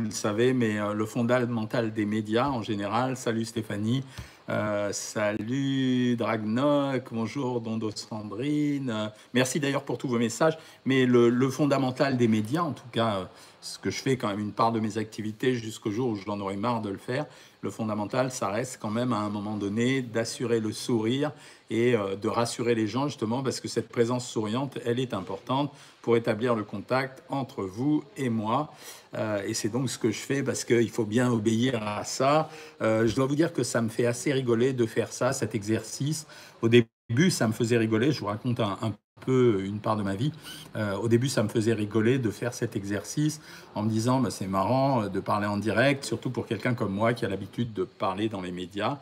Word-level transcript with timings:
le 0.00 0.12
savez, 0.12 0.52
mais 0.52 0.78
euh, 0.78 0.94
le 0.94 1.06
fondamental 1.06 1.92
des 1.92 2.06
médias 2.06 2.50
en 2.50 2.62
général. 2.62 3.16
Salut 3.16 3.44
Stéphanie. 3.44 4.04
Euh, 4.50 4.92
salut 4.92 6.16
Dragnoc, 6.16 7.08
bonjour 7.12 7.60
Dondo 7.60 7.90
Sandrine. 7.94 8.88
Euh, 8.88 9.08
merci 9.34 9.60
d'ailleurs 9.60 9.82
pour 9.82 9.98
tous 9.98 10.08
vos 10.08 10.18
messages. 10.18 10.56
Mais 10.86 11.04
le, 11.04 11.50
fondamental 11.50 12.16
des 12.16 12.28
médias, 12.28 12.62
en 12.62 12.72
tout 12.72 12.88
cas, 12.90 13.28
ce 13.60 13.78
que 13.78 13.90
je 13.90 14.00
fais 14.00 14.16
quand 14.16 14.28
même 14.28 14.40
une 14.40 14.52
part 14.52 14.72
de 14.72 14.80
mes 14.80 14.96
activités 14.96 15.54
jusqu'au 15.54 15.90
jour 15.90 16.10
où 16.10 16.16
j'en 16.16 16.40
aurai 16.40 16.56
marre 16.56 16.80
de 16.80 16.88
le 16.88 16.96
faire, 16.96 17.26
le 17.60 17.70
fondamental, 17.70 18.30
ça 18.30 18.48
reste 18.48 18.78
quand 18.80 18.90
même 18.90 19.12
à 19.12 19.18
un 19.18 19.30
moment 19.30 19.56
donné 19.56 20.00
d'assurer 20.00 20.60
le 20.60 20.72
sourire 20.72 21.32
et 21.70 21.94
euh, 21.94 22.16
de 22.16 22.28
rassurer 22.28 22.74
les 22.74 22.86
gens 22.86 23.08
justement 23.08 23.42
parce 23.42 23.60
que 23.60 23.68
cette 23.68 23.88
présence 23.88 24.28
souriante, 24.28 24.78
elle 24.84 25.00
est 25.00 25.12
importante 25.12 25.72
pour 26.02 26.16
établir 26.16 26.54
le 26.54 26.62
contact 26.62 27.22
entre 27.28 27.64
vous 27.64 28.04
et 28.16 28.30
moi. 28.30 28.72
Euh, 29.14 29.42
et 29.46 29.54
c'est 29.54 29.68
donc 29.68 29.90
ce 29.90 29.98
que 29.98 30.10
je 30.10 30.18
fais 30.18 30.42
parce 30.42 30.64
qu'il 30.64 30.90
faut 30.90 31.04
bien 31.04 31.30
obéir 31.30 31.82
à 31.86 32.04
ça. 32.04 32.48
Euh, 32.80 33.06
je 33.06 33.14
dois 33.16 33.26
vous 33.26 33.34
dire 33.34 33.52
que 33.52 33.62
ça 33.62 33.82
me 33.82 33.88
fait 33.88 34.06
assez 34.06 34.30
rigoler 34.38 34.72
de 34.72 34.86
faire 34.86 35.12
ça, 35.12 35.32
cet 35.32 35.54
exercice. 35.54 36.26
Au 36.62 36.68
début, 36.68 37.30
ça 37.30 37.46
me 37.48 37.52
faisait 37.52 37.76
rigoler. 37.76 38.12
Je 38.12 38.20
vous 38.20 38.26
raconte 38.26 38.60
un, 38.60 38.92
peu 39.26 39.64
une 39.64 39.80
part 39.80 39.96
de 39.96 40.04
ma 40.04 40.14
vie. 40.14 40.32
Euh, 40.76 40.94
au 40.94 41.08
début, 41.08 41.28
ça 41.28 41.42
me 41.42 41.48
faisait 41.48 41.72
rigoler 41.72 42.18
de 42.18 42.30
faire 42.30 42.54
cet 42.54 42.76
exercice 42.76 43.40
en 43.74 43.82
me 43.82 43.90
disant 43.90 44.20
bah, 44.20 44.30
c'est 44.30 44.46
marrant 44.46 45.02
euh, 45.02 45.08
de 45.08 45.18
parler 45.18 45.48
en 45.48 45.56
direct, 45.56 46.04
surtout 46.04 46.30
pour 46.30 46.46
quelqu'un 46.46 46.74
comme 46.74 46.92
moi 46.92 47.14
qui 47.14 47.24
a 47.24 47.28
l'habitude 47.28 47.72
de 47.72 47.82
parler 47.82 48.28
dans 48.28 48.40
les 48.40 48.52
médias. 48.52 48.98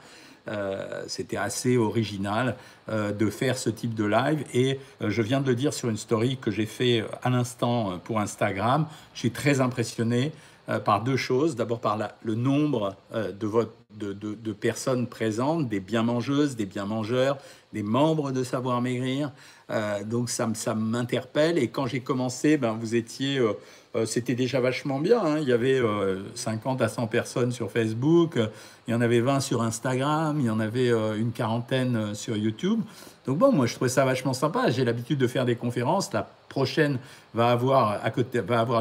Euh, 0.49 1.05
c'était 1.07 1.37
assez 1.37 1.77
original 1.77 2.57
de 2.89 3.31
faire 3.31 3.59
ce 3.59 3.69
type 3.69 3.95
de 3.95 4.05
live 4.05 4.45
et 4.55 4.79
je 5.01 5.21
viens 5.21 5.41
de 5.41 5.49
le 5.49 5.57
dire 5.57 5.75
sur 5.75 5.91
une 5.91 5.97
story 5.97 6.39
que 6.41 6.53
j'ai 6.53 6.67
fait 6.67 7.05
à 7.23 7.31
l'instant 7.31 7.99
pour 7.99 8.21
Instagram. 8.21 8.87
Je 9.13 9.19
suis 9.19 9.33
très 9.33 9.61
impressionné 9.61 10.33
par 10.85 11.03
deux 11.03 11.17
choses. 11.17 11.57
D'abord 11.57 11.81
par 11.81 11.99
le 12.23 12.35
nombre 12.35 12.97
de, 13.13 14.13
de, 14.13 14.13
de, 14.35 14.53
personnes 14.53 15.07
présentes, 15.07 15.69
des 15.69 15.81
bien 15.81 16.03
mangeuses, 16.03 16.57
des 16.57 16.67
bien 16.67 16.85
mangeurs, 16.85 17.39
des 17.73 17.83
membres 17.83 18.33
de 18.33 18.43
Savoir 18.43 18.81
Maigrir. 18.83 19.33
Euh, 19.71 20.05
donc 20.05 20.31
ça, 20.31 20.49
ça 20.55 20.75
m'interpelle. 20.75 21.59
Et 21.59 21.69
quand 21.69 21.87
j'ai 21.87 22.01
commencé, 22.01 22.57
ben, 22.57 22.77
vous 22.79 22.95
étiez, 22.95 23.39
euh, 23.39 23.53
euh, 23.95 24.07
c'était 24.07 24.35
déjà 24.35 24.61
vachement 24.61 25.01
bien. 25.01 25.21
Hein. 25.21 25.39
Il 25.41 25.49
y 25.49 25.53
avait 25.53 25.81
50 26.35 26.83
à 26.83 26.89
100 26.89 27.07
personnes 27.07 27.53
sur 27.53 27.71
Facebook, 27.71 28.39
il 28.87 28.93
y 28.93 28.95
en 28.95 29.01
avait 29.01 29.21
20 29.21 29.41
sur 29.41 29.63
Instagram, 29.63 30.37
il 30.39 30.47
y 30.47 30.51
en 30.51 30.61
avait 30.61 30.91
une 30.91 31.33
quarantaine 31.33 32.15
sur 32.15 32.37
YouTube. 32.37 32.81
Donc 33.27 33.39
bon, 33.39 33.51
moi 33.51 33.67
je 33.67 33.75
trouvais 33.75 33.91
ça 33.91 34.05
vachement 34.05 34.33
sympa. 34.33 34.71
J'ai 34.71 34.85
l'habitude 34.85 35.19
de 35.19 35.27
faire 35.27 35.45
des 35.45 35.57
conférences. 35.57 36.13
La 36.13 36.29
prochaine 36.49 36.99
va 37.35 37.51
avoir, 37.51 38.01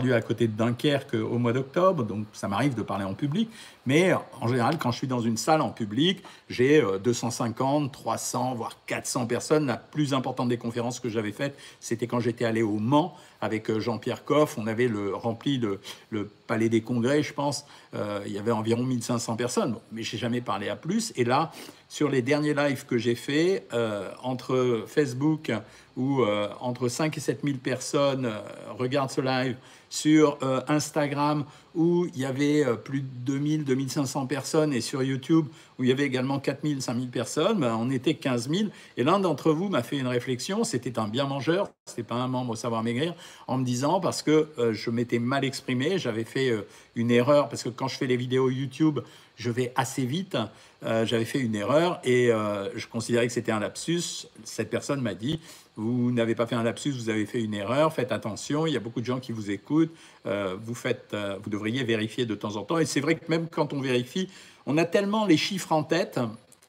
lieu 0.01 0.13
à 0.13 0.21
côté 0.21 0.47
de 0.47 0.53
Dunkerque 0.53 1.15
au 1.15 1.37
mois 1.39 1.51
d'octobre. 1.51 2.03
Donc 2.03 2.25
ça 2.31 2.47
m'arrive 2.47 2.75
de 2.75 2.83
parler 2.83 3.03
en 3.03 3.15
public. 3.15 3.49
Mais 3.85 4.13
en 4.13 4.47
général, 4.47 4.77
quand 4.77 4.91
je 4.91 4.99
suis 4.99 5.07
dans 5.07 5.19
une 5.19 5.35
salle 5.35 5.61
en 5.61 5.71
public, 5.71 6.23
j'ai 6.47 6.81
250, 7.03 7.91
300, 7.91 8.55
voire 8.55 8.77
400 8.85 9.25
personnes. 9.25 9.65
La 9.65 9.77
plus 9.77 10.13
importante 10.13 10.47
des 10.47 10.57
conférences 10.57 10.99
que 10.99 11.09
j'avais 11.09 11.31
faites, 11.31 11.57
c'était 11.79 12.07
quand 12.07 12.19
j'étais 12.19 12.45
allé 12.45 12.61
au 12.61 12.77
Mans 12.77 13.15
avec 13.41 13.69
euh, 13.69 13.79
Jean-Pierre 13.79 14.23
Coff. 14.23 14.57
On 14.57 14.67
avait 14.67 14.87
le, 14.87 15.13
rempli 15.13 15.57
le, 15.57 15.79
le, 16.09 16.29
Palais 16.47 16.69
des 16.69 16.81
Congrès, 16.81 17.23
je 17.23 17.33
pense. 17.33 17.65
Euh, 17.93 18.21
il 18.25 18.31
y 18.31 18.37
avait 18.37 18.51
environ 18.51 18.83
1500 18.83 19.35
personnes. 19.35 19.75
Mais 19.95 20.03
j'ai 20.03 20.17
jamais 20.17 20.41
parlé 20.41 20.69
à 20.69 20.75
plus. 20.75 21.13
Et 21.15 21.23
là, 21.23 21.51
sur 21.89 22.09
les 22.09 22.21
derniers 22.21 22.53
lives 22.53 22.85
que 22.85 22.97
j'ai 22.97 23.15
fait, 23.15 23.65
euh, 23.73 24.11
entre 24.21 24.83
Facebook 24.87 25.51
où 25.97 26.25
entre 26.59 26.89
5 26.89 27.15
et 27.17 27.21
7 27.21 27.39
000 27.45 27.57
personnes 27.59 28.29
regardent 28.77 29.11
ce 29.11 29.21
live, 29.21 29.55
sur 29.89 30.37
Instagram 30.67 31.45
où 31.73 32.05
il 32.13 32.19
y 32.19 32.25
avait 32.25 32.65
plus 32.83 32.99
de 32.99 33.07
2000, 33.25 33.63
2500 33.63 34.25
personnes, 34.25 34.73
et 34.73 34.81
sur 34.81 35.01
YouTube 35.03 35.45
où 35.77 35.83
il 35.83 35.89
y 35.89 35.91
avait 35.91 36.05
également 36.05 36.39
4000, 36.39 36.81
5000 36.81 37.09
personnes, 37.09 37.59
ben, 37.59 37.75
on 37.79 37.89
était 37.89 38.13
15 38.13 38.49
000. 38.49 38.69
Et 38.97 39.03
l'un 39.03 39.19
d'entre 39.19 39.51
vous 39.51 39.69
m'a 39.69 39.83
fait 39.83 39.97
une 39.97 40.07
réflexion, 40.07 40.63
c'était 40.63 40.99
un 40.99 41.07
bien 41.07 41.25
mangeur, 41.25 41.69
c'était 41.85 42.03
pas 42.03 42.15
un 42.15 42.27
membre 42.27 42.51
au 42.51 42.55
Savoir 42.55 42.83
Maigrir, 42.83 43.13
en 43.47 43.57
me 43.57 43.65
disant, 43.65 43.99
parce 43.99 44.21
que 44.21 44.49
euh, 44.57 44.73
je 44.73 44.89
m'étais 44.89 45.19
mal 45.19 45.43
exprimé, 45.43 45.97
j'avais 45.97 46.23
fait 46.23 46.49
euh, 46.49 46.65
une 46.95 47.11
erreur, 47.11 47.49
parce 47.49 47.63
que 47.63 47.69
quand 47.69 47.87
je 47.87 47.97
fais 47.97 48.07
les 48.07 48.17
vidéos 48.17 48.49
YouTube, 48.49 48.99
je 49.35 49.49
vais 49.49 49.71
assez 49.75 50.05
vite, 50.05 50.37
euh, 50.83 51.05
j'avais 51.05 51.25
fait 51.25 51.39
une 51.39 51.55
erreur 51.55 51.99
et 52.03 52.27
je 52.75 52.87
considérais 52.87 53.27
que 53.27 53.33
c'était 53.33 53.51
un 53.51 53.59
lapsus. 53.59 54.27
Cette 54.43 54.69
personne 54.69 55.01
m'a 55.01 55.13
dit, 55.13 55.39
vous 55.75 56.11
n'avez 56.11 56.35
pas 56.35 56.45
fait 56.45 56.55
un 56.55 56.63
lapsus, 56.63 56.91
vous 56.91 57.09
avez 57.09 57.25
fait 57.25 57.41
une 57.41 57.53
erreur, 57.53 57.93
faites 57.93 58.11
attention, 58.11 58.65
il 58.67 58.73
y 58.73 58.77
a 58.77 58.79
beaucoup 58.79 59.01
de 59.01 59.05
gens 59.05 59.19
qui 59.19 59.31
vous 59.31 59.51
écoutent, 59.51 59.93
vous, 60.25 60.75
faites, 60.75 61.15
vous 61.43 61.49
devriez 61.49 61.83
vérifier 61.83 62.25
de 62.25 62.35
temps 62.35 62.55
en 62.55 62.63
temps. 62.63 62.77
Et 62.77 62.85
c'est 62.85 63.01
vrai 63.01 63.15
que 63.15 63.29
même 63.29 63.47
quand 63.49 63.73
on 63.73 63.81
vérifie, 63.81 64.29
on 64.65 64.77
a 64.77 64.85
tellement 64.85 65.25
les 65.25 65.37
chiffres 65.37 65.71
en 65.71 65.83
tête 65.83 66.19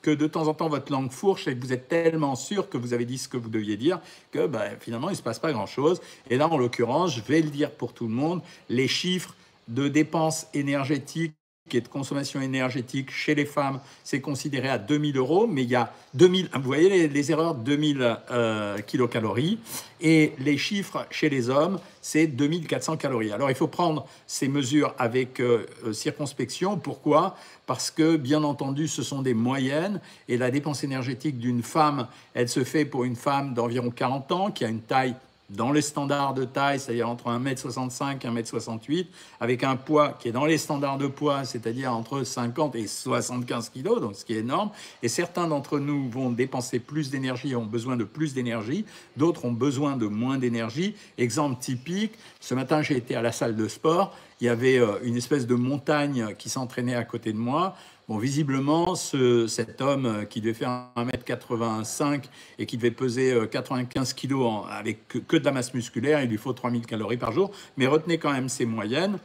que 0.06 0.12
de 0.12 0.28
temps 0.28 0.46
en 0.46 0.54
temps 0.54 0.68
votre 0.68 0.92
langue 0.92 1.10
fourche 1.10 1.48
et 1.48 1.56
que 1.56 1.60
vous 1.60 1.72
êtes 1.72 1.88
tellement 1.88 2.36
sûr 2.36 2.68
que 2.68 2.78
vous 2.78 2.94
avez 2.94 3.04
dit 3.04 3.18
ce 3.18 3.28
que 3.28 3.36
vous 3.36 3.48
deviez 3.48 3.76
dire 3.76 3.98
que 4.30 4.46
ben, 4.46 4.76
finalement 4.78 5.08
il 5.08 5.14
ne 5.14 5.16
se 5.16 5.22
passe 5.22 5.40
pas 5.40 5.50
grand-chose. 5.50 6.00
Et 6.30 6.36
là, 6.36 6.46
en 6.48 6.56
l'occurrence, 6.58 7.16
je 7.16 7.22
vais 7.22 7.42
le 7.42 7.50
dire 7.50 7.72
pour 7.72 7.92
tout 7.92 8.06
le 8.06 8.14
monde, 8.14 8.40
les 8.68 8.86
chiffres 8.86 9.34
de 9.66 9.88
dépenses 9.88 10.46
énergétiques 10.54 11.34
et 11.74 11.80
de 11.80 11.88
consommation 11.88 12.40
énergétique 12.40 13.10
chez 13.10 13.34
les 13.34 13.44
femmes, 13.44 13.80
c'est 14.04 14.20
considéré 14.20 14.68
à 14.68 14.78
2000 14.78 15.16
euros, 15.16 15.46
mais 15.46 15.62
il 15.64 15.70
y 15.70 15.74
a 15.74 15.92
2000, 16.14 16.50
vous 16.54 16.62
voyez 16.62 17.08
les, 17.08 17.32
erreurs, 17.32 17.54
2000 17.54 18.18
euh, 18.30 18.78
kilocalories, 18.78 19.58
et 20.00 20.32
les 20.38 20.58
chiffres 20.58 21.06
chez 21.10 21.28
les 21.28 21.48
hommes, 21.48 21.80
c'est 22.00 22.26
2400 22.26 22.98
calories. 22.98 23.32
Alors 23.32 23.50
il 23.50 23.56
faut 23.56 23.66
prendre 23.66 24.06
ces 24.26 24.48
mesures 24.48 24.94
avec 24.98 25.40
euh, 25.40 25.66
euh, 25.84 25.92
circonspection. 25.92 26.76
Pourquoi? 26.76 27.36
Parce 27.66 27.90
que 27.90 28.16
bien 28.16 28.44
entendu, 28.44 28.86
ce 28.86 29.02
sont 29.02 29.22
des 29.22 29.34
moyennes, 29.34 30.00
et 30.28 30.36
la 30.36 30.50
dépense 30.50 30.84
énergétique 30.84 31.38
d'une 31.38 31.62
femme, 31.62 32.06
elle 32.34 32.48
se 32.48 32.62
fait 32.62 32.84
pour 32.84 33.04
une 33.04 33.16
femme 33.16 33.54
d'environ 33.54 33.90
40 33.90 34.32
ans, 34.32 34.50
qui 34.50 34.64
a 34.64 34.68
une 34.68 34.82
taille 34.82 35.16
dans 35.50 35.72
les 35.72 35.82
standards 35.82 36.34
de 36.34 36.44
taille, 36.44 36.80
c'est-à-dire 36.80 37.08
entre 37.08 37.26
1m65 37.26 38.26
et 38.26 38.42
1m68, 38.42 39.06
avec 39.40 39.62
un 39.64 39.76
poids 39.76 40.16
qui 40.18 40.28
est 40.28 40.32
dans 40.32 40.44
les 40.44 40.58
standards 40.58 40.98
de 40.98 41.06
poids, 41.06 41.44
c'est-à-dire 41.44 41.92
entre 41.92 42.24
50 42.24 42.74
et 42.74 42.86
75 42.86 43.70
kg, 43.70 44.00
donc 44.00 44.16
ce 44.16 44.24
qui 44.24 44.34
est 44.34 44.40
énorme. 44.40 44.70
Et 45.02 45.08
certains 45.08 45.46
d'entre 45.46 45.78
nous 45.78 46.08
vont 46.10 46.30
dépenser 46.30 46.78
plus 46.78 47.10
d'énergie, 47.10 47.54
ont 47.54 47.64
besoin 47.64 47.96
de 47.96 48.04
plus 48.04 48.34
d'énergie, 48.34 48.84
d'autres 49.16 49.44
ont 49.44 49.52
besoin 49.52 49.96
de 49.96 50.06
moins 50.06 50.38
d'énergie. 50.38 50.94
Exemple 51.18 51.60
typique, 51.60 52.12
ce 52.40 52.54
matin 52.54 52.82
j'ai 52.82 52.96
été 52.96 53.14
à 53.14 53.22
la 53.22 53.32
salle 53.32 53.54
de 53.54 53.68
sport, 53.68 54.16
il 54.40 54.46
y 54.46 54.48
avait 54.50 54.78
euh, 54.78 54.98
une 55.02 55.16
espèce 55.16 55.46
de 55.46 55.54
montagne 55.54 56.34
qui 56.38 56.50
s'entraînait 56.50 56.94
à 56.94 57.04
côté 57.04 57.32
de 57.32 57.38
moi. 57.38 57.74
Bon, 58.08 58.18
visiblement, 58.18 58.94
ce, 58.94 59.48
cet 59.48 59.80
homme 59.80 60.06
euh, 60.06 60.24
qui 60.24 60.40
devait 60.40 60.54
faire 60.54 60.90
1m85 60.96 62.22
et 62.56 62.64
qui 62.64 62.76
devait 62.76 62.92
peser 62.92 63.36
95 63.50 64.10
euh, 64.10 64.14
kg 64.14 64.70
avec 64.70 65.08
que, 65.08 65.36
de 65.36 65.44
la 65.44 65.50
masse 65.50 65.74
musculaire, 65.74 66.22
il 66.22 66.30
lui 66.30 66.36
faut 66.36 66.52
3000 66.52 66.86
calories 66.86 67.16
par 67.16 67.32
jour. 67.32 67.50
Mais 67.76 67.88
retenez 67.88 68.18
quand 68.18 68.32
même 68.32 68.48
ses 68.48 68.64
moyennes. 68.64 69.18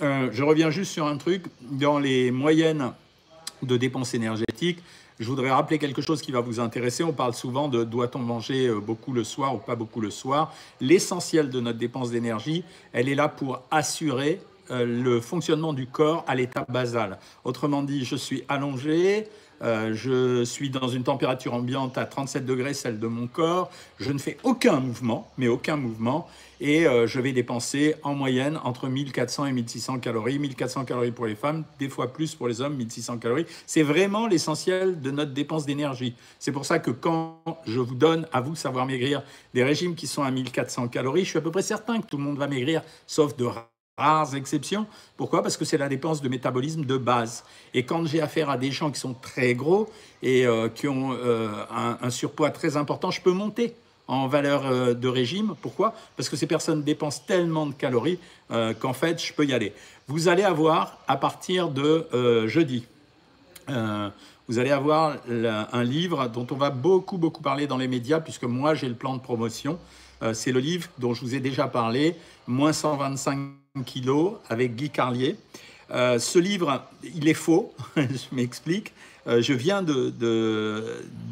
Euh, 0.00 0.28
je 0.30 0.44
reviens 0.44 0.70
juste 0.70 0.92
sur 0.92 1.06
un 1.06 1.16
truc. 1.16 1.46
Dans 1.60 1.98
les 1.98 2.30
moyennes 2.30 2.92
de 3.62 3.76
dépenses 3.76 4.14
énergétiques, 4.14 4.78
je 5.18 5.26
voudrais 5.26 5.50
rappeler 5.50 5.80
quelque 5.80 6.00
chose 6.00 6.22
qui 6.22 6.30
va 6.30 6.38
vous 6.38 6.60
intéresser. 6.60 7.02
On 7.02 7.12
parle 7.12 7.34
souvent 7.34 7.66
de 7.66 7.82
doit-on 7.82 8.20
manger 8.20 8.72
beaucoup 8.74 9.12
le 9.12 9.24
soir 9.24 9.56
ou 9.56 9.58
pas 9.58 9.74
beaucoup 9.74 10.00
le 10.00 10.10
soir. 10.10 10.54
L'essentiel 10.80 11.50
de 11.50 11.58
notre 11.58 11.78
dépense 11.78 12.12
d'énergie, 12.12 12.62
elle 12.92 13.08
est 13.08 13.14
là 13.16 13.28
pour 13.28 13.62
assurer 13.72 14.40
le 14.70 15.20
fonctionnement 15.20 15.72
du 15.72 15.86
corps 15.86 16.24
à 16.26 16.34
l'état 16.34 16.64
basal. 16.68 17.18
Autrement 17.44 17.82
dit, 17.82 18.04
je 18.04 18.16
suis 18.16 18.44
allongé, 18.48 19.28
euh, 19.62 19.94
je 19.94 20.44
suis 20.44 20.70
dans 20.70 20.88
une 20.88 21.04
température 21.04 21.54
ambiante 21.54 21.96
à 21.96 22.04
37 22.04 22.44
degrés, 22.44 22.74
celle 22.74 22.98
de 22.98 23.06
mon 23.06 23.26
corps, 23.26 23.70
je 23.98 24.12
ne 24.12 24.18
fais 24.18 24.36
aucun 24.42 24.80
mouvement, 24.80 25.30
mais 25.38 25.48
aucun 25.48 25.76
mouvement, 25.76 26.28
et 26.60 26.86
euh, 26.86 27.06
je 27.06 27.20
vais 27.20 27.32
dépenser 27.32 27.94
en 28.02 28.14
moyenne 28.14 28.58
entre 28.64 28.88
1400 28.88 29.46
et 29.46 29.52
1600 29.52 30.00
calories, 30.00 30.38
1400 30.38 30.84
calories 30.84 31.12
pour 31.12 31.26
les 31.26 31.34
femmes, 31.34 31.64
des 31.78 31.88
fois 31.88 32.12
plus 32.12 32.34
pour 32.34 32.48
les 32.48 32.60
hommes, 32.60 32.74
1600 32.76 33.18
calories. 33.18 33.46
C'est 33.66 33.82
vraiment 33.82 34.26
l'essentiel 34.26 35.00
de 35.00 35.10
notre 35.10 35.32
dépense 35.32 35.66
d'énergie. 35.66 36.14
C'est 36.38 36.52
pour 36.52 36.66
ça 36.66 36.78
que 36.78 36.90
quand 36.90 37.40
je 37.66 37.80
vous 37.80 37.94
donne, 37.94 38.26
à 38.32 38.40
vous, 38.40 38.56
savoir 38.56 38.86
maigrir, 38.86 39.22
des 39.54 39.64
régimes 39.64 39.94
qui 39.94 40.06
sont 40.06 40.22
à 40.22 40.30
1400 40.30 40.88
calories, 40.88 41.24
je 41.24 41.30
suis 41.30 41.38
à 41.38 41.42
peu 41.42 41.50
près 41.50 41.62
certain 41.62 42.00
que 42.00 42.06
tout 42.06 42.16
le 42.16 42.24
monde 42.24 42.38
va 42.38 42.48
maigrir, 42.48 42.82
sauf 43.06 43.36
de 43.36 43.46
rares 43.96 44.34
exceptions. 44.34 44.86
Pourquoi? 45.16 45.42
Parce 45.42 45.56
que 45.56 45.64
c'est 45.64 45.78
la 45.78 45.88
dépense 45.88 46.20
de 46.20 46.28
métabolisme 46.28 46.84
de 46.84 46.96
base. 46.96 47.44
Et 47.74 47.84
quand 47.84 48.04
j'ai 48.06 48.20
affaire 48.20 48.50
à 48.50 48.58
des 48.58 48.72
gens 48.72 48.90
qui 48.90 48.98
sont 48.98 49.14
très 49.14 49.54
gros 49.54 49.88
et 50.22 50.46
euh, 50.46 50.68
qui 50.68 50.88
ont 50.88 51.12
euh, 51.12 51.48
un, 51.70 52.10
surpoids 52.10 52.50
très 52.50 52.76
important, 52.76 53.10
je 53.10 53.20
peux 53.20 53.32
monter 53.32 53.74
en 54.08 54.26
valeur 54.26 54.66
euh, 54.66 54.94
de 54.94 55.06
régime. 55.06 55.54
Pourquoi? 55.62 55.94
Parce 56.16 56.28
que 56.28 56.36
ces 56.36 56.46
personnes 56.46 56.82
dépensent 56.82 57.22
tellement 57.26 57.66
de 57.66 57.72
calories 57.72 58.18
qu'en 58.78 58.92
fait, 58.92 59.24
je 59.24 59.32
peux 59.32 59.46
y 59.46 59.52
aller. 59.52 59.72
Vous 60.06 60.28
allez 60.28 60.42
avoir, 60.44 60.98
à 61.08 61.16
partir 61.16 61.70
de 61.70 62.46
jeudi, 62.46 62.86
vous 63.66 64.58
allez 64.58 64.70
avoir 64.70 65.16
un 65.28 65.82
livre 65.82 66.28
dont 66.28 66.46
on 66.50 66.54
va 66.54 66.70
beaucoup, 66.70 67.16
beaucoup 67.16 67.42
parler 67.42 67.66
dans 67.66 67.78
les 67.78 67.88
médias, 67.88 68.20
puisque 68.20 68.44
moi, 68.44 68.74
j'ai 68.74 68.86
le 68.86 68.94
plan 68.94 69.16
de 69.16 69.20
promotion. 69.20 69.78
c'est 70.34 70.52
le 70.52 70.60
livre 70.60 70.88
dont 70.98 71.14
je 71.14 71.22
vous 71.22 71.34
ai 71.34 71.40
déjà 71.40 71.66
parlé, 71.66 72.14
moins 72.46 72.72
125 72.72 73.63
kilos 73.82 74.34
avec 74.48 74.76
Guy 74.76 74.90
Carlier. 74.90 75.36
Euh, 75.90 76.18
ce 76.20 76.38
livre, 76.38 76.84
il 77.02 77.28
est 77.28 77.34
faux, 77.34 77.74
je 77.96 78.34
m'explique. 78.34 78.92
Euh, 79.26 79.42
je 79.42 79.52
viens 79.52 79.82
de, 79.82 80.12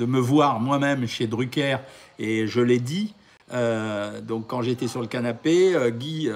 me 0.00 0.18
voir 0.18 0.58
moi-même 0.58 1.06
chez 1.06 1.26
Drucker 1.28 1.78
et 2.18 2.46
je 2.48 2.60
l'ai 2.60 2.80
dit. 2.80 3.14
Euh, 3.52 4.20
donc 4.20 4.48
quand 4.48 4.62
j'étais 4.62 4.88
sur 4.88 5.00
le 5.00 5.06
canapé, 5.06 5.74
Guy, 5.92 6.30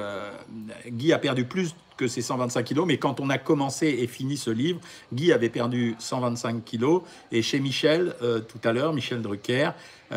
Guy 0.88 1.12
a 1.12 1.18
perdu 1.18 1.44
plus 1.44 1.74
que 1.96 2.06
ses 2.08 2.20
125 2.20 2.62
kilos, 2.62 2.86
mais 2.86 2.98
quand 2.98 3.20
on 3.20 3.30
a 3.30 3.38
commencé 3.38 3.86
et 3.86 4.06
fini 4.06 4.36
ce 4.36 4.50
livre, 4.50 4.80
Guy 5.14 5.32
avait 5.32 5.48
perdu 5.48 5.96
125 5.98 6.62
kilos. 6.62 7.02
Et 7.32 7.40
chez 7.40 7.58
Michel, 7.58 8.14
tout 8.20 8.60
à 8.68 8.72
l'heure, 8.72 8.92
Michel 8.92 9.22
Drucker, 9.22 9.70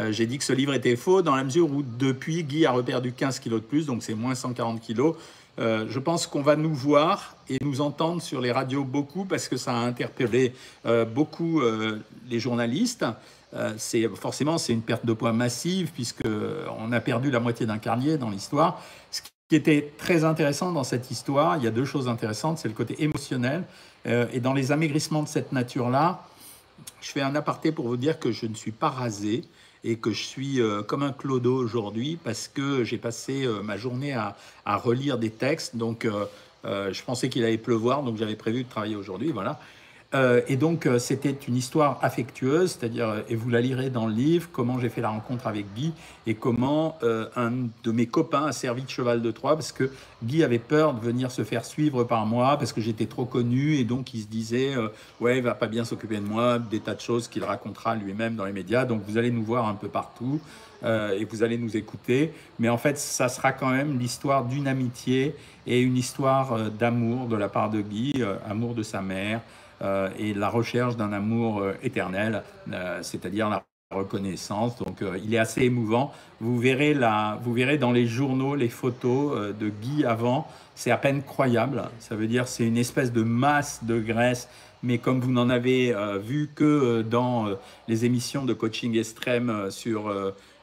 j'ai 0.10 0.26
dit 0.26 0.38
que 0.38 0.44
ce 0.44 0.52
livre 0.52 0.74
était 0.74 0.98
faux 0.98 1.22
dans 1.22 1.36
la 1.36 1.46
mesure 1.46 1.72
où 1.72 1.82
depuis, 1.82 2.44
Guy 2.44 2.66
a 2.66 2.72
reperdu 2.72 3.14
15 3.14 3.40
kilos 3.40 3.62
de 3.62 3.66
plus, 3.66 3.86
donc 3.86 4.04
c'est 4.04 4.14
moins 4.14 4.36
140 4.36 4.82
kilos. 4.82 5.16
Euh, 5.60 5.86
je 5.90 6.00
pense 6.00 6.26
qu'on 6.26 6.42
va 6.42 6.56
nous 6.56 6.74
voir 6.74 7.36
et 7.50 7.58
nous 7.62 7.82
entendre 7.82 8.22
sur 8.22 8.40
les 8.40 8.52
radios 8.52 8.86
beaucoup 8.86 9.26
parce 9.26 9.50
que 9.50 9.58
ça 9.58 9.74
a 9.74 9.80
interpellé 9.80 10.54
euh, 10.86 11.04
beaucoup 11.04 11.62
euh, 11.62 12.00
les 12.30 12.40
journalistes. 12.40 13.06
c'est 13.78 14.08
forcément 14.16 14.60
c'est 14.60 14.74
une 14.74 14.84
perte 14.84 15.06
de 15.06 15.14
poids 15.14 15.34
massive 15.34 15.92
puisque 15.92 16.28
on 16.80 16.92
a 16.92 17.00
perdu 17.00 17.32
la 17.32 17.40
moitié 17.40 17.66
d'un 17.66 17.80
carnier 17.80 18.18
dans 18.18 18.30
l'histoire. 18.30 18.80
Ce 19.12 19.22
qui 19.22 19.56
était 19.56 19.92
très 19.98 20.24
intéressant 20.24 20.72
dans 20.72 20.84
cette 20.84 21.10
histoire, 21.10 21.58
il 21.58 21.64
y 21.64 21.68
a 21.68 21.72
deux 21.72 21.86
choses 21.86 22.08
intéressantes, 22.08 22.60
c'est 22.60 22.68
le 22.68 22.76
côté 22.76 23.04
émotionnel 23.04 23.64
et 24.06 24.40
dans 24.40 24.54
les 24.54 24.72
amaigrissements 24.72 25.24
de 25.24 25.28
cette 25.28 25.52
nature-là, 25.52 26.28
je 27.02 27.10
fais 27.10 27.22
un 27.22 27.34
aparté 27.34 27.72
pour 27.72 27.88
vous 27.88 27.98
dire 27.98 28.20
que 28.20 28.32
je 28.32 28.46
ne 28.46 28.54
suis 28.54 28.72
pas 28.72 28.90
rasé 28.90 29.44
et 29.84 29.98
que 29.98 30.12
je 30.12 30.24
suis 30.24 30.62
euh, 30.62 30.84
comme 30.84 31.04
un 31.04 31.12
clodo 31.12 31.56
aujourd'hui 31.56 32.18
parce 32.24 32.48
que 32.48 32.84
j'ai 32.84 32.98
passé 32.98 33.46
euh, 33.46 33.62
ma 33.62 33.78
journée 33.78 34.14
à, 34.14 34.36
à, 34.66 34.78
relire 34.78 35.18
des 35.18 35.30
textes. 35.30 35.76
Donc, 35.76 36.06
euh, 36.06 36.26
je 36.64 37.04
pensais 37.04 37.30
qu'il 37.30 37.44
allait 37.46 37.58
pleuvoir, 37.58 38.04
donc 38.04 38.18
j'avais 38.18 38.36
prévu 38.36 38.64
de 38.64 38.70
travailler 38.70 38.96
aujourd'hui. 38.96 39.32
Voilà. 39.32 39.60
Euh, 40.16 40.42
et 40.48 40.56
donc, 40.56 40.88
euh, 40.88 40.98
c'était 40.98 41.38
une 41.48 41.56
histoire 41.56 42.00
affectueuse, 42.02 42.72
c'est-à-dire, 42.72 43.10
euh, 43.10 43.22
et 43.30 43.36
vous 43.36 43.50
la 43.50 43.62
lirez 43.62 43.92
dans 43.92 44.08
le 44.08 44.14
livre, 44.14 44.50
comment 44.52 44.80
j'ai 44.80 44.90
fait 44.90 45.02
la 45.02 45.10
rencontre 45.10 45.46
avec 45.46 45.68
Guy 45.76 45.94
et 46.26 46.34
comment 46.34 46.98
un 47.36 47.52
de 47.84 47.92
mes 47.92 48.06
copains 48.06 48.46
a 48.46 48.52
servi 48.52 48.84
de 48.84 48.90
cheval 48.90 49.22
de 49.22 49.32
Troie 49.32 49.56
parce 49.56 49.72
que 49.72 49.92
Guy 50.24 50.44
avait 50.44 50.60
peur 50.60 50.94
de 50.94 51.00
venir 51.00 51.32
se 51.32 51.44
faire 51.44 51.66
suivre 51.66 52.04
par 52.04 52.26
moi 52.26 52.58
parce 52.58 52.74
que 52.74 52.82
j'étais 52.82 53.06
trop 53.08 53.26
connu 53.26 53.76
et 53.76 53.84
donc 53.84 54.14
il 54.14 54.22
se 54.22 54.28
disait, 54.28 54.76
ouais, 55.20 55.38
il 55.38 55.44
va 55.44 55.56
pas 55.56 55.68
bien 55.68 55.86
s'occuper 55.86 56.18
de 56.18 56.26
moi, 56.26 56.60
des 56.60 56.80
tas 56.80 56.94
de 56.94 57.00
choses 57.02 57.28
qu'il 57.28 57.44
racontera 57.44 57.96
lui-même 57.96 58.36
dans 58.36 58.46
les 58.46 58.52
médias. 58.52 58.86
Donc, 58.86 59.02
vous 59.08 59.18
allez 59.18 59.32
nous 59.32 59.44
voir 59.44 59.68
un 59.68 59.74
peu 59.74 59.88
partout. 59.88 60.40
et 60.84 61.26
vous 61.26 61.44
allez 61.44 61.58
nous 61.58 61.76
écouter. 61.78 62.32
Mais 62.60 62.70
en 62.70 62.78
fait, 62.78 62.98
ça 62.98 63.28
sera 63.28 63.52
quand 63.52 63.70
même 63.70 63.98
l'histoire 63.98 64.46
d'une 64.46 64.68
amitié 64.68 65.36
et 65.66 65.82
une 65.82 65.98
histoire 65.98 66.70
d'amour 66.72 67.28
de 67.28 67.36
la 67.36 67.50
part 67.50 67.70
de 67.70 67.82
Guy, 67.82 68.24
amour 68.48 68.76
de 68.76 68.84
sa 68.84 69.02
mère, 69.02 69.42
et 70.18 70.34
la 70.34 70.50
recherche 70.50 70.96
d'un 70.98 71.14
amour 71.14 71.60
euh, 71.60 71.74
éternel, 71.84 72.44
euh, 72.72 73.00
c'est-à-dire 73.02 73.50
la 73.50 73.64
reconnaissance. 73.92 74.78
Donc 74.78 75.04
il 75.24 75.34
est 75.34 75.40
assez 75.40 75.64
émouvant. 75.64 76.14
Vous 76.40 76.60
verrez, 76.60 76.94
la, 76.94 77.40
vous 77.44 77.54
verrez 77.54 77.78
dans 77.78 77.92
les 77.92 78.06
journaux 78.06 78.56
les 78.56 78.70
photos 78.70 79.56
de 79.56 79.70
Guy 79.70 80.06
avant. 80.06 80.48
C'est 80.76 80.92
à 80.92 80.98
peine 80.98 81.24
croyable. 81.24 81.84
Ça 82.00 82.16
veut 82.16 82.28
dire 82.28 82.48
c'est 82.48 82.68
une 82.68 82.78
espèce 82.78 83.12
de 83.12 83.24
masse 83.24 83.84
de 83.84 84.00
graisse. 84.00 84.48
Mais 84.84 85.00
comme 85.00 85.20
vous 85.20 85.32
n'en 85.32 85.50
avez 85.50 85.94
vu 86.24 86.52
que 86.54 87.02
dans 87.02 87.48
les 87.88 88.06
émissions 88.06 88.46
de 88.46 88.54
coaching 88.54 88.96
extrême 88.96 89.72
sur 89.72 90.14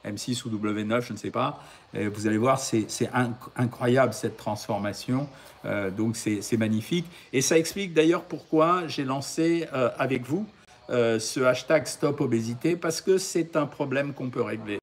M6 0.06 0.47
ou 0.47 0.50
W9, 0.50 1.03
je 1.03 1.12
ne 1.12 1.19
sais 1.19 1.31
pas, 1.31 1.62
vous 1.94 2.26
allez 2.26 2.38
voir, 2.38 2.58
c'est 2.58 3.11
incroyable 3.56 4.12
cette 4.12 4.37
transformation. 4.37 5.29
Euh, 5.67 5.91
donc 5.91 6.17
c'est 6.17 6.56
magnifique. 6.56 7.06
Et 7.32 7.41
ça 7.41 7.58
explique 7.58 7.93
d'ailleurs 7.93 8.25
pourquoi 8.25 8.87
j'ai 8.87 9.05
lancé 9.05 9.67
euh, 9.73 9.91
avec 9.99 10.25
vous 10.25 10.47
euh, 10.91 11.19
ce 11.19 11.41
hashtag 11.41 11.87
Stop 11.87 12.20
Obésité, 12.20 12.76
parce 12.76 13.00
que 13.00 13.19
c'est 13.19 13.56
un 13.56 13.67
problème 13.67 14.12
qu'on 14.12 14.31
peut 14.31 14.43
régler. 14.43 14.79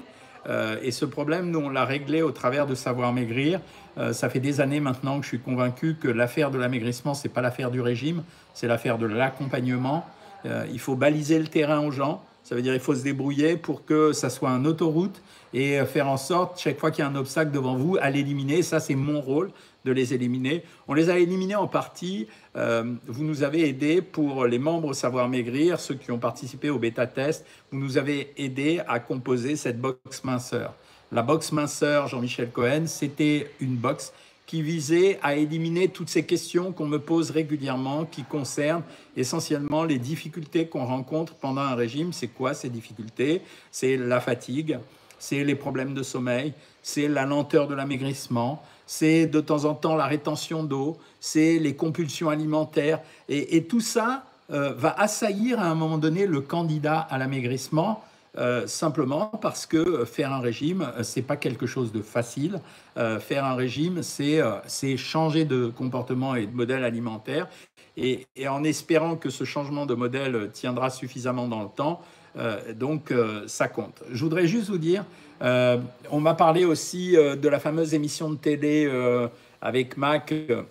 et 0.81 0.91
ce 0.91 1.05
problème, 1.05 1.51
nous, 1.51 1.59
on 1.59 1.69
l'a 1.69 1.85
réglé 1.85 2.21
au 2.21 2.31
travers 2.31 2.67
de 2.67 2.75
Savoir 2.75 3.13
Maigrir. 3.13 3.61
ça 4.11 4.29
fait 4.29 4.41
des 4.41 4.59
années 4.59 4.81
maintenant 4.81 5.19
que 5.19 5.23
je 5.23 5.29
suis 5.29 5.39
convaincu 5.39 5.95
que 5.95 6.09
l'affaire 6.09 6.51
de 6.51 6.57
l'amaigrissement, 6.57 7.13
c'est 7.13 7.29
pas 7.29 7.41
l'affaire 7.41 7.71
du 7.71 7.79
régime, 7.79 8.23
c'est 8.53 8.67
l'affaire 8.67 8.97
de 8.97 9.05
l'accompagnement. 9.05 10.05
il 10.43 10.79
faut 10.79 10.97
baliser 10.97 11.39
le 11.39 11.47
terrain 11.47 11.79
aux 11.79 11.91
gens. 11.91 12.21
Ça 12.43 12.55
veut 12.55 12.61
dire 12.61 12.73
qu'il 12.73 12.81
faut 12.81 12.95
se 12.95 13.03
débrouiller 13.03 13.57
pour 13.57 13.85
que 13.85 14.11
ça 14.11 14.29
soit 14.29 14.49
un 14.49 14.65
autoroute 14.65 15.21
et 15.53 15.83
faire 15.85 16.07
en 16.07 16.17
sorte, 16.17 16.59
chaque 16.59 16.79
fois 16.79 16.91
qu'il 16.91 17.03
y 17.03 17.07
a 17.07 17.09
un 17.09 17.15
obstacle 17.15 17.51
devant 17.51 17.75
vous, 17.75 17.97
à 18.01 18.09
l'éliminer. 18.09 18.63
Ça, 18.63 18.79
c'est 18.79 18.95
mon 18.95 19.21
rôle 19.21 19.51
de 19.85 19.91
les 19.91 20.13
éliminer. 20.13 20.63
On 20.87 20.93
les 20.93 21.09
a 21.09 21.17
éliminés 21.17 21.55
en 21.55 21.67
partie. 21.67 22.27
Euh, 22.55 22.93
vous 23.07 23.23
nous 23.23 23.43
avez 23.43 23.67
aidés 23.67 24.01
pour 24.01 24.45
les 24.45 24.59
membres 24.59 24.93
Savoir 24.93 25.29
Maigrir, 25.29 25.79
ceux 25.79 25.95
qui 25.95 26.11
ont 26.11 26.19
participé 26.19 26.69
au 26.69 26.79
bêta-test. 26.79 27.45
Vous 27.71 27.79
nous 27.79 27.97
avez 27.97 28.33
aidés 28.37 28.81
à 28.87 28.99
composer 28.99 29.55
cette 29.55 29.79
box 29.79 30.23
minceur. 30.23 30.73
La 31.11 31.21
box 31.21 31.51
minceur, 31.51 32.07
Jean-Michel 32.07 32.49
Cohen, 32.49 32.83
c'était 32.87 33.51
une 33.59 33.75
box 33.75 34.13
qui 34.45 34.61
visait 34.61 35.19
à 35.23 35.35
éliminer 35.35 35.87
toutes 35.87 36.09
ces 36.09 36.25
questions 36.25 36.71
qu'on 36.71 36.87
me 36.87 36.99
pose 36.99 37.31
régulièrement, 37.31 38.05
qui 38.05 38.23
concernent 38.23 38.83
essentiellement 39.15 39.83
les 39.83 39.97
difficultés 39.97 40.67
qu'on 40.67 40.85
rencontre 40.85 41.33
pendant 41.35 41.61
un 41.61 41.75
régime. 41.75 42.13
C'est 42.13 42.27
quoi 42.27 42.53
ces 42.53 42.69
difficultés? 42.69 43.41
C'est 43.71 43.97
la 43.97 44.19
fatigue, 44.19 44.79
c'est 45.17 45.43
les 45.43 45.55
problèmes 45.55 45.93
de 45.93 46.03
sommeil, 46.03 46.53
c'est 46.81 47.07
la 47.07 47.25
lenteur 47.25 47.67
de 47.67 47.73
l'amaigrissement, 47.73 48.61
c'est 48.85 49.25
de 49.25 49.39
temps 49.39 49.65
en 49.65 49.73
temps 49.73 49.95
la 49.95 50.05
rétention 50.05 50.63
d'eau, 50.63 50.97
c'est 51.19 51.57
les 51.59 51.75
compulsions 51.75 52.29
alimentaires. 52.29 52.99
Et, 53.29 53.63
tout 53.63 53.79
ça 53.79 54.25
euh, 54.51 54.73
va 54.73 54.89
assaillir 54.99 55.59
à 55.61 55.67
un 55.67 55.75
moment 55.75 55.97
donné 55.97 56.27
le 56.27 56.41
candidat 56.41 56.99
à 56.99 57.17
l'amaigrissement. 57.17 58.03
Euh, 58.37 58.65
simplement 58.65 59.27
parce 59.27 59.67
que 59.67 60.05
faire 60.05 60.33
un 60.33 60.39
régime, 60.39 60.91
euh, 60.97 61.03
c'est 61.03 61.21
pas 61.21 61.37
quelque 61.37 61.67
chose 61.67 61.91
de 61.91 62.01
facile. 62.01 62.59
faire 63.19 63.45
un 63.45 63.55
régime, 63.55 64.03
c'est 64.03 64.97
changer 64.97 65.45
de 65.45 65.67
comportement 65.67 66.35
et 66.35 66.45
de 66.45 66.55
modèle 66.55 66.83
alimentaire. 66.83 67.47
Et, 67.97 68.27
en 68.47 68.63
espérant 68.63 69.15
que 69.15 69.29
ce 69.29 69.43
changement 69.43 69.85
de 69.85 69.95
modèle 69.95 70.51
tiendra 70.51 70.89
suffisamment 70.89 71.47
dans 71.47 71.63
le 71.63 71.69
temps, 71.69 72.01
donc 72.75 73.11
ça 73.47 73.67
compte. 73.67 74.03
Je 74.11 74.23
voudrais 74.23 74.45
juste 74.47 74.69
vous 74.69 74.77
dire, 74.77 75.05
euh, 75.43 75.77
on 76.09 76.19
m'a 76.19 76.35
parlé 76.35 76.63
aussi 76.63 77.17
euh, 77.17 77.35
de 77.35 77.49
la 77.49 77.59
fameuse 77.59 77.93
émission 77.93 78.29
de 78.29 78.37
télé 78.37 78.85
euh, 78.85 79.27
avec 79.61 79.97
Mac, 79.97 80.27
que 80.27 80.63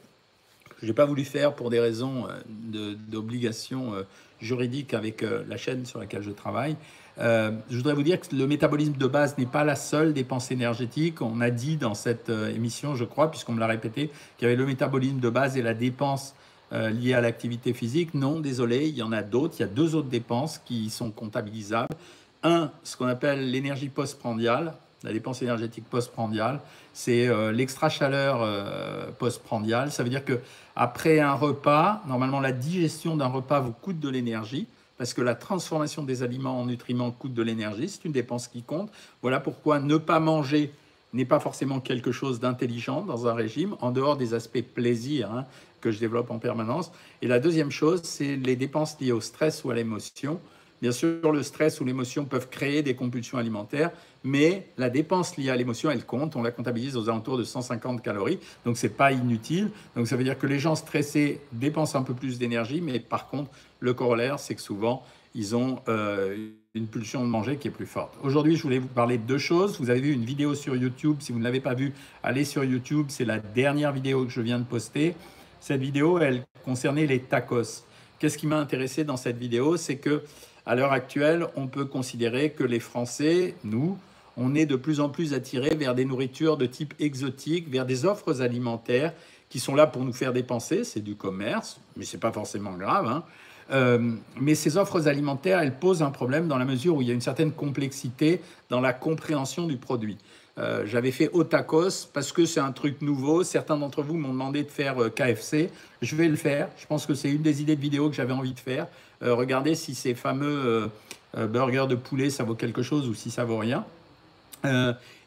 je 0.81 0.87
n'ai 0.87 0.93
pas 0.95 1.05
voulu 1.05 1.25
faire 1.25 1.55
pour 1.55 1.69
des 1.69 1.79
raisons 1.79 2.27
d'obligation 2.47 3.93
juridique 4.41 4.95
avec 4.95 5.23
la 5.23 5.57
chaîne 5.57 5.87
sur 5.87 6.01
laquelle 6.01 6.23
je 6.23 6.33
travaille. 6.33 6.77
Je 7.19 7.77
voudrais 7.77 7.95
vous 7.95 8.03
dire 8.03 8.21
que 8.21 8.35
le 8.35 8.47
métabolisme 8.47 8.95
de 8.95 9.07
base 9.07 9.37
n'est 9.39 9.47
pas 9.47 9.65
la 9.65 9.77
seule 9.77 10.13
dépense 10.13 10.51
énergétique. 10.51 11.21
On 11.21 11.41
a 11.41 11.51
dit 11.51 11.77
dans 11.77 11.95
cette 11.95 12.31
émission, 12.31 12.97
je 12.97 13.05
crois, 13.05 13.31
puisqu'on 13.31 13.53
me 13.53 13.61
l'a 13.61 13.67
répété, 13.67 14.11
qu'il 14.37 14.47
y 14.47 14.51
avait 14.51 14.57
le 14.57 14.67
métabolisme 14.67 15.21
de 15.21 15.31
base 15.31 15.57
et 15.57 15.63
la 15.63 15.75
dépense 15.75 16.35
liée 16.73 17.13
à 17.13 17.21
l'activité 17.21 17.75
physique. 17.75 18.15
Non, 18.15 18.41
désolé, 18.41 18.89
il 18.89 18.97
y 18.97 19.03
en 19.03 19.13
a 19.13 19.23
d'autres. 19.23 19.57
Il 19.59 19.61
y 19.61 19.65
a 19.65 19.69
deux 19.69 19.95
autres 19.95 20.09
dépenses 20.09 20.59
qui 20.65 20.89
sont 20.89 21.11
comptabilisables. 21.11 21.95
Un, 22.43 22.71
ce 22.83 22.97
qu'on 22.97 23.07
appelle 23.07 23.51
l'énergie 23.51 23.89
postprandiale, 23.89 24.75
la 25.05 25.13
dépense 25.13 25.43
énergétique 25.43 25.85
postprandiale, 25.89 26.61
c'est 26.93 27.29
euh, 27.29 27.53
l'extra-chaleur 27.53 28.43
euh, 28.43 29.11
postprandiale. 29.19 29.91
Ça 29.91 30.03
veut 30.03 30.11
dire 30.11 30.25
que 30.25 30.41
après 30.77 31.21
un 31.21 31.35
repas, 31.35 32.03
normalement 32.07 32.41
la 32.41 32.53
digestion 32.53 33.17
d'un 33.17 33.27
repas 33.27 33.61
vous 33.61 33.73
coûte 33.73 34.01
de 34.01 34.09
l'énergie 34.09 34.67
parce 35.03 35.15
que 35.15 35.21
la 35.21 35.35
transformation 35.35 36.05
des 36.05 36.23
aliments 36.23 36.61
en 36.61 36.67
nutriments 36.67 37.11
coûte 37.11 37.35
de 37.35 37.43
l'énergie. 37.43 37.89
C'est 37.89 38.05
une 38.05 38.13
dépense 38.13 38.47
qui 38.47 38.63
compte. 38.63 38.89
Voilà 39.21 39.41
pourquoi 39.41 39.81
ne 39.81 39.97
pas 39.97 40.21
manger 40.21 40.71
n'est 41.13 41.25
pas 41.25 41.41
forcément 41.41 41.81
quelque 41.81 42.13
chose 42.13 42.39
d'intelligent 42.39 43.03
dans 43.03 43.27
un 43.27 43.35
régime, 43.35 43.75
en 43.81 43.91
dehors 43.91 44.17
des 44.17 44.33
aspects 44.33 44.63
plaisir 44.63 45.29
hein, 45.33 45.45
que 45.81 45.91
je 45.91 45.99
développe 45.99 46.31
en 46.31 46.39
permanence. 46.39 46.93
Et 47.21 47.27
la 47.27 47.41
deuxième 47.41 47.73
chose, 47.73 48.03
c'est 48.05 48.37
les 48.37 48.55
dépenses 48.55 48.97
liées 49.01 49.11
au 49.11 49.21
stress 49.21 49.65
ou 49.65 49.73
à 49.73 49.75
l'émotion. 49.75 50.41
Bien 50.81 50.93
sûr, 50.93 51.33
le 51.33 51.43
stress 51.43 51.81
ou 51.81 51.85
l'émotion 51.85 52.25
peuvent 52.25 52.49
créer 52.49 52.85
des 52.85 52.95
compulsions 52.95 53.39
alimentaires, 53.39 53.91
mais 54.23 54.69
la 54.79 54.89
dépense 54.89 55.37
liée 55.37 55.51
à 55.51 55.57
l'émotion, 55.57 55.91
elle 55.91 56.07
compte. 56.07 56.37
On 56.37 56.43
la 56.43 56.53
comptabilise 56.53 56.97
aux 56.97 57.09
alentours 57.09 57.39
de 57.39 57.45
150 57.45 58.03
calories, 58.03 58.39
donc 58.65 58.77
c'est 58.77 58.97
pas 58.97 59.11
inutile. 59.11 59.73
Donc 59.97 60.07
ça 60.07 60.15
veut 60.15 60.25
dire 60.25 60.39
que 60.39 60.47
les 60.47 60.61
gens 60.61 60.77
stressés 60.77 61.41
dépensent 61.51 61.99
un 61.99 62.03
peu 62.03 62.15
plus 62.15 62.39
d'énergie, 62.39 62.81
mais 62.81 63.01
par 63.01 63.29
contre, 63.29 63.51
le 63.83 63.95
corollaire, 63.95 64.39
c'est 64.39 64.55
que 64.55 64.63
souvent, 64.63 65.05
ils 65.35 65.57
ont 65.57 65.81
euh, 65.89 66.51
une 66.75 66.87
pulsion 66.87 67.25
de 67.25 67.29
manger 67.29 67.57
qui 67.57 67.69
est 67.69 67.73
plus 67.73 67.87
forte. 67.87 68.15
Aujourd'hui, 68.23 68.57
je 68.57 68.63
voulais 68.63 68.79
vous 68.79 68.87
parler 68.87 69.19
de 69.19 69.25
deux 69.25 69.39
choses. 69.39 69.81
Vous 69.81 69.91
avez 69.91 70.01
vu 70.01 70.13
une 70.13 70.25
vidéo 70.25 70.55
sur 70.55 70.77
YouTube. 70.77 71.17
Si 71.21 71.33
vous 71.33 71.39
ne 71.39 71.45
l'avez 71.45 71.61
pas 71.61 71.75
vue, 71.75 71.93
allez 72.23 72.45
sur 72.45 72.65
YouTube. 72.65 73.07
C'est 73.09 73.25
la 73.25 73.41
dernière 73.41 73.93
vidéo 73.93 74.25
que 74.25 74.31
je 74.31 74.41
viens 74.41 74.59
de 74.59 74.65
poster. 74.65 75.15
Cette 75.61 75.81
vidéo, 75.81 76.19
elle 76.19 76.45
concernait 76.65 77.07
les 77.07 77.19
tacos. 77.19 77.85
Qu'est-ce 78.19 78.39
qui 78.39 78.47
m'a 78.47 78.59
intéressé 78.59 79.05
dans 79.05 79.17
cette 79.17 79.37
vidéo? 79.37 79.77
C'est 79.77 79.97
que 79.97 80.23
à 80.65 80.77
l'heure 80.77 80.93
actuelle, 80.93 81.49
on 81.57 81.67
peut 81.67 81.85
considérer 81.85 82.51
que 82.51 82.63
les 82.63 82.79
Français, 82.79 83.57
nous, 83.65 83.99
on 84.37 84.55
est 84.55 84.67
de 84.67 84.77
plus 84.77 85.01
en 85.01 85.09
plus 85.09 85.35
attirés 85.35 85.75
vers 85.75 85.97
des 85.97 86.05
nourritures 86.05 86.57
de 86.57 86.67
type 86.67 86.95
exotique, 87.01 87.69
vers 87.69 87.85
des 87.85 88.05
offres 88.05 88.41
alimentaires 88.43 89.13
qui 89.49 89.61
sont 89.61 89.75
là 89.75 89.87
pour 89.87 90.03
nous 90.03 90.15
faire 90.15 90.33
dépenser, 90.33 90.83
c'est 90.83 91.03
du 91.03 91.15
commerce, 91.15 91.79
mais 91.97 92.07
c'est 92.07 92.17
pas 92.17 92.33
forcément 92.33 92.73
grave. 92.73 93.07
Hein. 93.07 93.23
Euh, 93.71 94.13
mais 94.41 94.55
ces 94.55 94.77
offres 94.77 95.09
alimentaires, 95.09 95.61
elles 95.61 95.75
posent 95.75 96.03
un 96.03 96.11
problème 96.11 96.49
dans 96.49 96.59
la 96.59 96.65
mesure 96.65 96.97
où 96.97 97.03
il 97.03 97.09
y 97.09 97.11
a 97.11 97.15
une 97.15 97.21
certaine 97.21 97.53
complexité 97.53 98.41
dans 98.69 98.81
la 98.81 98.93
compréhension 98.93 99.67
du 99.67 99.77
produit. 99.77 100.19
Euh, 100.59 100.85
j'avais 100.85 101.13
fait 101.13 101.31
Otakos 101.33 102.09
parce 102.13 102.33
que 102.33 102.45
c'est 102.45 102.61
un 102.61 102.73
truc 102.73 103.01
nouveau. 103.01 103.43
Certains 103.43 103.79
d'entre 103.79 104.03
vous 104.03 104.19
m'ont 104.19 104.33
demandé 104.33 104.63
de 104.63 104.71
faire 104.71 105.03
euh, 105.03 105.09
KFC. 105.09 105.71
Je 106.03 106.17
vais 106.17 106.29
le 106.29 106.37
faire. 106.37 106.69
Je 106.77 106.87
pense 106.87 107.07
que 107.07 107.15
c'est 107.15 107.31
une 107.31 107.43
des 107.43 107.63
idées 107.63 107.77
de 107.77 107.81
vidéo 107.81 108.11
que 108.11 108.17
j'avais 108.17 108.35
envie 108.35 108.53
de 108.53 108.61
faire. 108.61 108.87
regardez 109.23 109.75
si 109.75 109.95
ces 109.95 110.15
fameux 110.15 110.91
burgers 111.37 111.87
de 111.89 111.95
poulet, 111.95 112.29
ça 112.29 112.43
vaut 112.43 112.57
quelque 112.57 112.83
chose 112.83 113.09
ou 113.09 113.15
si 113.15 113.31
ça 113.31 113.45
vaut 113.45 113.59
rien. 113.59 113.85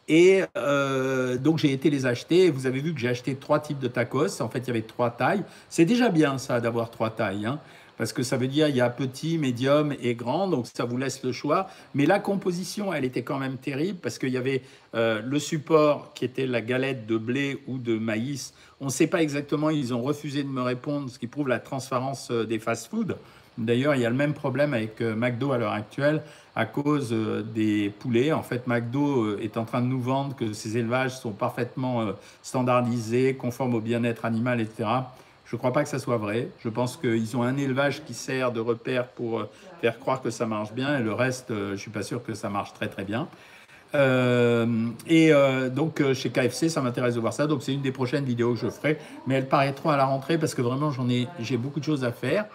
Et 0.09 0.43
donc 1.39 1.59
j'ai 1.59 1.71
été 1.71 1.89
les 1.89 2.05
acheter. 2.05 2.49
Vous 2.49 2.65
avez 2.67 2.81
vu 2.81 2.93
que 2.93 2.99
j'ai 2.99 3.07
acheté 3.07 3.35
trois 3.35 3.61
types 3.61 3.79
de 3.79 3.87
tacos. 3.87 4.41
En 4.41 4.49
fait, 4.49 4.59
il 4.59 4.67
y 4.67 4.69
avait 4.71 4.81
trois 4.81 5.11
tailles. 5.11 5.43
C'est 5.69 5.85
déjà 5.85 6.09
bien 6.09 6.37
ça 6.37 6.59
d'avoir 6.59 6.91
trois 6.91 7.09
tailles. 7.09 7.45
Hein 7.45 7.59
parce 7.97 8.13
que 8.13 8.23
ça 8.23 8.37
veut 8.37 8.47
dire 8.47 8.67
il 8.67 8.75
y 8.75 8.81
a 8.81 8.89
petit, 8.89 9.37
médium 9.37 9.93
et 10.01 10.15
grand, 10.15 10.47
donc 10.47 10.67
ça 10.73 10.85
vous 10.85 10.97
laisse 10.97 11.23
le 11.23 11.31
choix. 11.31 11.67
Mais 11.93 12.05
la 12.05 12.19
composition, 12.19 12.93
elle 12.93 13.05
était 13.05 13.23
quand 13.23 13.39
même 13.39 13.57
terrible 13.57 13.99
parce 14.01 14.17
qu'il 14.19 14.29
y 14.29 14.37
avait 14.37 14.61
euh, 14.95 15.21
le 15.21 15.39
support 15.39 16.13
qui 16.13 16.25
était 16.25 16.45
la 16.45 16.61
galette 16.61 17.05
de 17.05 17.17
blé 17.17 17.61
ou 17.67 17.77
de 17.77 17.97
maïs. 17.97 18.53
On 18.81 18.85
ne 18.85 18.89
sait 18.89 19.07
pas 19.07 19.21
exactement, 19.21 19.69
ils 19.69 19.93
ont 19.93 20.01
refusé 20.01 20.43
de 20.43 20.49
me 20.49 20.61
répondre, 20.61 21.09
ce 21.09 21.19
qui 21.19 21.27
prouve 21.27 21.47
la 21.47 21.59
transparence 21.59 22.29
euh, 22.31 22.45
des 22.45 22.59
fast-foods. 22.59 23.15
D'ailleurs, 23.57 23.95
il 23.95 24.01
y 24.01 24.05
a 24.05 24.09
le 24.09 24.15
même 24.15 24.33
problème 24.33 24.73
avec 24.73 24.99
euh, 24.99 25.15
McDo 25.15 25.53
à 25.53 25.57
l'heure 25.57 25.71
actuelle 25.71 26.21
à 26.57 26.65
cause 26.65 27.13
des 27.53 27.89
poulets. 27.99 28.31
En 28.31 28.41
fait, 28.41 28.65
McDo 28.65 29.37
est 29.39 29.57
en 29.57 29.65
train 29.65 29.81
de 29.81 29.87
nous 29.87 29.99
vendre 29.99 30.37
que 30.37 30.53
ces 30.53 30.77
élevages 30.77 31.19
sont 31.19 31.33
parfaitement 31.33 32.13
standardisés, 32.43 33.35
conformes 33.35 33.75
au 33.75 33.81
bien-être 33.81 34.23
animal, 34.23 34.61
etc. 34.61 34.85
Je 35.45 35.55
ne 35.55 35.59
crois 35.59 35.71
pas 35.71 35.83
que 35.83 35.89
ça 35.89 35.99
soit 35.99 36.17
vrai. 36.17 36.49
Je 36.59 36.69
pense 36.69 36.97
qu'ils 36.97 37.37
ont 37.37 37.43
un 37.43 37.55
élevage 37.55 38.03
qui 38.03 38.13
sert 38.13 38.51
de 38.51 38.59
repère 38.59 39.07
pour 39.07 39.39
euh, 39.39 39.49
faire 39.79 39.99
croire 39.99 40.21
que 40.21 40.31
ça 40.31 40.45
marche 40.47 40.73
bien 40.73 40.97
et 40.97 41.03
le 41.03 41.13
reste, 41.13 41.51
euh, 41.51 41.67
je 41.67 41.71
ne 41.73 41.77
suis 41.77 41.91
pas 41.91 42.01
sûr 42.01 42.23
que 42.23 42.33
ça 42.33 42.49
marche 42.49 42.73
très 42.73 42.87
très 42.87 43.03
bien. 43.03 43.27
Euh, 43.93 44.65
et 45.07 45.31
donc 45.69 46.03
chez 46.13 46.29
KFC, 46.29 46.67
ça 46.67 46.81
m'intéresse 46.81 47.15
de 47.15 47.19
voir 47.19 47.31
ça. 47.31 47.47
Donc 47.47 47.63
c'est 47.63 47.73
une 47.73 47.83
des 47.83 47.93
prochaines 47.93 48.25
vidéos 48.25 48.53
que 48.53 48.59
je 48.59 48.69
ferai, 48.69 48.97
mais 49.27 49.35
elle 49.35 49.47
paraîtra 49.47 49.93
à 49.93 49.97
la 49.97 50.05
rentrée 50.05 50.37
parce 50.37 50.53
que 50.53 50.61
vraiment 50.61 50.91
j'en 50.91 51.07
ai, 51.07 51.27
j'ai 51.39 51.55
beaucoup 51.55 51.79
de 51.79 51.85
choses 51.85 52.03
à 52.03 52.11
faire. 52.11 52.45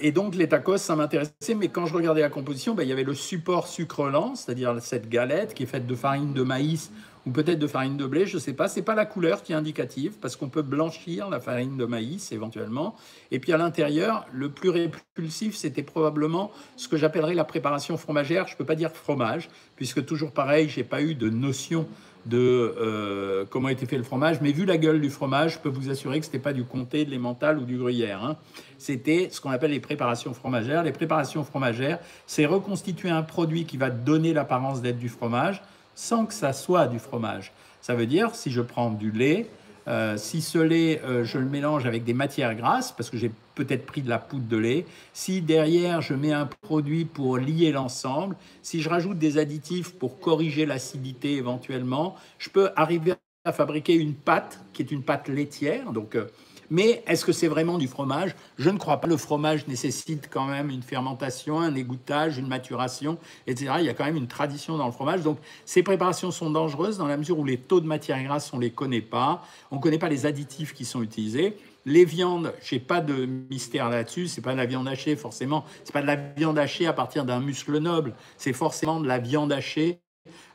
et 0.00 0.12
donc 0.12 0.34
les 0.34 0.48
tacos, 0.48 0.78
ça 0.78 0.96
m'intéressait, 0.96 1.54
mais 1.54 1.68
quand 1.68 1.84
je 1.84 1.92
regardais 1.92 2.22
la 2.22 2.30
composition, 2.30 2.74
ben, 2.74 2.84
il 2.84 2.88
y 2.88 2.92
avait 2.92 3.04
le 3.04 3.12
support 3.12 3.66
sucre 3.66 4.08
lent, 4.08 4.34
c'est-à-dire 4.34 4.76
cette 4.80 5.10
galette 5.10 5.52
qui 5.52 5.64
est 5.64 5.66
faite 5.66 5.86
de 5.86 5.94
farine 5.94 6.32
de 6.32 6.42
maïs 6.42 6.90
ou 7.26 7.30
peut-être 7.30 7.58
de 7.58 7.66
farine 7.66 7.96
de 7.96 8.06
blé, 8.06 8.26
je 8.26 8.36
ne 8.36 8.40
sais 8.40 8.52
pas. 8.52 8.68
C'est 8.68 8.82
pas 8.82 8.94
la 8.94 9.04
couleur 9.04 9.42
qui 9.42 9.52
est 9.52 9.56
indicative, 9.56 10.14
parce 10.20 10.36
qu'on 10.36 10.48
peut 10.48 10.62
blanchir 10.62 11.28
la 11.28 11.40
farine 11.40 11.76
de 11.76 11.84
maïs 11.84 12.30
éventuellement. 12.32 12.94
Et 13.32 13.40
puis 13.40 13.52
à 13.52 13.56
l'intérieur, 13.56 14.26
le 14.32 14.48
plus 14.48 14.70
répulsif, 14.70 15.56
c'était 15.56 15.82
probablement 15.82 16.52
ce 16.76 16.88
que 16.88 16.96
j'appellerais 16.96 17.34
la 17.34 17.44
préparation 17.44 17.96
fromagère. 17.96 18.46
Je 18.46 18.54
ne 18.54 18.58
peux 18.58 18.64
pas 18.64 18.76
dire 18.76 18.92
fromage, 18.92 19.50
puisque 19.74 20.04
toujours 20.06 20.30
pareil, 20.30 20.68
j'ai 20.68 20.84
pas 20.84 21.02
eu 21.02 21.14
de 21.14 21.28
notion 21.28 21.86
de 22.26 22.74
euh, 22.78 23.44
comment 23.48 23.68
était 23.68 23.86
fait 23.86 23.96
le 23.96 24.02
fromage, 24.02 24.40
mais 24.40 24.52
vu 24.52 24.64
la 24.64 24.78
gueule 24.78 25.00
du 25.00 25.10
fromage, 25.10 25.54
je 25.54 25.58
peux 25.58 25.68
vous 25.68 25.90
assurer 25.90 26.18
que 26.18 26.26
ce 26.26 26.30
n'était 26.30 26.42
pas 26.42 26.52
du 26.52 26.64
comté, 26.64 27.04
de 27.04 27.10
l'emmental 27.12 27.58
ou 27.58 27.64
du 27.64 27.78
gruyère. 27.78 28.24
Hein. 28.24 28.36
C'était 28.78 29.28
ce 29.30 29.40
qu'on 29.40 29.50
appelle 29.50 29.70
les 29.70 29.80
préparations 29.80 30.34
fromagères. 30.34 30.82
Les 30.82 30.92
préparations 30.92 31.44
fromagères, 31.44 31.98
c'est 32.26 32.46
reconstituer 32.46 33.10
un 33.10 33.22
produit 33.22 33.64
qui 33.64 33.76
va 33.76 33.90
donner 33.90 34.32
l'apparence 34.32 34.82
d'être 34.82 34.98
du 34.98 35.08
fromage, 35.08 35.62
sans 35.96 36.26
que 36.26 36.34
ça 36.34 36.52
soit 36.52 36.86
du 36.86 37.00
fromage. 37.00 37.52
Ça 37.80 37.96
veut 37.96 38.06
dire, 38.06 38.36
si 38.36 38.52
je 38.52 38.60
prends 38.60 38.90
du 38.90 39.10
lait, 39.10 39.48
euh, 39.88 40.16
si 40.16 40.42
ce 40.42 40.58
lait, 40.58 41.00
euh, 41.04 41.24
je 41.24 41.38
le 41.38 41.46
mélange 41.46 41.86
avec 41.86 42.04
des 42.04 42.14
matières 42.14 42.54
grasses, 42.54 42.92
parce 42.92 43.10
que 43.10 43.16
j'ai 43.16 43.30
peut-être 43.54 43.86
pris 43.86 44.02
de 44.02 44.08
la 44.08 44.18
poudre 44.18 44.46
de 44.46 44.56
lait, 44.56 44.86
si 45.12 45.40
derrière 45.40 46.02
je 46.02 46.14
mets 46.14 46.32
un 46.32 46.46
produit 46.46 47.04
pour 47.04 47.38
lier 47.38 47.72
l'ensemble, 47.72 48.36
si 48.62 48.82
je 48.82 48.88
rajoute 48.88 49.18
des 49.18 49.38
additifs 49.38 49.94
pour 49.94 50.20
corriger 50.20 50.66
l'acidité 50.66 51.36
éventuellement, 51.36 52.16
je 52.38 52.50
peux 52.50 52.70
arriver 52.76 53.14
à 53.44 53.52
fabriquer 53.52 53.94
une 53.94 54.14
pâte 54.14 54.60
qui 54.72 54.82
est 54.82 54.90
une 54.90 55.02
pâte 55.02 55.28
laitière. 55.28 55.92
Donc, 55.92 56.16
euh, 56.16 56.26
mais 56.70 57.02
est-ce 57.06 57.24
que 57.24 57.32
c'est 57.32 57.48
vraiment 57.48 57.78
du 57.78 57.88
fromage? 57.88 58.34
Je 58.58 58.70
ne 58.70 58.78
crois 58.78 59.00
pas. 59.00 59.06
Le 59.06 59.16
fromage 59.16 59.66
nécessite 59.66 60.28
quand 60.30 60.46
même 60.46 60.70
une 60.70 60.82
fermentation, 60.82 61.60
un 61.60 61.74
égouttage, 61.74 62.38
une 62.38 62.48
maturation, 62.48 63.18
etc. 63.46 63.74
Il 63.80 63.84
y 63.84 63.88
a 63.88 63.94
quand 63.94 64.04
même 64.04 64.16
une 64.16 64.26
tradition 64.26 64.76
dans 64.76 64.86
le 64.86 64.92
fromage. 64.92 65.22
Donc 65.22 65.38
ces 65.64 65.82
préparations 65.82 66.30
sont 66.30 66.50
dangereuses 66.50 66.98
dans 66.98 67.06
la 67.06 67.16
mesure 67.16 67.38
où 67.38 67.44
les 67.44 67.58
taux 67.58 67.80
de 67.80 67.86
matière 67.86 68.22
grasse, 68.22 68.52
on 68.52 68.56
ne 68.56 68.62
les 68.62 68.70
connaît 68.70 69.00
pas. 69.00 69.42
On 69.70 69.76
ne 69.76 69.80
connaît 69.80 69.98
pas 69.98 70.08
les 70.08 70.26
additifs 70.26 70.74
qui 70.74 70.84
sont 70.84 71.02
utilisés. 71.02 71.56
Les 71.84 72.04
viandes, 72.04 72.52
je 72.62 72.74
n'ai 72.74 72.80
pas 72.80 73.00
de 73.00 73.26
mystère 73.26 73.88
là-dessus. 73.88 74.26
C'est 74.26 74.40
pas 74.40 74.52
de 74.52 74.56
la 74.56 74.66
viande 74.66 74.88
hachée 74.88 75.14
forcément. 75.14 75.64
C'est 75.84 75.92
pas 75.92 76.02
de 76.02 76.06
la 76.06 76.16
viande 76.16 76.58
hachée 76.58 76.86
à 76.86 76.92
partir 76.92 77.24
d'un 77.24 77.40
muscle 77.40 77.78
noble. 77.78 78.14
C'est 78.38 78.52
forcément 78.52 79.00
de 79.00 79.06
la 79.06 79.18
viande 79.18 79.52
hachée 79.52 80.00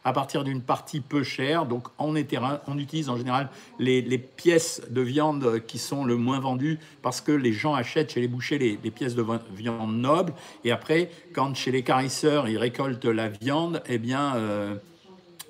à 0.03 0.13
partir 0.13 0.43
d'une 0.43 0.61
partie 0.61 1.01
peu 1.01 1.23
chère. 1.23 1.65
Donc 1.65 1.87
on 1.97 2.15
utilise 2.15 3.09
en 3.09 3.17
général 3.17 3.49
les, 3.79 4.01
pièces 4.17 4.81
de 4.89 5.01
viande 5.01 5.61
qui 5.67 5.77
sont 5.77 6.05
le 6.05 6.15
moins 6.15 6.39
vendues 6.39 6.79
parce 7.01 7.21
que 7.21 7.31
les 7.31 7.53
gens 7.53 7.73
achètent 7.73 8.13
chez 8.13 8.21
les 8.21 8.27
bouchers 8.27 8.57
les, 8.57 8.91
pièces 8.91 9.15
de 9.15 9.25
viande 9.53 9.95
noble. 9.95 10.33
Et 10.63 10.71
après, 10.71 11.09
quand 11.33 11.55
chez 11.55 11.71
les 11.71 11.83
carisseurs, 11.83 12.47
ils 12.47 12.57
récoltent 12.57 13.05
la 13.05 13.29
viande, 13.29 13.81
eh 13.87 13.97
bien... 13.97 14.35
Euh, 14.35 14.75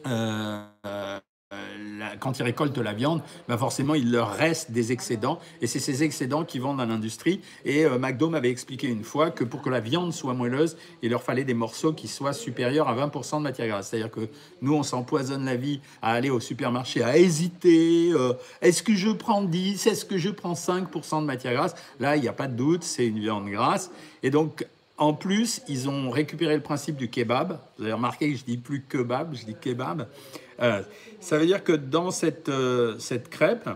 euh, 0.07 1.19
quand 2.19 2.39
ils 2.39 2.43
récoltent 2.43 2.77
la 2.77 2.93
viande, 2.93 3.21
ben 3.47 3.57
forcément, 3.57 3.95
il 3.95 4.11
leur 4.11 4.31
reste 4.31 4.71
des 4.71 4.91
excédents. 4.91 5.39
Et 5.61 5.67
c'est 5.67 5.79
ces 5.79 6.03
excédents 6.03 6.45
qui 6.45 6.59
vendent 6.59 6.81
à 6.81 6.85
l'industrie. 6.85 7.41
Et 7.65 7.85
euh, 7.85 7.97
McDo 7.97 8.29
m'avait 8.29 8.49
expliqué 8.49 8.87
une 8.87 9.03
fois 9.03 9.31
que 9.31 9.43
pour 9.43 9.61
que 9.61 9.69
la 9.69 9.79
viande 9.79 10.13
soit 10.13 10.33
moelleuse, 10.33 10.77
il 11.01 11.11
leur 11.11 11.23
fallait 11.23 11.43
des 11.43 11.53
morceaux 11.53 11.93
qui 11.93 12.07
soient 12.07 12.33
supérieurs 12.33 12.87
à 12.87 12.95
20% 12.95 13.37
de 13.37 13.43
matière 13.43 13.67
grasse. 13.67 13.89
C'est-à-dire 13.89 14.11
que 14.11 14.29
nous, 14.61 14.73
on 14.73 14.83
s'empoisonne 14.83 15.45
la 15.45 15.55
vie 15.55 15.81
à 16.01 16.13
aller 16.13 16.29
au 16.29 16.39
supermarché, 16.39 17.03
à 17.03 17.17
hésiter. 17.17 18.11
Euh, 18.13 18.33
est-ce 18.61 18.83
que 18.83 18.95
je 18.95 19.09
prends 19.09 19.43
10 19.43 19.87
Est-ce 19.87 20.05
que 20.05 20.17
je 20.17 20.29
prends 20.29 20.53
5% 20.53 21.21
de 21.21 21.25
matière 21.25 21.53
grasse? 21.53 21.75
Là, 21.99 22.15
il 22.15 22.21
n'y 22.21 22.27
a 22.27 22.33
pas 22.33 22.47
de 22.47 22.55
doute, 22.55 22.83
c'est 22.83 23.07
une 23.07 23.19
viande 23.19 23.49
grasse. 23.49 23.91
Et 24.23 24.29
donc, 24.29 24.65
en 25.01 25.13
plus, 25.13 25.63
ils 25.67 25.89
ont 25.89 26.11
récupéré 26.11 26.55
le 26.55 26.61
principe 26.61 26.95
du 26.95 27.09
kebab. 27.09 27.59
Vous 27.77 27.85
avez 27.85 27.93
remarqué 27.93 28.31
que 28.31 28.37
je 28.37 28.43
dis 28.43 28.57
plus 28.57 28.83
kebab, 28.87 29.33
je 29.33 29.45
dis 29.45 29.55
kebab. 29.59 30.07
Euh, 30.61 30.81
ça 31.19 31.37
veut 31.37 31.45
dire 31.45 31.63
que 31.63 31.73
dans 31.73 32.11
cette, 32.11 32.49
euh, 32.49 32.97
cette 32.99 33.29
crêpe, 33.29 33.69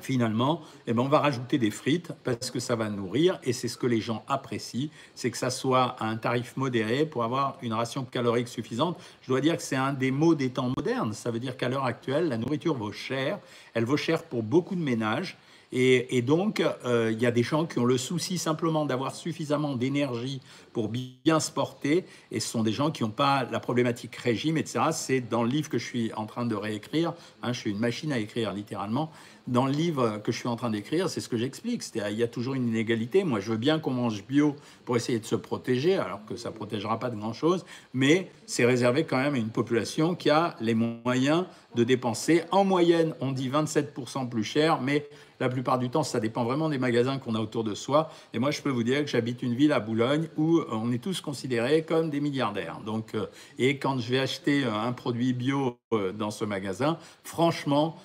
finalement, 0.00 0.62
eh 0.86 0.92
ben, 0.92 1.02
on 1.02 1.08
va 1.08 1.20
rajouter 1.20 1.58
des 1.58 1.70
frites 1.70 2.12
parce 2.24 2.50
que 2.50 2.58
ça 2.58 2.74
va 2.76 2.88
nourrir 2.88 3.38
et 3.44 3.52
c'est 3.52 3.68
ce 3.68 3.78
que 3.78 3.86
les 3.86 4.00
gens 4.00 4.24
apprécient, 4.28 4.88
c'est 5.14 5.30
que 5.30 5.38
ça 5.38 5.50
soit 5.50 5.96
à 6.00 6.06
un 6.06 6.16
tarif 6.16 6.56
modéré 6.56 7.06
pour 7.06 7.24
avoir 7.24 7.56
une 7.62 7.72
ration 7.72 8.04
calorique 8.04 8.48
suffisante. 8.48 8.98
Je 9.22 9.28
dois 9.28 9.40
dire 9.40 9.56
que 9.56 9.62
c'est 9.62 9.76
un 9.76 9.92
des 9.92 10.10
mots 10.10 10.34
des 10.34 10.50
temps 10.50 10.72
modernes. 10.76 11.12
Ça 11.12 11.30
veut 11.30 11.38
dire 11.38 11.56
qu'à 11.56 11.68
l'heure 11.68 11.84
actuelle, 11.84 12.28
la 12.28 12.36
nourriture 12.36 12.74
vaut 12.74 12.92
cher. 12.92 13.38
Elle 13.74 13.84
vaut 13.84 13.96
cher 13.96 14.24
pour 14.24 14.42
beaucoup 14.42 14.74
de 14.74 14.82
ménages. 14.82 15.38
Et, 15.74 16.20
donc, 16.20 16.62
euh, 16.84 17.10
il 17.12 17.20
y 17.20 17.24
a 17.24 17.30
des 17.30 17.42
gens 17.42 17.64
qui 17.64 17.78
ont 17.78 17.86
le 17.86 17.96
souci 17.96 18.36
simplement 18.36 18.84
d'avoir 18.84 19.14
suffisamment 19.14 19.74
d'énergie 19.74 20.42
pour 20.74 20.88
bien 20.88 21.40
se 21.40 21.50
porter, 21.50 22.04
et 22.30 22.40
ce 22.40 22.48
sont 22.48 22.62
des 22.62 22.72
gens 22.72 22.90
qui 22.90 23.02
n'ont 23.02 23.10
pas 23.10 23.44
la 23.50 23.58
problématique 23.58 24.14
régime, 24.16 24.58
etc. 24.58 24.80
C'est 24.92 25.20
dans 25.20 25.42
le 25.42 25.48
livre 25.48 25.70
que 25.70 25.78
je 25.78 25.86
suis 25.86 26.12
en 26.12 26.26
train 26.26 26.44
de 26.44 26.54
réécrire, 26.54 27.14
hein, 27.42 27.54
je 27.54 27.60
suis 27.60 27.70
une 27.70 27.78
machine 27.78 28.12
à 28.12 28.18
écrire 28.18 28.52
littéralement, 28.52 29.10
dans 29.46 29.66
le 29.66 29.72
livre 29.72 30.18
que 30.22 30.32
je 30.32 30.38
suis 30.38 30.48
en 30.48 30.56
train 30.56 30.70
d'écrire, 30.70 31.08
c'est 31.08 31.20
ce 31.20 31.28
que 31.28 31.36
j'explique. 31.36 31.82
Il 31.94 32.16
y 32.16 32.22
a 32.22 32.28
toujours 32.28 32.54
une 32.54 32.68
inégalité. 32.68 33.24
Moi, 33.24 33.40
je 33.40 33.50
veux 33.50 33.56
bien 33.56 33.78
qu'on 33.78 33.90
mange 33.90 34.24
bio 34.24 34.54
pour 34.84 34.96
essayer 34.96 35.18
de 35.18 35.24
se 35.24 35.34
protéger, 35.34 35.96
alors 35.96 36.24
que 36.24 36.36
ça 36.36 36.50
ne 36.50 36.54
protégera 36.54 36.98
pas 36.98 37.10
de 37.10 37.16
grand-chose, 37.16 37.64
mais 37.92 38.30
c'est 38.46 38.64
réservé 38.64 39.04
quand 39.04 39.18
même 39.18 39.34
à 39.34 39.38
une 39.38 39.50
population 39.50 40.14
qui 40.14 40.30
a 40.30 40.56
les 40.60 40.74
moyens 40.74 41.44
de 41.74 41.84
dépenser. 41.84 42.42
En 42.50 42.64
moyenne, 42.64 43.14
on 43.20 43.32
dit 43.32 43.48
27% 43.48 44.28
plus 44.28 44.44
cher, 44.44 44.80
mais 44.80 45.08
la 45.42 45.48
plupart 45.48 45.80
du 45.80 45.90
temps, 45.90 46.04
ça 46.04 46.20
dépend 46.20 46.44
vraiment 46.44 46.68
des 46.68 46.78
magasins 46.78 47.18
qu'on 47.18 47.34
a 47.34 47.40
autour 47.40 47.64
de 47.64 47.74
soi. 47.74 48.10
Et 48.32 48.38
moi, 48.38 48.52
je 48.52 48.62
peux 48.62 48.70
vous 48.70 48.84
dire 48.84 49.00
que 49.00 49.10
j'habite 49.10 49.42
une 49.42 49.54
ville 49.54 49.72
à 49.72 49.80
Boulogne 49.80 50.28
où 50.36 50.60
on 50.70 50.92
est 50.92 51.02
tous 51.02 51.20
considérés 51.20 51.82
comme 51.82 52.10
des 52.10 52.20
milliardaires. 52.20 52.78
Donc, 52.86 53.16
euh, 53.16 53.26
et 53.58 53.76
quand 53.78 53.98
je 53.98 54.08
vais 54.08 54.20
acheter 54.20 54.62
euh, 54.64 54.72
un 54.72 54.92
produit 54.92 55.32
bio 55.32 55.78
euh, 55.92 56.12
dans 56.12 56.30
ce 56.30 56.44
magasin, 56.44 56.96
franchement, 57.24 57.96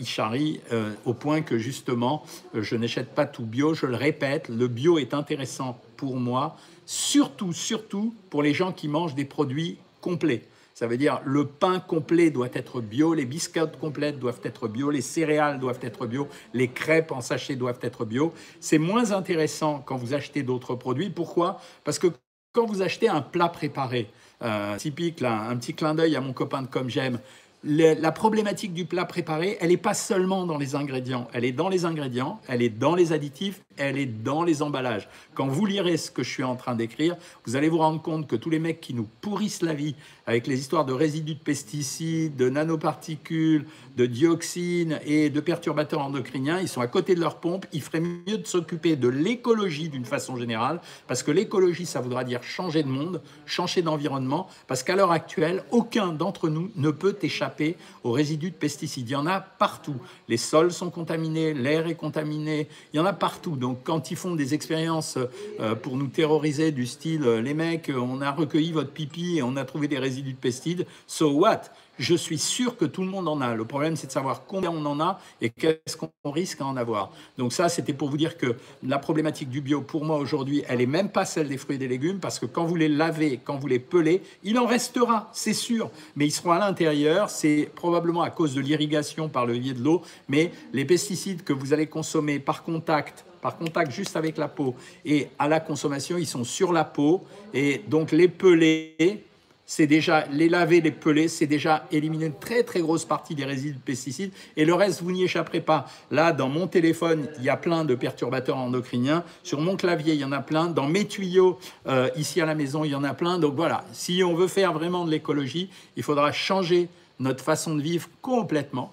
il 0.00 0.06
charrie 0.06 0.60
au 1.04 1.14
point 1.14 1.42
que 1.42 1.58
justement, 1.58 2.24
je 2.54 2.76
n'achète 2.76 3.14
pas 3.14 3.26
tout 3.26 3.44
bio. 3.44 3.74
Je 3.74 3.86
le 3.86 3.96
répète, 3.96 4.48
le 4.48 4.68
bio 4.68 4.98
est 4.98 5.14
intéressant 5.14 5.80
pour 5.96 6.16
moi, 6.16 6.56
surtout, 6.86 7.52
surtout 7.52 8.14
pour 8.30 8.42
les 8.42 8.54
gens 8.54 8.72
qui 8.72 8.88
mangent 8.88 9.14
des 9.14 9.24
produits 9.24 9.78
complets. 10.00 10.42
Ça 10.80 10.86
veut 10.86 10.96
dire 10.96 11.20
le 11.26 11.44
pain 11.44 11.78
complet 11.78 12.30
doit 12.30 12.48
être 12.54 12.80
bio, 12.80 13.12
les 13.12 13.26
biscottes 13.26 13.78
complètes 13.78 14.18
doivent 14.18 14.40
être 14.44 14.66
bio, 14.66 14.90
les 14.90 15.02
céréales 15.02 15.58
doivent 15.58 15.80
être 15.82 16.06
bio, 16.06 16.26
les 16.54 16.68
crêpes 16.68 17.12
en 17.12 17.20
sachet 17.20 17.54
doivent 17.54 17.80
être 17.82 18.06
bio. 18.06 18.32
C'est 18.60 18.78
moins 18.78 19.12
intéressant 19.12 19.82
quand 19.84 19.96
vous 19.96 20.14
achetez 20.14 20.42
d'autres 20.42 20.74
produits. 20.74 21.10
Pourquoi? 21.10 21.60
Parce 21.84 21.98
que 21.98 22.06
quand 22.52 22.64
vous 22.64 22.80
achetez 22.80 23.08
un 23.08 23.20
plat 23.20 23.50
préparé, 23.50 24.10
euh, 24.42 24.78
typique, 24.78 25.20
là, 25.20 25.42
un 25.50 25.56
petit 25.56 25.74
clin 25.74 25.94
d'œil 25.94 26.16
à 26.16 26.22
mon 26.22 26.32
copain 26.32 26.62
de 26.62 26.66
Comme 26.66 26.88
J'aime, 26.88 27.20
la 27.64 28.12
problématique 28.12 28.72
du 28.72 28.84
plat 28.84 29.04
préparé, 29.04 29.58
elle 29.60 29.68
n'est 29.68 29.76
pas 29.76 29.94
seulement 29.94 30.46
dans 30.46 30.58
les 30.58 30.74
ingrédients, 30.74 31.28
elle 31.32 31.44
est 31.44 31.52
dans 31.52 31.68
les 31.68 31.84
ingrédients, 31.84 32.40
elle 32.48 32.62
est 32.62 32.70
dans 32.70 32.94
les 32.94 33.12
additifs, 33.12 33.62
elle 33.80 33.98
est 33.98 34.06
dans 34.06 34.44
les 34.44 34.62
emballages. 34.62 35.08
Quand 35.34 35.48
vous 35.48 35.64
lirez 35.64 35.96
ce 35.96 36.10
que 36.10 36.22
je 36.22 36.28
suis 36.28 36.44
en 36.44 36.54
train 36.54 36.74
d'écrire, 36.74 37.16
vous 37.46 37.56
allez 37.56 37.68
vous 37.68 37.78
rendre 37.78 38.00
compte 38.00 38.28
que 38.28 38.36
tous 38.36 38.50
les 38.50 38.58
mecs 38.58 38.80
qui 38.80 38.94
nous 38.94 39.08
pourrissent 39.20 39.62
la 39.62 39.72
vie 39.72 39.96
avec 40.26 40.46
les 40.46 40.60
histoires 40.60 40.84
de 40.84 40.92
résidus 40.92 41.34
de 41.34 41.40
pesticides, 41.40 42.36
de 42.36 42.48
nanoparticules, 42.48 43.66
de 43.96 44.06
dioxines 44.06 45.00
et 45.04 45.30
de 45.30 45.40
perturbateurs 45.40 46.02
endocriniens, 46.02 46.60
ils 46.60 46.68
sont 46.68 46.80
à 46.80 46.86
côté 46.86 47.14
de 47.14 47.20
leur 47.20 47.40
pompe, 47.40 47.66
il 47.72 47.80
ferait 47.80 48.00
mieux 48.00 48.38
de 48.38 48.46
s'occuper 48.46 48.96
de 48.96 49.08
l'écologie 49.08 49.88
d'une 49.88 50.04
façon 50.04 50.36
générale, 50.36 50.80
parce 51.08 51.22
que 51.22 51.30
l'écologie, 51.30 51.86
ça 51.86 52.00
voudra 52.00 52.22
dire 52.24 52.42
changer 52.42 52.82
de 52.82 52.88
monde, 52.88 53.22
changer 53.46 53.82
d'environnement, 53.82 54.46
parce 54.66 54.82
qu'à 54.82 54.94
l'heure 54.94 55.10
actuelle, 55.10 55.64
aucun 55.70 56.12
d'entre 56.12 56.48
nous 56.48 56.70
ne 56.76 56.90
peut 56.90 57.16
échapper 57.22 57.76
aux 58.04 58.12
résidus 58.12 58.50
de 58.50 58.56
pesticides. 58.56 59.08
Il 59.08 59.12
y 59.12 59.16
en 59.16 59.26
a 59.26 59.40
partout. 59.40 59.96
Les 60.28 60.36
sols 60.36 60.72
sont 60.72 60.90
contaminés, 60.90 61.54
l'air 61.54 61.86
est 61.86 61.94
contaminé, 61.94 62.68
il 62.92 62.98
y 62.98 63.00
en 63.00 63.06
a 63.06 63.12
partout. 63.12 63.56
Donc 63.56 63.69
quand 63.74 64.10
ils 64.10 64.16
font 64.16 64.34
des 64.34 64.54
expériences 64.54 65.18
euh, 65.60 65.74
pour 65.74 65.96
nous 65.96 66.08
terroriser 66.08 66.72
du 66.72 66.86
style, 66.86 67.24
euh, 67.24 67.40
les 67.40 67.54
mecs, 67.54 67.90
on 67.94 68.20
a 68.20 68.30
recueilli 68.30 68.72
votre 68.72 68.90
pipi 68.90 69.38
et 69.38 69.42
on 69.42 69.56
a 69.56 69.64
trouvé 69.64 69.88
des 69.88 69.98
résidus 69.98 70.32
de 70.32 70.38
pesticides, 70.38 70.86
so 71.06 71.30
what? 71.30 71.62
Je 72.00 72.14
suis 72.14 72.38
sûr 72.38 72.78
que 72.78 72.86
tout 72.86 73.02
le 73.02 73.08
monde 73.08 73.28
en 73.28 73.42
a. 73.42 73.54
Le 73.54 73.66
problème, 73.66 73.94
c'est 73.94 74.06
de 74.06 74.12
savoir 74.12 74.46
combien 74.46 74.70
on 74.70 74.86
en 74.86 75.00
a 75.00 75.20
et 75.42 75.50
qu'est-ce 75.50 75.98
qu'on 75.98 76.30
risque 76.30 76.62
à 76.62 76.64
en 76.64 76.78
avoir. 76.78 77.12
Donc 77.36 77.52
ça, 77.52 77.68
c'était 77.68 77.92
pour 77.92 78.08
vous 78.08 78.16
dire 78.16 78.38
que 78.38 78.56
la 78.82 78.98
problématique 78.98 79.50
du 79.50 79.60
bio, 79.60 79.82
pour 79.82 80.02
moi, 80.02 80.16
aujourd'hui, 80.16 80.64
elle 80.66 80.78
n'est 80.78 80.86
même 80.86 81.10
pas 81.10 81.26
celle 81.26 81.48
des 81.48 81.58
fruits 81.58 81.76
et 81.76 81.78
des 81.78 81.88
légumes, 81.88 82.18
parce 82.18 82.38
que 82.38 82.46
quand 82.46 82.64
vous 82.64 82.76
les 82.76 82.88
lavez, 82.88 83.38
quand 83.44 83.58
vous 83.58 83.66
les 83.66 83.78
pelez, 83.78 84.22
il 84.44 84.58
en 84.58 84.64
restera, 84.64 85.28
c'est 85.34 85.52
sûr, 85.52 85.90
mais 86.16 86.24
ils 86.24 86.30
seront 86.30 86.52
à 86.52 86.58
l'intérieur. 86.58 87.28
C'est 87.28 87.70
probablement 87.74 88.22
à 88.22 88.30
cause 88.30 88.54
de 88.54 88.62
l'irrigation 88.62 89.28
par 89.28 89.44
le 89.44 89.58
biais 89.58 89.74
de 89.74 89.82
l'eau, 89.82 90.00
mais 90.26 90.52
les 90.72 90.86
pesticides 90.86 91.44
que 91.44 91.52
vous 91.52 91.74
allez 91.74 91.86
consommer 91.86 92.38
par 92.38 92.62
contact, 92.62 93.26
par 93.40 93.56
contact 93.56 93.90
juste 93.90 94.16
avec 94.16 94.36
la 94.36 94.48
peau 94.48 94.74
et 95.04 95.28
à 95.38 95.48
la 95.48 95.60
consommation, 95.60 96.18
ils 96.18 96.26
sont 96.26 96.44
sur 96.44 96.72
la 96.72 96.84
peau. 96.84 97.24
Et 97.54 97.82
donc 97.88 98.12
les 98.12 98.28
pelés, 98.28 99.24
c'est 99.66 99.86
déjà 99.86 100.26
les 100.32 100.48
laver, 100.48 100.80
les 100.80 100.90
peler, 100.90 101.28
c'est 101.28 101.46
déjà 101.46 101.86
éliminer 101.92 102.26
une 102.26 102.38
très 102.38 102.64
très 102.64 102.80
grosse 102.80 103.04
partie 103.04 103.36
des 103.36 103.44
résidus 103.44 103.74
de 103.74 103.80
pesticides 103.80 104.32
et 104.56 104.64
le 104.64 104.74
reste, 104.74 105.00
vous 105.00 105.12
n'y 105.12 105.22
échapperez 105.22 105.60
pas. 105.60 105.86
Là, 106.10 106.32
dans 106.32 106.48
mon 106.48 106.66
téléphone, 106.66 107.28
il 107.38 107.44
y 107.44 107.48
a 107.48 107.56
plein 107.56 107.84
de 107.84 107.94
perturbateurs 107.94 108.56
endocriniens. 108.56 109.22
Sur 109.44 109.60
mon 109.60 109.76
clavier, 109.76 110.14
il 110.14 110.20
y 110.20 110.24
en 110.24 110.32
a 110.32 110.40
plein. 110.40 110.66
Dans 110.66 110.88
mes 110.88 111.06
tuyaux, 111.06 111.58
euh, 111.86 112.10
ici 112.16 112.40
à 112.40 112.46
la 112.46 112.56
maison, 112.56 112.84
il 112.84 112.90
y 112.90 112.94
en 112.96 113.04
a 113.04 113.14
plein. 113.14 113.38
Donc 113.38 113.54
voilà, 113.54 113.84
si 113.92 114.24
on 114.24 114.34
veut 114.34 114.48
faire 114.48 114.72
vraiment 114.72 115.04
de 115.04 115.10
l'écologie, 115.12 115.70
il 115.96 116.02
faudra 116.02 116.32
changer 116.32 116.88
notre 117.20 117.44
façon 117.44 117.76
de 117.76 117.82
vivre 117.82 118.08
complètement 118.22 118.90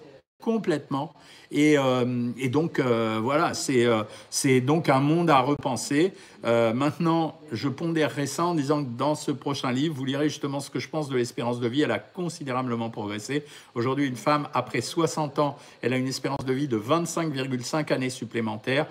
complètement. 0.48 1.12
Et, 1.50 1.76
euh, 1.76 2.06
donc, 2.48 2.78
euh, 2.78 3.20
voilà, 3.22 3.52
euh, 3.68 4.04
c'est 4.30 4.60
donc 4.62 4.88
un 4.88 5.00
monde 5.00 5.28
à 5.28 5.40
repenser. 5.40 6.14
maintenant, 6.42 7.38
je 7.52 7.68
pondérerai 7.68 8.26
ça 8.26 8.46
en 8.46 8.54
disant 8.54 8.82
que 8.82 8.88
dans 8.96 9.14
ce 9.14 9.30
prochain 9.30 9.70
livre, 9.70 9.94
vous 9.94 10.06
lirez 10.06 10.30
justement 10.30 10.60
ce 10.60 10.70
que 10.70 10.78
je 10.78 10.88
pense 10.88 11.10
de 11.10 11.16
l'espérance 11.16 11.60
de 11.60 11.68
vie. 11.68 11.82
Elle 11.82 11.90
a 11.90 11.98
considérablement 11.98 12.88
progressé. 12.88 13.44
Aujourd'hui, 13.74 14.06
une 14.06 14.16
femme, 14.16 14.48
après 14.54 14.80
60 14.80 15.38
ans, 15.38 15.58
elle 15.82 15.92
a 15.92 15.98
une 15.98 16.08
espérance 16.08 16.46
de 16.46 16.54
vie 16.54 16.68
de 16.68 16.78
25,5 16.78 17.92
années 17.92 18.08
supplémentaires. 18.08 18.86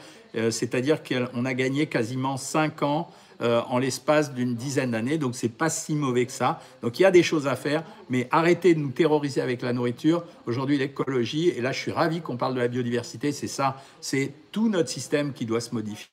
C'est-à-dire 0.51 0.99
qu'on 1.01 1.43
a 1.45 1.53
gagné 1.55 1.87
quasiment 1.87 2.37
5 2.37 2.83
ans 2.83 3.09
euh, 3.41 3.62
en 3.67 3.77
l'espace 3.77 4.34
d'une 4.34 4.56
dizaine 4.56 4.91
d'années. 4.91 5.17
Donc 5.17 5.36
c'est 5.36 5.50
pas 5.50 5.70
si 5.70 5.96
mauvais 5.96 6.25
que 6.25 6.32
ça. 6.32 6.60
Donc 6.82 7.00
il 7.00 7.03
y 7.03 7.06
a 7.06 7.12
des 7.12 7.24
choses 7.24 7.48
à 7.48 7.56
faire, 7.56 7.84
mais 8.10 8.27
arrêtez 8.32 8.74
de 8.74 8.79
nous 8.79 8.91
terroriser 8.91 9.41
avec 9.41 9.62
la 9.62 9.74
nourriture. 9.74 10.24
Aujourd'hui 10.46 10.77
l'écologie, 10.77 11.50
et 11.50 11.62
là 11.62 11.72
je 11.72 11.79
suis 11.79 11.91
ravi 11.91 12.22
qu'on 12.22 12.38
parle 12.38 12.56
de 12.56 12.60
la 12.60 12.67
biodiversité, 12.67 13.32
c'est 13.32 13.48
ça, 13.48 13.82
c'est 14.01 14.34
tout 14.51 14.70
notre 14.70 14.89
système 14.89 15.34
qui 15.34 15.46
doit 15.46 15.62
se 15.62 15.74
modifier. 15.74 16.08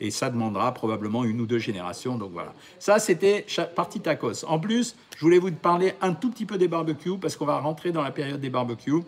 Et 0.00 0.10
ça 0.10 0.30
demandera 0.30 0.72
probablement 0.72 1.24
une 1.24 1.40
ou 1.40 1.46
deux 1.46 1.58
générations. 1.58 2.16
Donc 2.16 2.32
voilà. 2.32 2.54
Ça, 2.78 2.98
c'était 2.98 3.46
partie 3.74 4.00
tacos. 4.00 4.44
En 4.46 4.58
plus, 4.58 4.96
je 5.16 5.20
voulais 5.20 5.38
vous 5.38 5.50
parler 5.52 5.94
un 6.00 6.14
tout 6.14 6.30
petit 6.30 6.46
peu 6.46 6.58
des 6.58 6.68
barbecues 6.68 7.18
parce 7.20 7.36
qu'on 7.36 7.46
va 7.46 7.58
rentrer 7.58 7.92
dans 7.92 8.02
la 8.02 8.10
période 8.10 8.40
des 8.40 8.50
barbecues. 8.50 9.02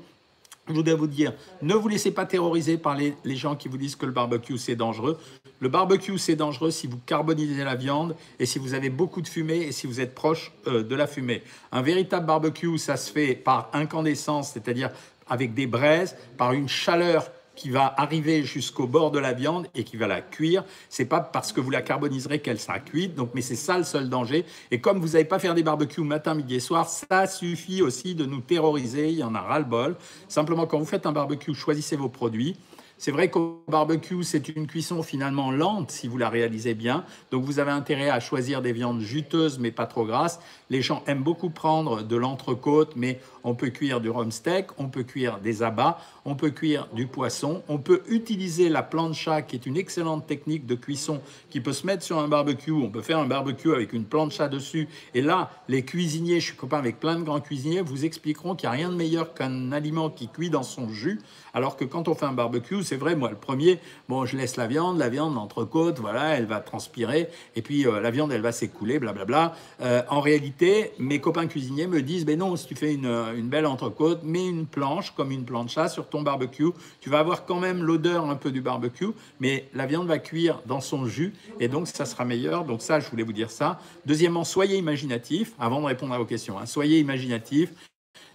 Je 0.68 0.74
voudrais 0.74 0.94
vous 0.94 1.08
dire, 1.08 1.34
ne 1.60 1.74
vous 1.74 1.88
laissez 1.88 2.12
pas 2.12 2.24
terroriser 2.24 2.78
par 2.78 2.96
les, 2.96 3.16
gens 3.34 3.56
qui 3.56 3.68
vous 3.68 3.78
disent 3.78 3.96
que 3.96 4.06
le 4.06 4.12
barbecue 4.12 4.58
c'est 4.58 4.76
dangereux. 4.76 5.18
Le 5.58 5.68
barbecue 5.68 6.18
c'est 6.18 6.36
dangereux 6.36 6.70
si 6.70 6.86
vous 6.86 6.98
carbonisez 7.04 7.64
la 7.64 7.74
viande 7.74 8.14
et 8.38 8.46
si 8.46 8.60
vous 8.60 8.74
avez 8.74 8.88
beaucoup 8.88 9.22
de 9.22 9.28
fumée 9.28 9.58
et 9.62 9.72
si 9.72 9.88
vous 9.88 10.00
êtes 10.00 10.14
proche 10.14 10.52
euh, 10.68 10.84
de 10.84 10.94
la 10.94 11.08
fumée. 11.08 11.42
Un 11.72 11.82
véritable 11.82 12.26
barbecue, 12.26 12.78
ça 12.78 12.96
se 12.96 13.10
fait 13.10 13.34
par 13.34 13.70
incandescence, 13.72 14.52
c'est-à-dire 14.52 14.90
avec 15.28 15.52
des 15.52 15.66
braises, 15.66 16.16
par 16.36 16.52
une 16.52 16.68
chaleur 16.68 17.30
qui 17.54 17.70
va 17.70 17.94
arriver 17.96 18.42
jusqu'au 18.42 18.86
bord 18.86 19.10
de 19.10 19.18
la 19.18 19.32
viande 19.32 19.66
et 19.74 19.84
qui 19.84 19.96
va 19.96 20.06
la 20.06 20.20
cuire. 20.20 20.64
C'est 20.88 21.04
pas 21.04 21.20
parce 21.20 21.52
que 21.52 21.60
vous 21.60 21.70
la 21.70 21.82
carboniserez 21.82 22.40
qu'elle 22.40 22.58
sera 22.58 22.78
cuite, 22.78 23.14
donc, 23.14 23.30
mais 23.34 23.42
c'est 23.42 23.56
ça 23.56 23.78
le 23.78 23.84
seul 23.84 24.08
danger. 24.08 24.44
Et 24.70 24.80
comme 24.80 24.98
vous 25.00 25.08
n'allez 25.08 25.24
pas 25.24 25.38
faire 25.38 25.54
des 25.54 25.62
barbecues 25.62 26.02
matin, 26.02 26.34
midi 26.34 26.56
et 26.56 26.60
soir, 26.60 26.88
ça 26.88 27.26
suffit 27.26 27.82
aussi 27.82 28.14
de 28.14 28.24
nous 28.24 28.40
terroriser. 28.40 29.10
Il 29.10 29.18
y 29.18 29.22
en 29.22 29.34
a 29.34 29.40
ras-le-bol. 29.40 29.96
Simplement, 30.28 30.66
quand 30.66 30.78
vous 30.78 30.86
faites 30.86 31.06
un 31.06 31.12
barbecue, 31.12 31.54
choisissez 31.54 31.96
vos 31.96 32.08
produits. 32.08 32.56
C'est 33.04 33.10
vrai 33.10 33.30
qu'au 33.30 33.64
barbecue, 33.66 34.22
c'est 34.22 34.48
une 34.48 34.68
cuisson 34.68 35.02
finalement 35.02 35.50
lente 35.50 35.90
si 35.90 36.06
vous 36.06 36.18
la 36.18 36.28
réalisez 36.28 36.74
bien. 36.74 37.04
Donc 37.32 37.42
vous 37.42 37.58
avez 37.58 37.72
intérêt 37.72 38.10
à 38.10 38.20
choisir 38.20 38.62
des 38.62 38.72
viandes 38.72 39.00
juteuses 39.00 39.58
mais 39.58 39.72
pas 39.72 39.86
trop 39.86 40.04
grasses. 40.04 40.38
Les 40.70 40.82
gens 40.82 41.02
aiment 41.08 41.24
beaucoup 41.24 41.50
prendre 41.50 42.04
de 42.04 42.14
l'entrecôte, 42.14 42.92
mais 42.94 43.18
on 43.42 43.56
peut 43.56 43.70
cuire 43.70 44.00
du 44.00 44.08
rhum 44.08 44.30
steak, 44.30 44.66
on 44.78 44.88
peut 44.88 45.02
cuire 45.02 45.40
des 45.40 45.64
abats, 45.64 45.98
on 46.24 46.36
peut 46.36 46.50
cuire 46.50 46.86
du 46.92 47.08
poisson, 47.08 47.64
on 47.66 47.78
peut 47.78 48.02
utiliser 48.06 48.68
la 48.68 48.84
plancha 48.84 49.42
qui 49.42 49.56
est 49.56 49.66
une 49.66 49.76
excellente 49.76 50.28
technique 50.28 50.64
de 50.64 50.76
cuisson 50.76 51.20
qui 51.50 51.60
peut 51.60 51.72
se 51.72 51.84
mettre 51.84 52.04
sur 52.04 52.20
un 52.20 52.28
barbecue. 52.28 52.70
On 52.70 52.88
peut 52.88 53.02
faire 53.02 53.18
un 53.18 53.26
barbecue 53.26 53.74
avec 53.74 53.94
une 53.94 54.04
plancha 54.04 54.46
dessus. 54.46 54.88
Et 55.12 55.22
là, 55.22 55.50
les 55.66 55.84
cuisiniers, 55.84 56.38
je 56.38 56.46
suis 56.46 56.56
copain 56.56 56.78
avec 56.78 57.00
plein 57.00 57.18
de 57.18 57.24
grands 57.24 57.40
cuisiniers, 57.40 57.80
vous 57.80 58.04
expliqueront 58.04 58.54
qu'il 58.54 58.68
n'y 58.68 58.76
a 58.76 58.78
rien 58.78 58.90
de 58.90 58.94
meilleur 58.94 59.34
qu'un 59.34 59.72
aliment 59.72 60.08
qui 60.08 60.28
cuit 60.28 60.50
dans 60.50 60.62
son 60.62 60.88
jus. 60.88 61.20
Alors 61.52 61.76
que 61.76 61.84
quand 61.84 62.06
on 62.06 62.14
fait 62.14 62.26
un 62.26 62.32
barbecue, 62.32 62.84
c'est 62.92 62.98
vrai, 62.98 63.16
moi 63.16 63.30
le 63.30 63.36
premier, 63.36 63.78
bon, 64.10 64.26
je 64.26 64.36
laisse 64.36 64.58
la 64.58 64.66
viande, 64.66 64.98
la 64.98 65.08
viande, 65.08 65.34
l'entrecôte, 65.34 65.98
voilà, 65.98 66.36
elle 66.36 66.44
va 66.44 66.60
transpirer, 66.60 67.30
et 67.56 67.62
puis 67.62 67.86
euh, 67.86 68.02
la 68.02 68.10
viande, 68.10 68.30
elle 68.32 68.42
va 68.42 68.52
s'écouler, 68.52 68.98
blablabla. 68.98 69.54
Euh, 69.80 70.02
en 70.10 70.20
réalité, 70.20 70.92
mes 70.98 71.18
copains 71.18 71.46
cuisiniers 71.46 71.86
me 71.86 72.02
disent, 72.02 72.26
mais 72.26 72.36
non, 72.36 72.54
si 72.54 72.66
tu 72.66 72.74
fais 72.74 72.92
une, 72.92 73.06
une 73.06 73.48
belle 73.48 73.64
entrecôte, 73.64 74.24
mets 74.24 74.46
une 74.46 74.66
planche 74.66 75.12
comme 75.12 75.30
une 75.30 75.46
plancha 75.46 75.88
sur 75.88 76.06
ton 76.06 76.20
barbecue. 76.20 76.68
Tu 77.00 77.08
vas 77.08 77.20
avoir 77.20 77.46
quand 77.46 77.60
même 77.60 77.82
l'odeur 77.82 78.28
un 78.28 78.36
peu 78.36 78.50
du 78.50 78.60
barbecue, 78.60 79.12
mais 79.40 79.70
la 79.72 79.86
viande 79.86 80.06
va 80.06 80.18
cuire 80.18 80.60
dans 80.66 80.82
son 80.82 81.06
jus 81.06 81.32
et 81.60 81.68
donc 81.68 81.88
ça 81.88 82.04
sera 82.04 82.26
meilleur. 82.26 82.66
Donc 82.66 82.82
ça, 82.82 83.00
je 83.00 83.08
voulais 83.08 83.22
vous 83.22 83.32
dire 83.32 83.50
ça. 83.50 83.80
Deuxièmement, 84.04 84.44
soyez 84.44 84.76
imaginatif 84.76 85.52
avant 85.58 85.80
de 85.80 85.86
répondre 85.86 86.12
à 86.12 86.18
vos 86.18 86.26
questions. 86.26 86.58
Hein. 86.58 86.66
Soyez 86.66 86.98
imaginatif. 86.98 87.70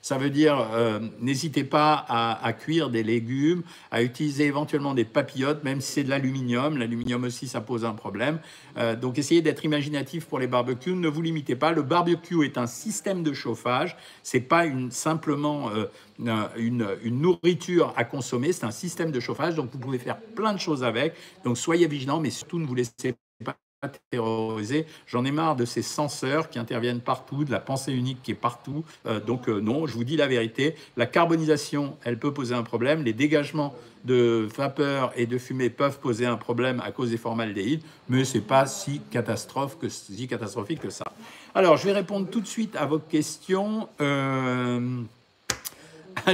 Ça 0.01 0.17
veut 0.17 0.29
dire, 0.29 0.69
euh, 0.73 0.99
n'hésitez 1.19 1.65
pas 1.65 2.05
à, 2.07 2.53
cuire 2.53 2.89
des 2.89 3.03
légumes, 3.03 3.63
à 3.91 4.03
utiliser 4.03 4.45
éventuellement 4.45 4.93
des 4.93 5.03
papillotes, 5.03 5.65
même 5.65 5.81
si 5.81 5.91
c'est 5.91 6.03
de 6.05 6.09
l'aluminium. 6.09 6.77
L'aluminium 6.77 7.25
aussi, 7.25 7.47
ça 7.49 7.59
pose 7.59 7.83
un 7.83 7.93
problème. 7.93 8.39
Euh, 8.77 8.95
donc, 8.95 9.17
essayez 9.17 9.41
d'être 9.41 9.65
imaginatif 9.65 10.25
pour 10.25 10.39
les 10.39 10.47
barbecues. 10.47 10.93
Ne 10.93 11.09
vous 11.09 11.21
limitez 11.21 11.57
pas. 11.57 11.73
Le 11.73 11.81
barbecue 11.81 12.45
est 12.45 12.57
un 12.57 12.67
système 12.67 13.21
de 13.21 13.33
chauffage. 13.33 13.97
C'est 14.23 14.39
pas 14.39 14.63
simplement 14.91 15.71
euh, 15.71 15.87
une, 16.55 16.87
nourriture 17.03 17.93
à 17.97 18.05
consommer. 18.05 18.53
C'est 18.53 18.65
un 18.65 18.71
système 18.71 19.11
de 19.11 19.19
chauffage. 19.19 19.55
Donc, 19.55 19.71
vous 19.73 19.79
pouvez 19.79 19.99
faire 19.99 20.21
plein 20.21 20.53
de 20.53 20.59
choses 20.59 20.85
avec. 20.85 21.15
Donc, 21.43 21.57
soyez 21.57 21.87
vigilants, 21.87 22.21
mais 22.21 22.29
surtout 22.29 22.59
ne 22.59 22.65
vous 22.65 22.75
laissez 22.75 23.15
terrorisé. 24.11 24.87
J'en 25.05 25.23
ai 25.23 25.31
marre 25.31 25.55
de 25.55 25.65
ces 25.65 25.83
censeurs 25.83 26.49
qui 26.49 26.57
interviennent 26.57 26.99
partout, 26.99 27.43
de 27.43 27.51
la 27.51 27.59
pensée 27.59 27.93
unique 27.93 28.23
qui 28.23 28.31
est 28.31 28.35
partout. 28.35 28.83
Euh, 29.05 29.19
donc 29.19 29.47
euh, 29.47 29.59
non, 29.59 29.85
je 29.85 29.93
vous 29.93 30.03
dis 30.03 30.17
la 30.17 30.27
vérité. 30.27 30.75
La 30.95 31.05
carbonisation, 31.05 31.95
elle 32.03 32.17
peut 32.17 32.33
poser 32.33 32.55
un 32.55 32.63
problème. 32.63 33.03
Les 33.03 33.13
dégagements 33.13 33.75
de 34.03 34.47
vapeur 34.55 35.11
et 35.15 35.27
de 35.27 35.37
fumée 35.37 35.69
peuvent 35.69 35.99
poser 35.99 36.25
un 36.25 36.37
problème 36.37 36.81
à 36.83 36.91
cause 36.91 37.11
des 37.11 37.17
formaldéhydes, 37.17 37.81
mais 38.09 38.25
c'est 38.25 38.41
pas 38.41 38.65
si, 38.65 39.01
catastrophique 39.11 40.79
que 40.79 40.89
ça. 40.89 41.05
Alors, 41.53 41.77
je 41.77 41.85
vais 41.85 41.93
répondre 41.93 42.27
tout 42.29 42.41
de 42.41 42.47
suite 42.47 42.75
à 42.75 42.85
vos 42.85 42.99
questions. 42.99 43.89
Euh, 44.01 45.01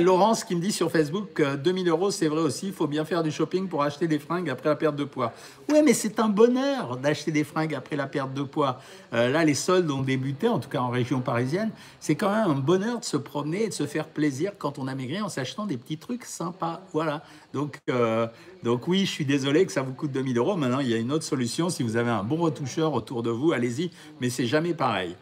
Laurence 0.01 0.43
qui 0.43 0.55
me 0.55 0.61
dit 0.61 0.71
sur 0.71 0.91
Facebook 0.91 1.33
que 1.33 1.55
2000 1.55 1.87
euros, 1.89 2.11
c'est 2.11 2.27
vrai 2.27 2.41
aussi, 2.41 2.67
il 2.67 2.73
faut 2.73 2.87
bien 2.87 3.05
faire 3.05 3.23
du 3.23 3.31
shopping 3.31 3.67
pour 3.67 3.83
acheter 3.83 4.07
des 4.07 4.19
fringues 4.19 4.49
après 4.49 4.69
la 4.69 4.75
perte 4.75 4.95
de 4.95 5.03
poids. 5.03 5.33
Oui, 5.69 5.81
mais 5.83 5.93
c'est 5.93 6.19
un 6.19 6.29
bonheur 6.29 6.97
d'acheter 6.97 7.31
des 7.31 7.43
fringues 7.43 7.75
après 7.75 7.95
la 7.95 8.07
perte 8.07 8.33
de 8.33 8.43
poids. 8.43 8.79
Euh, 9.13 9.29
là, 9.29 9.43
les 9.43 9.53
soldes 9.53 9.89
ont 9.91 10.01
débuté, 10.01 10.47
en 10.47 10.59
tout 10.59 10.69
cas 10.69 10.79
en 10.79 10.89
région 10.89 11.21
parisienne. 11.21 11.71
C'est 11.99 12.15
quand 12.15 12.29
même 12.29 12.49
un 12.49 12.59
bonheur 12.59 12.99
de 12.99 13.05
se 13.05 13.17
promener 13.17 13.63
et 13.63 13.69
de 13.69 13.73
se 13.73 13.85
faire 13.85 14.07
plaisir 14.07 14.53
quand 14.57 14.79
on 14.79 14.87
a 14.87 14.95
maigri 14.95 15.21
en 15.21 15.29
s'achetant 15.29 15.65
des 15.65 15.77
petits 15.77 15.97
trucs 15.97 16.25
sympas. 16.25 16.81
Voilà. 16.93 17.23
Donc, 17.53 17.79
euh, 17.89 18.27
donc 18.63 18.87
oui, 18.87 19.05
je 19.05 19.11
suis 19.11 19.25
désolé 19.25 19.65
que 19.65 19.71
ça 19.71 19.81
vous 19.81 19.93
coûte 19.93 20.11
2000 20.11 20.37
euros. 20.37 20.55
Maintenant, 20.55 20.79
il 20.79 20.89
y 20.89 20.93
a 20.93 20.97
une 20.97 21.11
autre 21.11 21.25
solution. 21.25 21.69
Si 21.69 21.83
vous 21.83 21.97
avez 21.97 22.11
un 22.11 22.23
bon 22.23 22.37
retoucheur 22.37 22.93
autour 22.93 23.23
de 23.23 23.29
vous, 23.29 23.51
allez-y, 23.51 23.91
mais 24.21 24.29
c'est 24.29 24.47
jamais 24.47 24.73
pareil. 24.73 25.15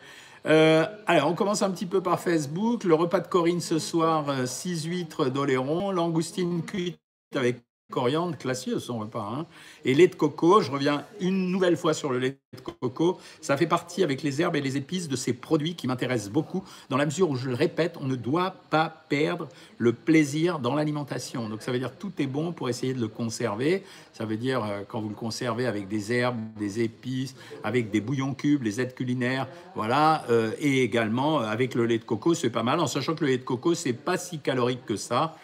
Euh, 0.45 0.85
alors, 1.05 1.29
on 1.29 1.35
commence 1.35 1.61
un 1.61 1.71
petit 1.71 1.85
peu 1.85 2.01
par 2.01 2.19
Facebook. 2.19 2.83
Le 2.83 2.95
repas 2.95 3.19
de 3.19 3.27
Corinne 3.27 3.61
ce 3.61 3.79
soir, 3.79 4.47
6 4.47 4.85
huîtres 4.85 5.29
d'Oléron, 5.29 5.91
langoustine 5.91 6.63
cuite 6.63 6.99
avec 7.35 7.63
coriandre, 7.91 8.35
classieux 8.35 8.79
son 8.79 8.97
repas. 8.97 9.31
Hein. 9.31 9.45
Et 9.85 9.93
lait 9.93 10.07
de 10.07 10.15
coco, 10.15 10.61
je 10.61 10.71
reviens 10.71 11.05
une 11.19 11.51
nouvelle 11.51 11.77
fois 11.77 11.93
sur 11.93 12.11
le 12.11 12.17
lait 12.17 12.37
de 12.55 12.61
coco. 12.61 13.19
Ça 13.41 13.55
fait 13.55 13.67
partie 13.67 14.03
avec 14.03 14.23
les 14.23 14.41
herbes 14.41 14.55
et 14.55 14.61
les 14.61 14.77
épices 14.77 15.07
de 15.07 15.15
ces 15.15 15.33
produits 15.33 15.75
qui 15.75 15.85
m'intéressent 15.85 16.31
beaucoup, 16.31 16.63
dans 16.89 16.97
la 16.97 17.05
mesure 17.05 17.29
où, 17.29 17.35
je 17.35 17.49
le 17.49 17.55
répète, 17.55 17.97
on 18.01 18.07
ne 18.07 18.15
doit 18.15 18.55
pas 18.71 19.05
perdre 19.09 19.47
le 19.77 19.93
plaisir 19.93 20.57
dans 20.57 20.73
l'alimentation. 20.73 21.47
Donc 21.49 21.61
ça 21.61 21.71
veut 21.71 21.77
dire 21.77 21.95
tout 21.95 22.11
est 22.17 22.27
bon 22.27 22.53
pour 22.53 22.69
essayer 22.69 22.93
de 22.93 23.01
le 23.01 23.07
conserver. 23.07 23.83
Ça 24.13 24.25
veut 24.25 24.37
dire 24.37 24.63
euh, 24.63 24.81
quand 24.87 25.01
vous 25.01 25.09
le 25.09 25.15
conservez 25.15 25.67
avec 25.67 25.87
des 25.87 26.11
herbes, 26.11 26.39
des 26.57 26.81
épices, 26.81 27.35
avec 27.63 27.91
des 27.91 28.01
bouillons 28.01 28.33
cubes, 28.33 28.63
les 28.63 28.81
aides 28.81 28.95
culinaires, 28.95 29.47
voilà. 29.75 30.25
Euh, 30.29 30.51
et 30.59 30.81
également 30.81 31.39
avec 31.39 31.75
le 31.75 31.85
lait 31.85 31.99
de 31.99 32.05
coco, 32.05 32.33
c'est 32.33 32.49
pas 32.49 32.63
mal, 32.63 32.79
en 32.79 32.87
sachant 32.87 33.15
que 33.15 33.25
le 33.25 33.31
lait 33.31 33.37
de 33.37 33.43
coco, 33.43 33.73
c'est 33.73 33.93
pas 33.93 34.17
si 34.17 34.39
calorique 34.39 34.85
que 34.85 34.95
ça. 34.95 35.35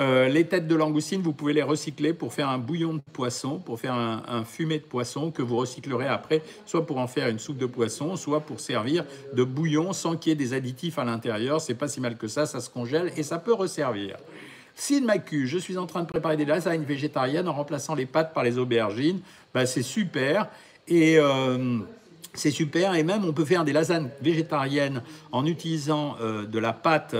Euh, 0.00 0.28
les 0.28 0.46
têtes 0.46 0.66
de 0.66 0.74
langoustine, 0.74 1.20
vous 1.20 1.34
pouvez 1.34 1.52
les 1.52 1.62
recycler 1.62 2.14
pour 2.14 2.32
faire 2.32 2.48
un 2.48 2.56
bouillon 2.56 2.94
de 2.94 3.00
poisson, 3.12 3.58
pour 3.58 3.78
faire 3.78 3.92
un, 3.94 4.44
fumet 4.44 4.78
de 4.78 4.84
poisson 4.84 5.30
que 5.30 5.42
vous 5.42 5.58
recyclerez 5.58 6.06
après, 6.06 6.42
soit 6.64 6.86
pour 6.86 6.96
en 6.98 7.06
faire 7.06 7.28
une 7.28 7.38
soupe 7.38 7.58
de 7.58 7.66
poisson, 7.66 8.16
soit 8.16 8.40
pour 8.40 8.60
servir 8.60 9.04
de 9.34 9.44
bouillon 9.44 9.92
sans 9.92 10.16
qu'il 10.16 10.30
y 10.30 10.32
ait 10.32 10.36
des 10.36 10.54
additifs 10.54 10.98
à 10.98 11.04
l'intérieur. 11.04 11.60
C'est 11.60 11.74
pas 11.74 11.86
si 11.86 12.00
mal 12.00 12.16
que 12.16 12.28
ça, 12.28 12.46
ça 12.46 12.60
se 12.60 12.70
congèle 12.70 13.12
et 13.16 13.22
ça 13.22 13.38
peut 13.38 13.52
resservir. 13.52 14.16
S'il 14.74 15.04
Macu, 15.04 15.46
je 15.46 15.58
suis 15.58 15.76
en 15.76 15.84
train 15.84 16.00
de 16.00 16.06
préparer 16.06 16.38
des 16.38 16.46
lasagnes 16.46 16.84
végétariennes 16.84 17.48
en 17.48 17.52
remplaçant 17.52 17.94
les 17.94 18.06
pâtes 18.06 18.32
par 18.32 18.42
les 18.42 18.56
aubergines. 18.56 19.20
Ben, 19.52 19.66
c'est 19.66 19.82
super. 19.82 20.48
Et. 20.88 21.18
Euh, 21.18 21.78
c'est 22.32 22.52
super 22.52 22.94
et 22.94 23.02
même 23.02 23.24
on 23.24 23.32
peut 23.32 23.44
faire 23.44 23.64
des 23.64 23.72
lasagnes 23.72 24.08
végétariennes 24.22 25.02
en 25.32 25.44
utilisant 25.46 26.14
euh, 26.20 26.46
de 26.46 26.60
la 26.60 26.72
pâte 26.72 27.16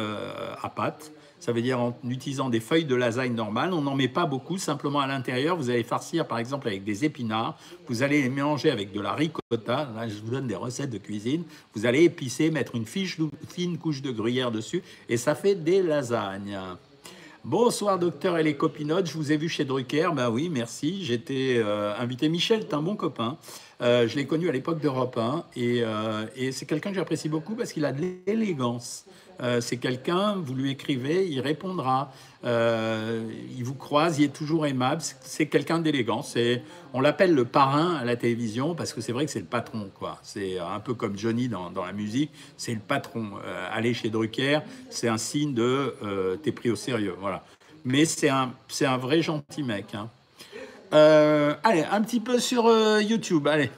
à 0.62 0.68
pâte 0.68 1.10
ça 1.40 1.52
veut 1.52 1.62
dire 1.62 1.80
en 1.80 1.96
utilisant 2.08 2.50
des 2.50 2.60
feuilles 2.60 2.84
de 2.84 2.94
lasagne 2.94 3.34
normales. 3.34 3.72
On 3.72 3.82
n'en 3.82 3.94
met 3.94 4.08
pas 4.08 4.26
beaucoup, 4.26 4.58
simplement 4.58 5.00
à 5.00 5.06
l'intérieur, 5.06 5.56
vous 5.56 5.70
allez 5.70 5.82
farcir 5.82 6.28
par 6.28 6.38
exemple 6.38 6.68
avec 6.68 6.84
des 6.84 7.04
épinards. 7.04 7.58
Vous 7.88 8.02
allez 8.02 8.22
les 8.22 8.28
mélanger 8.28 8.70
avec 8.70 8.92
de 8.92 9.00
la 9.00 9.14
ricotta. 9.14 9.90
Là, 9.96 10.06
je 10.06 10.20
vous 10.20 10.30
donne 10.30 10.46
des 10.46 10.54
recettes 10.54 10.90
de 10.90 10.98
cuisine. 10.98 11.44
Vous 11.74 11.86
allez 11.86 12.04
épicer, 12.04 12.50
mettre 12.50 12.76
une 12.76 12.86
fine 12.86 13.78
couche 13.78 14.02
de 14.02 14.10
gruyère 14.10 14.50
dessus 14.50 14.82
et 15.08 15.16
ça 15.16 15.34
fait 15.34 15.54
des 15.54 15.82
lasagnes. 15.82 16.58
Bonsoir 17.42 17.98
docteur 17.98 18.36
et 18.36 18.42
les 18.42 18.54
copinotes, 18.54 19.06
je 19.06 19.14
vous 19.14 19.32
ai 19.32 19.38
vu 19.38 19.48
chez 19.48 19.64
Drucker, 19.64 20.10
ben 20.14 20.28
oui, 20.28 20.50
merci, 20.50 21.02
j'étais 21.06 21.54
euh, 21.56 21.98
invité, 21.98 22.28
Michel, 22.28 22.66
t'es 22.66 22.74
un 22.74 22.82
bon 22.82 22.96
copain, 22.96 23.38
euh, 23.82 24.06
je 24.06 24.16
l'ai 24.16 24.26
connu 24.26 24.48
à 24.48 24.52
l'époque 24.52 24.80
d'Europe 24.80 25.16
1 25.16 25.44
et, 25.56 25.80
euh, 25.82 26.26
et 26.36 26.52
c'est 26.52 26.66
quelqu'un 26.66 26.90
que 26.90 26.96
j'apprécie 26.96 27.28
beaucoup 27.28 27.54
parce 27.54 27.72
qu'il 27.72 27.84
a 27.84 27.92
de 27.92 28.04
l'élégance. 28.26 29.06
Euh, 29.42 29.62
c'est 29.62 29.78
quelqu'un, 29.78 30.34
vous 30.36 30.54
lui 30.54 30.70
écrivez, 30.70 31.26
il 31.26 31.40
répondra. 31.40 32.12
Il 32.44 33.64
vous 33.64 33.74
croise, 33.74 34.18
il 34.18 34.24
est 34.24 34.34
toujours 34.34 34.66
aimable. 34.66 35.00
C'est 35.22 35.46
quelqu'un 35.46 35.78
d'élégant. 35.78 36.22
on 36.92 37.00
l'appelle 37.00 37.34
le 37.34 37.46
parrain 37.46 37.94
à 37.94 38.04
la 38.04 38.16
télévision 38.16 38.74
parce 38.74 38.92
que 38.92 39.00
c'est 39.00 39.12
vrai 39.12 39.24
que 39.24 39.30
c'est 39.30 39.40
le 39.40 39.46
patron. 39.46 39.90
C'est 40.22 40.58
un 40.58 40.80
peu 40.80 40.92
comme 40.92 41.16
Johnny 41.16 41.48
dans, 41.48 41.72
la 41.74 41.92
musique. 41.92 42.30
C'est 42.58 42.74
le 42.74 42.80
patron. 42.80 43.32
Aller 43.72 43.94
chez 43.94 44.10
Drucker, 44.10 44.60
c'est 44.90 45.08
un 45.08 45.18
signe 45.18 45.54
de 45.54 45.96
t'es 46.42 46.52
pris 46.52 46.70
au 46.70 46.76
sérieux. 46.76 47.14
Voilà. 47.18 47.44
Mais 47.84 48.04
c'est 48.04 48.28
un, 48.28 48.52
c'est 48.68 48.86
un 48.86 48.98
vrai 48.98 49.22
gentil 49.22 49.62
mec. 49.62 49.94
Hein. 49.94 50.10
Allez, 50.92 51.84
un 51.90 52.02
petit 52.02 52.20
peu 52.20 52.38
sur 52.38 52.70
YouTube. 53.00 53.46
Allez. 53.48 53.70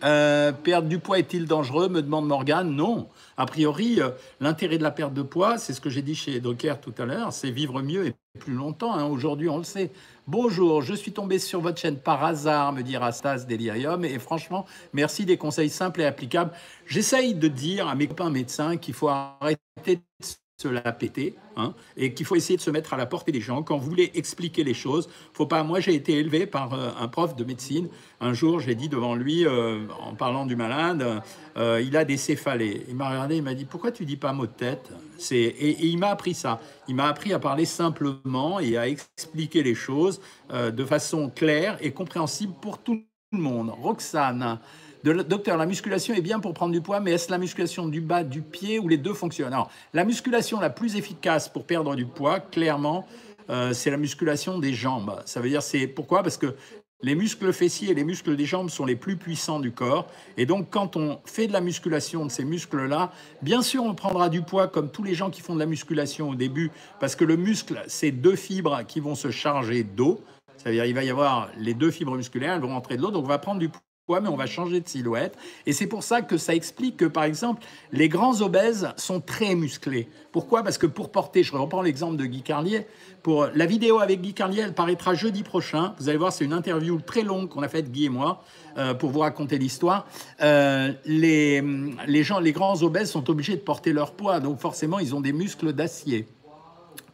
perdre 0.00 0.88
du 0.88 0.98
poids 0.98 1.18
est-il 1.18 1.46
dangereux 1.46 1.88
me 1.88 2.02
demande 2.02 2.26
Morgane. 2.26 2.74
Non. 2.74 3.08
A 3.40 3.46
priori, 3.46 4.02
euh, 4.02 4.10
l'intérêt 4.40 4.76
de 4.76 4.82
la 4.82 4.90
perte 4.90 5.14
de 5.14 5.22
poids, 5.22 5.56
c'est 5.56 5.72
ce 5.72 5.80
que 5.80 5.88
j'ai 5.88 6.02
dit 6.02 6.14
chez 6.14 6.40
Docker 6.40 6.78
tout 6.78 6.92
à 6.98 7.06
l'heure, 7.06 7.32
c'est 7.32 7.50
vivre 7.50 7.80
mieux 7.80 8.08
et 8.08 8.14
plus 8.38 8.52
longtemps. 8.52 8.92
Hein. 8.92 9.06
Aujourd'hui, 9.06 9.48
on 9.48 9.56
le 9.56 9.64
sait. 9.64 9.92
Bonjour, 10.26 10.82
je 10.82 10.92
suis 10.92 11.12
tombé 11.12 11.38
sur 11.38 11.62
votre 11.62 11.80
chaîne 11.80 11.96
par 11.96 12.22
hasard, 12.22 12.74
me 12.74 12.82
dit 12.82 12.98
Rastas 12.98 13.46
Delirium, 13.48 14.04
et 14.04 14.18
franchement, 14.18 14.66
merci 14.92 15.24
des 15.24 15.38
conseils 15.38 15.70
simples 15.70 16.02
et 16.02 16.04
applicables. 16.04 16.52
J'essaye 16.84 17.34
de 17.34 17.48
dire 17.48 17.88
à 17.88 17.94
mes 17.94 18.08
copains 18.08 18.28
médecins 18.28 18.76
qu'il 18.76 18.92
faut 18.92 19.08
arrêter 19.08 19.62
de 19.86 20.26
se 20.60 20.68
la 20.68 20.92
péter, 20.92 21.34
hein, 21.56 21.74
et 21.96 22.12
qu'il 22.12 22.26
faut 22.26 22.36
essayer 22.36 22.56
de 22.56 22.62
se 22.62 22.70
mettre 22.70 22.92
à 22.92 22.96
la 22.96 23.06
portée 23.06 23.32
des 23.32 23.40
gens. 23.40 23.62
Quand 23.62 23.78
vous 23.78 23.88
voulez 23.88 24.10
expliquer 24.14 24.62
les 24.62 24.74
choses, 24.74 25.08
faut 25.32 25.46
pas. 25.46 25.62
Moi, 25.62 25.80
j'ai 25.80 25.94
été 25.94 26.18
élevé 26.18 26.46
par 26.46 26.74
euh, 26.74 26.90
un 26.98 27.08
prof 27.08 27.34
de 27.34 27.44
médecine. 27.44 27.88
Un 28.20 28.34
jour, 28.34 28.60
j'ai 28.60 28.74
dit 28.74 28.88
devant 28.88 29.14
lui, 29.14 29.46
euh, 29.46 29.86
en 30.00 30.14
parlant 30.14 30.44
du 30.44 30.56
malade, 30.56 31.22
euh, 31.56 31.82
il 31.84 31.96
a 31.96 32.04
des 32.04 32.18
céphalées. 32.18 32.84
Il 32.88 32.96
m'a 32.96 33.08
regardé, 33.08 33.36
il 33.36 33.42
m'a 33.42 33.54
dit 33.54 33.64
pourquoi 33.64 33.90
tu 33.90 34.04
dis 34.04 34.16
pas 34.16 34.32
mot 34.32 34.46
de 34.46 34.52
tête? 34.52 34.90
C'est 35.18 35.36
et, 35.36 35.70
et, 35.70 35.86
il 35.86 35.98
m'a 35.98 36.08
appris 36.08 36.34
ça. 36.34 36.60
Il 36.88 36.94
m'a 36.94 37.08
appris 37.08 37.32
à 37.32 37.38
parler 37.38 37.64
simplement 37.64 38.60
et 38.60 38.76
à 38.76 38.86
expliquer 38.88 39.62
les 39.62 39.74
choses 39.74 40.20
de 40.52 40.84
façon 40.84 41.30
claire 41.30 41.78
et 41.80 41.92
compréhensible 41.92 42.54
pour 42.60 42.78
tout 42.78 43.02
le 43.32 43.38
monde. 43.38 43.70
Roxane 43.70 44.58
docteur, 45.04 45.56
la 45.56 45.66
musculation 45.66 46.14
est 46.14 46.20
bien 46.20 46.40
pour 46.40 46.54
prendre 46.54 46.72
du 46.72 46.80
poids, 46.80 47.00
mais 47.00 47.12
est-ce 47.12 47.30
la 47.30 47.38
musculation 47.38 47.88
du 47.88 48.00
bas 48.00 48.24
du 48.24 48.42
pied 48.42 48.78
ou 48.78 48.88
les 48.88 48.98
deux 48.98 49.14
fonctionnent? 49.14 49.52
Alors, 49.52 49.70
la 49.94 50.04
musculation 50.04 50.60
la 50.60 50.70
plus 50.70 50.96
efficace 50.96 51.48
pour 51.48 51.64
perdre 51.64 51.96
du 51.96 52.06
poids, 52.06 52.40
clairement, 52.40 53.06
euh, 53.48 53.72
c'est 53.72 53.90
la 53.90 53.96
musculation 53.96 54.58
des 54.58 54.72
jambes. 54.72 55.20
Ça 55.24 55.40
veut 55.40 55.48
dire, 55.48 55.62
c'est 55.62 55.86
pourquoi? 55.86 56.22
Parce 56.22 56.36
que 56.36 56.54
les 57.02 57.14
muscles 57.14 57.52
fessiers 57.52 57.90
et 57.90 57.94
les 57.94 58.04
muscles 58.04 58.36
des 58.36 58.44
jambes 58.44 58.68
sont 58.68 58.84
les 58.84 58.94
plus 58.94 59.16
puissants 59.16 59.58
du 59.58 59.72
corps. 59.72 60.06
Et 60.36 60.44
donc, 60.44 60.68
quand 60.70 60.96
on 60.96 61.18
fait 61.24 61.46
de 61.46 61.52
la 61.52 61.62
musculation 61.62 62.26
de 62.26 62.30
ces 62.30 62.44
muscles-là, 62.44 63.10
bien 63.40 63.62
sûr, 63.62 63.82
on 63.82 63.94
prendra 63.94 64.28
du 64.28 64.42
poids 64.42 64.68
comme 64.68 64.90
tous 64.90 65.02
les 65.02 65.14
gens 65.14 65.30
qui 65.30 65.40
font 65.40 65.54
de 65.54 65.60
la 65.60 65.66
musculation 65.66 66.28
au 66.28 66.34
début, 66.34 66.70
parce 67.00 67.16
que 67.16 67.24
le 67.24 67.36
muscle, 67.36 67.82
c'est 67.86 68.10
deux 68.10 68.36
fibres 68.36 68.82
qui 68.86 69.00
vont 69.00 69.14
se 69.14 69.30
charger 69.30 69.82
d'eau. 69.82 70.20
C'est-à-dire, 70.58 70.84
il 70.84 70.94
va 70.94 71.02
y 71.02 71.10
avoir 71.10 71.48
les 71.56 71.72
deux 71.72 71.90
fibres 71.90 72.16
musculaires, 72.16 72.54
elles 72.54 72.60
vont 72.60 72.68
rentrer 72.68 72.98
de 72.98 73.02
l'eau, 73.02 73.10
donc 73.10 73.24
on 73.24 73.28
va 73.28 73.38
prendre 73.38 73.60
du 73.60 73.70
poids 73.70 73.80
mais 74.18 74.28
on 74.28 74.36
va 74.36 74.46
changer 74.46 74.80
de 74.80 74.88
silhouette. 74.88 75.38
Et 75.66 75.72
c'est 75.72 75.86
pour 75.86 76.02
ça 76.02 76.22
que 76.22 76.36
ça 76.36 76.54
explique 76.54 76.96
que, 76.96 77.04
par 77.04 77.22
exemple, 77.22 77.62
les 77.92 78.08
grands 78.08 78.40
obèses 78.40 78.88
sont 78.96 79.20
très 79.20 79.54
musclés. 79.54 80.08
Pourquoi? 80.32 80.64
Parce 80.64 80.78
que 80.78 80.86
pour 80.86 81.12
porter, 81.12 81.44
je 81.44 81.54
reprends 81.54 81.82
l'exemple 81.82 82.16
de 82.16 82.24
Guy 82.24 82.42
Carlier, 82.42 82.86
pour 83.22 83.48
la 83.54 83.66
vidéo 83.66 83.98
avec 83.98 84.22
Guy 84.22 84.32
Carlier, 84.32 84.62
elle 84.62 84.74
paraîtra 84.74 85.14
jeudi 85.14 85.42
prochain. 85.42 85.94
Vous 85.98 86.08
allez 86.08 86.18
voir, 86.18 86.32
c'est 86.32 86.44
une 86.44 86.52
interview 86.52 87.00
très 87.00 87.22
longue 87.22 87.48
qu'on 87.48 87.62
a 87.62 87.68
faite, 87.68 87.90
Guy 87.90 88.06
et 88.06 88.08
moi, 88.08 88.42
euh, 88.78 88.94
pour 88.94 89.10
vous 89.10 89.20
raconter 89.20 89.58
l'histoire. 89.58 90.06
Euh, 90.40 90.92
les, 91.04 92.22
gens, 92.22 92.40
les 92.40 92.52
grands 92.52 92.82
obèses 92.82 93.10
sont 93.10 93.28
obligés 93.28 93.56
de 93.56 93.60
porter 93.60 93.92
leur 93.92 94.12
poids, 94.12 94.40
donc 94.40 94.58
forcément, 94.58 94.98
ils 94.98 95.14
ont 95.14 95.20
des 95.20 95.32
muscles 95.32 95.72
d'acier. 95.72 96.26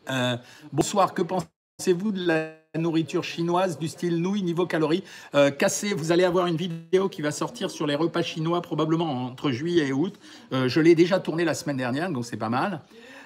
Euh, 0.09 0.37
bonsoir, 0.73 1.13
que 1.13 1.23
pensez-vous 1.23 2.13
de 2.13 2.25
la 2.25 2.53
nourriture 2.79 3.25
chinoise 3.25 3.79
du 3.79 3.89
style 3.89 4.21
nouilles 4.21 4.43
niveau 4.43 4.67
calories 4.67 5.05
euh, 5.35 5.51
cassé. 5.51 5.95
Vous 5.95 6.13
allez 6.13 6.25
avoir 6.25 6.47
une 6.47 6.57
vidéo 6.57 7.09
qui 7.09 7.23
va 7.23 7.31
sortir 7.31 7.71
sur 7.71 7.87
les 7.87 7.95
repas 7.95 8.23
chinois 8.23 8.63
probablement 8.63 9.27
entre 9.27 9.51
juillet 9.51 9.89
et 9.89 9.93
août. 9.93 10.15
Euh, 10.53 10.69
je 10.69 10.81
l'ai 10.81 10.95
déjà 10.95 11.19
tourné 11.19 11.45
la 11.45 11.55
semaine 11.55 11.77
dernière, 11.77 12.11
donc 12.11 12.25
c'est 12.25 12.37
pas 12.37 12.49
mal. 12.49 12.83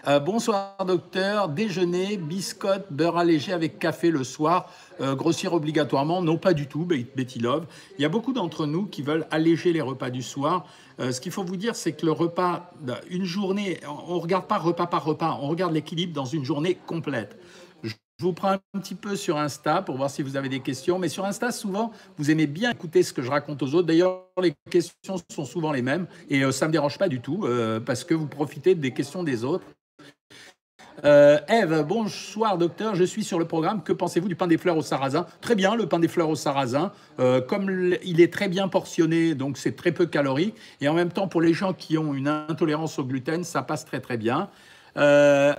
Euh, 0.08 0.18
bonsoir 0.18 0.76
docteur, 0.86 1.48
déjeuner, 1.48 2.16
biscotte, 2.16 2.86
beurre 2.90 3.18
allégé 3.18 3.52
avec 3.52 3.78
café 3.78 4.10
le 4.10 4.24
soir, 4.24 4.70
grossir 4.98 5.54
obligatoirement 5.54 6.22
Non, 6.22 6.36
pas 6.36 6.52
du 6.52 6.66
tout, 6.66 6.84
Betty 6.84 7.38
Love. 7.38 7.66
Il 7.98 8.02
y 8.02 8.04
a 8.04 8.08
beaucoup 8.08 8.32
d'entre 8.32 8.66
nous 8.66 8.86
qui 8.86 9.02
veulent 9.02 9.26
alléger 9.30 9.72
les 9.72 9.80
repas 9.80 10.10
du 10.10 10.22
soir. 10.22 10.66
ce 10.98 11.20
qu'il 11.20 11.32
faut 11.32 11.44
vous 11.44 11.56
dire, 11.56 11.74
c'est 11.74 11.92
que 11.92 12.04
le 12.04 12.12
repas, 12.12 12.70
une 13.08 13.24
journée, 13.24 13.80
on 14.08 14.16
ne 14.16 14.20
regarde 14.20 14.46
pas 14.46 14.58
repas 14.58 14.86
par 14.86 15.04
repas, 15.04 15.38
on 15.40 15.48
regarde 15.48 15.72
l'équilibre 15.72 16.12
dans 16.12 16.26
une 16.26 16.44
journée 16.44 16.78
complète. 16.86 17.39
Je 18.20 18.26
vous 18.26 18.34
prends 18.34 18.50
un 18.50 18.78
petit 18.78 18.94
peu 18.94 19.16
sur 19.16 19.38
Insta 19.38 19.80
pour 19.80 19.96
voir 19.96 20.10
si 20.10 20.22
vous 20.22 20.36
avez 20.36 20.50
des 20.50 20.60
questions. 20.60 20.98
Mais 20.98 21.08
sur 21.08 21.24
Insta, 21.24 21.50
souvent, 21.52 21.90
vous 22.18 22.30
aimez 22.30 22.46
bien 22.46 22.70
écouter 22.70 23.02
ce 23.02 23.14
que 23.14 23.22
je 23.22 23.30
raconte 23.30 23.62
aux 23.62 23.74
autres. 23.74 23.86
D'ailleurs, 23.86 24.26
les 24.42 24.52
questions 24.70 25.16
sont 25.32 25.46
souvent 25.46 25.72
les 25.72 25.80
mêmes. 25.80 26.06
Et 26.28 26.44
euh, 26.44 26.52
ça 26.52 26.66
ne 26.66 26.68
me 26.68 26.72
dérange 26.72 26.98
pas 26.98 27.08
du 27.08 27.22
tout 27.22 27.46
euh, 27.46 27.80
parce 27.80 28.04
que 28.04 28.12
vous 28.12 28.26
profitez 28.26 28.74
des 28.74 28.90
questions 28.90 29.22
des 29.24 29.42
autres. 29.42 29.64
Euh, 31.02 31.38
Eve, 31.48 31.82
bonsoir 31.88 32.58
docteur, 32.58 32.94
je 32.94 33.04
suis 33.04 33.24
sur 33.24 33.38
le 33.38 33.46
programme. 33.46 33.82
Que 33.82 33.94
pensez-vous 33.94 34.28
du 34.28 34.36
pain 34.36 34.48
des 34.48 34.58
fleurs 34.58 34.76
au 34.76 34.82
sarrasin? 34.82 35.24
Très 35.40 35.54
bien, 35.54 35.74
le 35.74 35.86
pain 35.86 35.98
des 35.98 36.08
fleurs 36.08 36.28
au 36.28 36.36
sarrasin. 36.36 36.92
comme 37.16 37.94
il 38.02 38.20
est 38.20 38.30
très 38.30 38.48
bien 38.48 38.68
portionné, 38.68 39.34
donc 39.34 39.56
c'est 39.56 39.76
très 39.76 39.92
peu 39.92 40.04
calorique. 40.04 40.56
Et 40.82 40.88
en 40.88 40.94
même 40.94 41.10
temps, 41.10 41.26
pour 41.26 41.40
les 41.40 41.54
gens 41.54 41.72
qui 41.72 41.96
ont 41.96 42.12
une 42.12 42.28
intolérance 42.28 42.98
au 42.98 43.04
gluten, 43.04 43.44
ça 43.44 43.62
passe 43.62 43.86
très 43.86 44.00
très 44.00 44.18
bien. 44.18 44.50
Euh, 44.96 45.54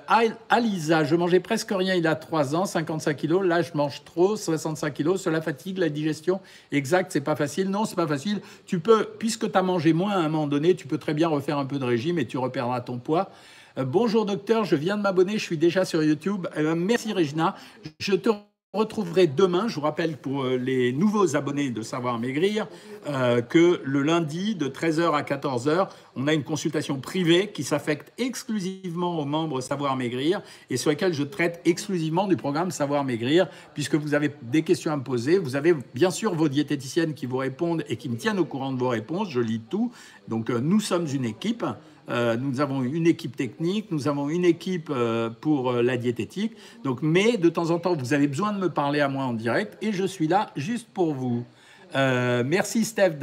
Alisa, 0.50 1.04
je 1.04 1.16
mangeais 1.16 1.40
presque 1.40 1.72
rien 1.72 1.96
il 1.96 2.08
a 2.08 2.16
3 2.16 2.56
ans, 2.56 2.66
55 2.66 3.16
kilos. 3.16 3.46
Là, 3.46 3.62
je 3.62 3.72
mange 3.76 4.04
trop, 4.04 4.36
65 4.36 4.94
kilos. 4.94 5.22
Cela 5.22 5.42
fatigue 5.42 5.78
la 5.78 5.90
digestion. 5.90 6.42
Exact, 6.72 7.12
c'est 7.12 7.22
pas 7.22 7.36
facile. 7.36 7.70
Non, 7.70 7.86
c'est 7.86 7.96
pas 7.96 8.08
facile. 8.08 8.42
Tu 8.66 8.80
peux, 8.80 9.08
puisque 9.20 9.52
tu 9.52 9.58
as 9.58 9.64
mangé 9.64 9.94
moins 9.94 10.12
à 10.12 10.18
un 10.18 10.30
moment 10.30 10.48
donné, 10.48 10.76
tu 10.76 10.88
peux 10.88 10.98
très 10.98 11.14
bien 11.14 11.28
refaire 11.28 11.58
un 11.58 11.66
peu 11.66 11.80
de 11.80 11.86
régime 11.86 12.20
et 12.20 12.26
tu 12.26 12.38
reperdras 12.38 12.82
ton 12.82 12.98
poids. 12.98 13.30
Euh, 13.78 13.86
bonjour 13.86 14.26
docteur, 14.26 14.66
je 14.66 14.76
viens 14.76 14.98
de 14.98 15.02
m'abonner, 15.02 15.34
je 15.34 15.44
suis 15.44 15.58
déjà 15.58 15.86
sur 15.86 16.04
YouTube. 16.04 16.48
Euh, 16.58 16.76
merci 16.76 17.14
Regina. 17.14 17.56
Je 18.00 18.14
te 18.14 18.30
retrouverez 18.74 19.28
demain, 19.28 19.68
je 19.68 19.76
vous 19.76 19.82
rappelle 19.82 20.16
pour 20.16 20.44
euh, 20.44 20.56
les 20.56 20.94
nouveaux 20.94 21.36
abonnés 21.36 21.72
de 21.72 21.82
Savoir 21.82 22.18
Maigrir, 22.20 22.70
euh, 23.06 23.42
que 23.42 23.82
le 23.84 24.02
lundi 24.02 24.56
de 24.56 24.70
13h 24.70 25.14
à 25.14 25.24
14h, 25.24 25.90
on 26.16 26.26
a 26.28 26.34
une 26.34 26.46
consultation 26.46 26.98
privée 27.02 27.52
qui 27.52 27.64
s'affecte 27.64 28.14
exclusivement 28.18 29.20
aux 29.20 29.26
membres 29.26 29.60
Savoir 29.60 29.98
Maigrir 29.98 30.42
et 30.70 30.78
sur 30.78 30.90
lesquels 30.90 31.14
je 31.14 31.24
traite 31.24 31.62
exclusivement 31.66 32.28
du 32.28 32.38
programme 32.38 32.72
Savoir 32.72 33.04
Maigrir, 33.04 33.50
puisque 33.74 33.96
vous 33.96 34.14
avez 34.14 34.32
des 34.42 34.62
questions 34.62 34.94
à 34.94 34.96
me 34.96 35.04
poser. 35.04 35.38
Vous 35.38 35.58
avez 35.58 35.76
bien 35.94 36.10
sûr 36.10 36.34
vos 36.34 36.48
diététiciennes 36.48 37.14
qui 37.14 37.26
vous 37.26 37.38
répondent 37.38 37.84
et 37.90 37.98
qui 37.98 38.08
me 38.08 38.16
tiennent 38.16 38.40
au 38.40 38.46
courant 38.46 38.72
de 38.72 38.80
vos 38.80 38.90
réponses, 38.90 39.30
je 39.32 39.42
lis 39.42 39.60
tout. 39.70 39.92
Donc 40.30 40.50
euh, 40.50 40.62
nous 40.62 40.80
sommes 40.80 41.08
une 41.14 41.26
équipe. 41.26 41.66
Euh, 42.10 42.36
nous 42.38 42.62
avons 42.62 42.84
une 42.84 43.08
équipe 43.08 43.36
technique, 43.36 43.92
nous 43.92 44.08
avons 44.08 44.30
une 44.30 44.46
équipe 44.46 44.90
euh, 44.90 45.30
pour 45.30 45.72
euh, 45.72 45.82
la 45.82 45.98
diététique. 45.98 46.54
Donc, 46.84 47.00
mais 47.02 47.38
de 47.38 47.50
temps 47.50 47.70
en 47.70 47.80
temps, 47.80 47.96
vous 47.96 48.14
avez 48.14 48.28
besoin 48.28 48.54
de 48.54 48.60
me 48.60 48.70
parler 48.70 49.00
à 49.00 49.08
moi 49.08 49.26
en 49.26 49.34
direct 49.34 49.78
et 49.82 49.92
je 49.92 50.06
suis 50.06 50.28
là 50.28 50.52
juste 50.56 50.88
pour 50.94 51.14
vous. 51.14 51.46
merci 51.94 52.86
Steph, 52.86 53.18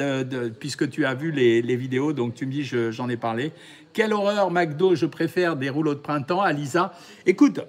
puisque 0.61 0.91
tu 0.91 1.07
as 1.07 1.14
vu 1.14 1.31
les, 1.33 1.77
vidéos, 1.77 2.12
donc 2.12 2.35
tu 2.35 2.47
me 2.47 2.53
dis, 2.53 2.64
j'en 2.64 3.09
ai 3.09 3.17
parlé. 3.17 3.53
Quelle 3.93 4.12
horreur, 4.12 4.51
McDo, 4.51 4.95
je 4.95 5.07
préfère 5.07 5.57
des 5.57 5.71
rouleaux 5.71 5.95
de 5.95 6.01
printemps. 6.01 6.43
Alisa, 6.43 6.93
écoute, 7.25 7.61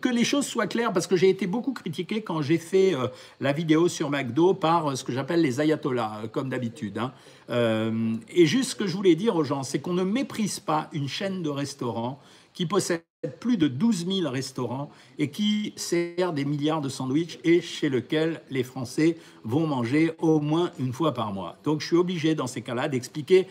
que 0.00 0.08
les 0.08 0.24
choses 0.24 0.46
soient 0.46 0.66
claires, 0.66 0.92
parce 0.92 1.06
que 1.06 1.16
j'ai 1.16 1.30
été 1.30 1.46
beaucoup 1.46 1.72
critiqué 1.72 2.22
quand 2.22 2.42
j'ai 2.42 2.58
fait 2.58 2.94
la 3.40 3.52
vidéo 3.52 3.88
sur 3.88 4.10
McDo 4.10 4.54
par 4.54 4.96
ce 4.96 5.04
que 5.04 5.12
j'appelle 5.12 5.40
les 5.40 5.60
ayatollahs, 5.60 6.28
comme 6.32 6.48
d'habitude. 6.48 6.98
Hein. 6.98 7.12
Euh, 7.50 8.14
et 8.28 8.46
juste 8.46 8.70
ce 8.70 8.76
que 8.76 8.86
je 8.86 8.96
voulais 8.96 9.14
dire 9.14 9.36
aux 9.36 9.44
gens, 9.44 9.62
c'est 9.62 9.78
qu'on 9.78 9.94
ne 9.94 10.04
méprise 10.04 10.60
pas 10.60 10.88
une 10.92 11.08
chaîne 11.08 11.42
de 11.42 11.48
restaurants 11.48 12.20
qui 12.52 12.66
possède 12.66 13.02
plus 13.40 13.56
de 13.56 13.68
12 13.68 14.06
000 14.06 14.30
restaurants 14.30 14.90
et 15.18 15.30
qui 15.30 15.72
sert 15.76 16.32
des 16.32 16.44
milliards 16.44 16.80
de 16.80 16.88
sandwichs 16.88 17.38
et 17.42 17.60
chez 17.60 17.88
lequel 17.88 18.42
les 18.50 18.62
Français 18.62 19.16
vont 19.44 19.66
manger 19.66 20.12
au 20.18 20.40
moins 20.40 20.70
une 20.78 20.92
fois 20.92 21.14
par 21.14 21.32
mois. 21.32 21.56
Donc 21.64 21.80
je 21.80 21.86
suis 21.86 21.96
obligé 21.96 22.34
dans 22.34 22.46
ces 22.46 22.62
cas-là 22.62 22.88
d'expliquer 22.88 23.48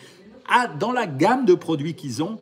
dans 0.78 0.92
la 0.92 1.06
gamme 1.06 1.44
de 1.44 1.54
produits 1.54 1.94
qu'ils 1.94 2.22
ont 2.22 2.40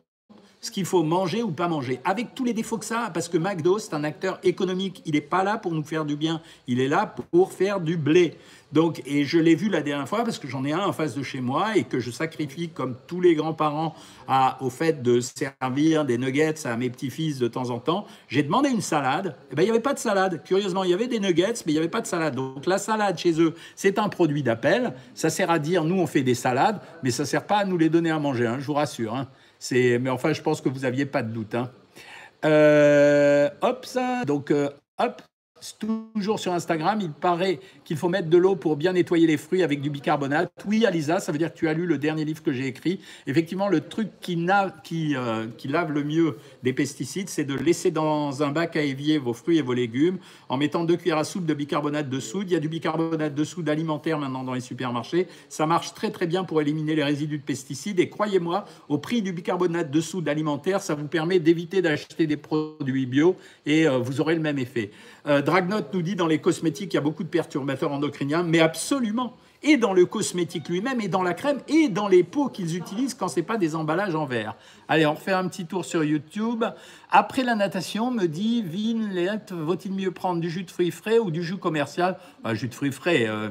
qu'il 0.71 0.85
faut 0.85 1.03
manger 1.03 1.43
ou 1.43 1.51
pas 1.51 1.67
manger, 1.67 1.99
avec 2.05 2.35
tous 2.35 2.43
les 2.43 2.53
défauts 2.53 2.77
que 2.77 2.85
ça 2.85 3.05
a, 3.05 3.09
parce 3.09 3.29
que 3.29 3.37
McDo, 3.37 3.79
c'est 3.79 3.93
un 3.93 4.03
acteur 4.03 4.39
économique, 4.43 5.01
il 5.05 5.13
n'est 5.13 5.21
pas 5.21 5.43
là 5.43 5.57
pour 5.57 5.73
nous 5.73 5.83
faire 5.83 6.05
du 6.05 6.15
bien, 6.15 6.41
il 6.67 6.79
est 6.79 6.87
là 6.87 7.05
pour 7.31 7.51
faire 7.51 7.79
du 7.79 7.97
blé. 7.97 8.37
Donc, 8.73 9.01
et 9.05 9.23
je 9.23 9.37
l'ai 9.39 9.55
vu 9.55 9.69
la 9.69 9.81
dernière 9.81 10.07
fois 10.09 10.23
parce 10.23 10.39
que 10.39 10.47
j'en 10.47 10.65
ai 10.65 10.73
un 10.73 10.85
en 10.85 10.91
face 10.91 11.15
de 11.15 11.23
chez 11.23 11.39
moi 11.39 11.77
et 11.77 11.85
que 11.85 11.99
je 11.99 12.11
sacrifie 12.11 12.69
comme 12.69 12.95
tous 13.07 13.21
les 13.21 13.33
grands-parents 13.33 13.95
au 14.59 14.69
fait 14.69 15.01
de 15.01 15.21
servir 15.21 16.03
des 16.03 16.17
nuggets 16.17 16.67
à 16.67 16.75
mes 16.75 16.89
petits-fils 16.89 17.39
de 17.39 17.47
temps 17.47 17.69
en 17.69 17.79
temps. 17.79 18.05
J'ai 18.27 18.43
demandé 18.43 18.69
une 18.69 18.81
salade. 18.81 19.27
Et 19.27 19.53
eh 19.53 19.55
ben, 19.55 19.61
il 19.61 19.65
n'y 19.65 19.71
avait 19.71 19.79
pas 19.79 19.93
de 19.93 19.99
salade. 19.99 20.41
Curieusement, 20.43 20.83
il 20.83 20.89
y 20.89 20.93
avait 20.93 21.07
des 21.07 21.19
nuggets, 21.19 21.53
mais 21.65 21.71
il 21.71 21.75
n'y 21.75 21.79
avait 21.79 21.87
pas 21.87 22.01
de 22.01 22.07
salade. 22.07 22.35
Donc, 22.35 22.65
la 22.65 22.77
salade 22.77 23.17
chez 23.17 23.39
eux, 23.39 23.55
c'est 23.75 23.99
un 23.99 24.09
produit 24.09 24.43
d'appel. 24.43 24.93
Ça 25.15 25.29
sert 25.29 25.49
à 25.49 25.59
dire, 25.59 25.85
nous, 25.85 25.99
on 25.99 26.07
fait 26.07 26.23
des 26.23 26.35
salades, 26.35 26.81
mais 27.03 27.11
ça 27.11 27.23
ne 27.23 27.27
sert 27.27 27.45
pas 27.45 27.59
à 27.59 27.65
nous 27.65 27.77
les 27.77 27.89
donner 27.89 28.11
à 28.11 28.19
manger, 28.19 28.47
hein, 28.47 28.57
je 28.59 28.65
vous 28.65 28.73
rassure. 28.73 29.15
Hein. 29.15 29.27
Mais 29.71 30.09
enfin, 30.09 30.33
je 30.33 30.41
pense 30.41 30.61
que 30.61 30.69
vous 30.69 30.81
n'aviez 30.81 31.05
pas 31.05 31.23
de 31.23 31.31
doute. 31.31 31.55
Hein. 31.55 31.71
Euh, 32.45 33.49
hop, 33.61 33.85
ça. 33.85 34.23
Donc, 34.25 34.51
euh, 34.51 34.69
hop, 34.99 35.21
Toujours 35.79 36.39
sur 36.39 36.53
Instagram, 36.53 36.99
il 37.01 37.11
paraît 37.11 37.59
qu'il 37.83 37.97
faut 37.97 38.09
mettre 38.09 38.29
de 38.29 38.37
l'eau 38.37 38.55
pour 38.55 38.75
bien 38.75 38.93
nettoyer 38.93 39.27
les 39.27 39.37
fruits 39.37 39.63
avec 39.63 39.81
du 39.81 39.89
bicarbonate. 39.89 40.51
Oui, 40.67 40.85
Alisa, 40.85 41.19
ça 41.19 41.31
veut 41.31 41.37
dire 41.37 41.53
que 41.53 41.57
tu 41.57 41.67
as 41.67 41.73
lu 41.73 41.85
le 41.85 41.97
dernier 41.97 42.25
livre 42.25 42.43
que 42.43 42.51
j'ai 42.51 42.67
écrit. 42.67 42.99
Effectivement, 43.25 43.67
le 43.67 43.81
truc 43.81 44.09
euh, 44.29 45.47
qui 45.57 45.67
lave 45.67 45.91
le 45.91 46.03
mieux 46.03 46.37
des 46.63 46.73
pesticides, 46.73 47.29
c'est 47.29 47.43
de 47.43 47.55
laisser 47.55 47.91
dans 47.91 48.43
un 48.43 48.51
bac 48.51 48.75
à 48.75 48.81
évier 48.81 49.17
vos 49.17 49.33
fruits 49.33 49.57
et 49.57 49.61
vos 49.61 49.73
légumes 49.73 50.17
en 50.49 50.57
mettant 50.57 50.83
deux 50.83 50.97
cuillères 50.97 51.17
à 51.17 51.23
soupe 51.23 51.45
de 51.45 51.53
bicarbonate 51.53 52.09
de 52.09 52.19
soude. 52.19 52.49
Il 52.49 52.53
y 52.53 52.57
a 52.57 52.59
du 52.59 52.69
bicarbonate 52.69 53.33
de 53.33 53.43
soude 53.43 53.69
alimentaire 53.69 54.19
maintenant 54.19 54.43
dans 54.43 54.53
les 54.53 54.61
supermarchés. 54.61 55.27
Ça 55.49 55.65
marche 55.65 55.93
très 55.93 56.11
très 56.11 56.27
bien 56.27 56.43
pour 56.43 56.61
éliminer 56.61 56.95
les 56.95 57.03
résidus 57.03 57.37
de 57.39 57.43
pesticides. 57.43 57.99
Et 57.99 58.09
croyez-moi, 58.09 58.65
au 58.89 58.97
prix 58.97 59.21
du 59.21 59.31
bicarbonate 59.31 59.89
de 59.89 60.01
soude 60.01 60.29
alimentaire, 60.29 60.81
ça 60.81 60.93
vous 60.95 61.07
permet 61.07 61.39
d'éviter 61.39 61.81
d'acheter 61.81 62.27
des 62.27 62.37
produits 62.37 63.05
bio 63.05 63.35
et 63.65 63.87
euh, 63.87 63.97
vous 63.97 64.21
aurez 64.21 64.35
le 64.35 64.41
même 64.41 64.59
effet. 64.59 64.91
Euh, 65.27 65.41
Dragnote 65.41 65.93
nous 65.93 66.01
dit 66.01 66.15
dans 66.15 66.27
les 66.27 66.39
cosmétiques, 66.39 66.93
il 66.93 66.95
y 66.95 66.99
a 66.99 67.01
beaucoup 67.01 67.23
de 67.23 67.29
perturbateurs 67.29 67.91
endocriniens, 67.91 68.43
mais 68.43 68.59
absolument. 68.59 69.35
Et 69.63 69.75
dans 69.75 69.91
le 69.91 70.05
cosmétique 70.05 70.69
lui-même, 70.69 71.01
et 71.01 71.07
dans 71.07 71.23
la 71.23 71.33
crème, 71.33 71.59
et 71.67 71.89
dans 71.89 72.07
les 72.07 72.23
pots 72.23 72.47
qu'ils 72.47 72.77
utilisent 72.77 73.15
quand 73.15 73.27
ce 73.27 73.37
n'est 73.37 73.45
pas 73.45 73.57
des 73.57 73.75
emballages 73.75 74.13
en 74.13 74.25
verre. 74.25 74.55
Allez, 74.87 75.05
on 75.07 75.15
refait 75.15 75.31
un 75.31 75.47
petit 75.47 75.65
tour 75.65 75.83
sur 75.83 76.03
YouTube. 76.03 76.63
Après 77.11 77.43
la 77.43 77.55
natation, 77.55 78.11
me 78.11 78.27
dit 78.27 78.61
Vin, 78.61 79.39
vaut-il 79.49 79.93
mieux 79.93 80.11
prendre 80.11 80.39
du 80.39 80.49
jus 80.49 80.63
de 80.63 80.69
fruits 80.69 80.91
frais 80.91 81.17
ou 81.17 81.31
du 81.31 81.43
jus 81.43 81.57
commercial? 81.57 82.19
Un 82.43 82.53
Jus 82.53 82.67
de 82.67 82.75
fruits 82.75 82.91
frais, 82.91 83.25
euh, 83.27 83.49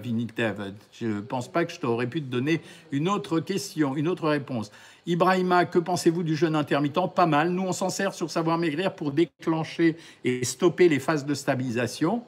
Je 0.92 1.06
ne 1.06 1.20
pense 1.20 1.50
pas 1.50 1.64
que 1.64 1.72
je 1.72 1.80
t'aurais 1.80 2.06
pu 2.06 2.22
te 2.22 2.30
donner 2.30 2.62
une 2.92 3.08
autre 3.08 3.40
question, 3.40 3.96
une 3.96 4.06
autre 4.06 4.28
réponse. 4.28 4.70
Ibrahima, 5.06 5.66
que 5.66 5.78
pensez-vous 5.78 6.24
du 6.24 6.34
jeûne 6.34 6.56
intermittent? 6.56 7.14
Pas 7.14 7.26
mal. 7.26 7.50
Nous, 7.50 7.62
on 7.62 7.72
s'en 7.72 7.90
sert 7.90 8.12
sur 8.12 8.30
Savoir 8.30 8.58
Maigrir 8.58 8.94
pour 8.94 9.12
déclencher 9.12 9.96
et 10.24 10.44
stopper 10.44 10.88
les 10.88 10.98
phases 10.98 11.24
de 11.24 11.34
stabilisation. 11.34 12.22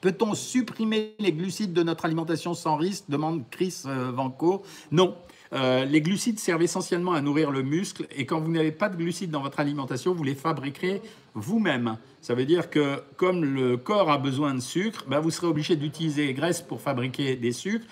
Peut-on 0.00 0.34
supprimer 0.34 1.14
les 1.18 1.32
glucides 1.32 1.72
de 1.72 1.82
notre 1.82 2.04
alimentation 2.04 2.54
sans 2.54 2.76
risque? 2.76 3.04
Demande 3.08 3.42
Chris 3.50 3.82
euh, 3.86 4.12
Vanco. 4.12 4.62
Non. 4.92 5.16
Euh, 5.52 5.84
les 5.84 6.00
glucides 6.00 6.38
servent 6.38 6.62
essentiellement 6.62 7.12
à 7.12 7.20
nourrir 7.20 7.50
le 7.50 7.62
muscle 7.62 8.06
et 8.10 8.26
quand 8.26 8.40
vous 8.40 8.50
n'avez 8.50 8.72
pas 8.72 8.88
de 8.88 8.96
glucides 8.96 9.30
dans 9.30 9.42
votre 9.42 9.60
alimentation, 9.60 10.12
vous 10.12 10.24
les 10.24 10.34
fabriquerez 10.34 11.02
vous-même. 11.34 11.98
Ça 12.20 12.34
veut 12.34 12.44
dire 12.44 12.68
que 12.68 13.00
comme 13.16 13.44
le 13.44 13.76
corps 13.76 14.10
a 14.10 14.18
besoin 14.18 14.54
de 14.54 14.60
sucre, 14.60 15.04
ben 15.08 15.20
vous 15.20 15.30
serez 15.30 15.46
obligé 15.46 15.76
d'utiliser 15.76 16.34
graisse 16.34 16.62
pour 16.62 16.80
fabriquer 16.80 17.36
des 17.36 17.52
sucres 17.52 17.86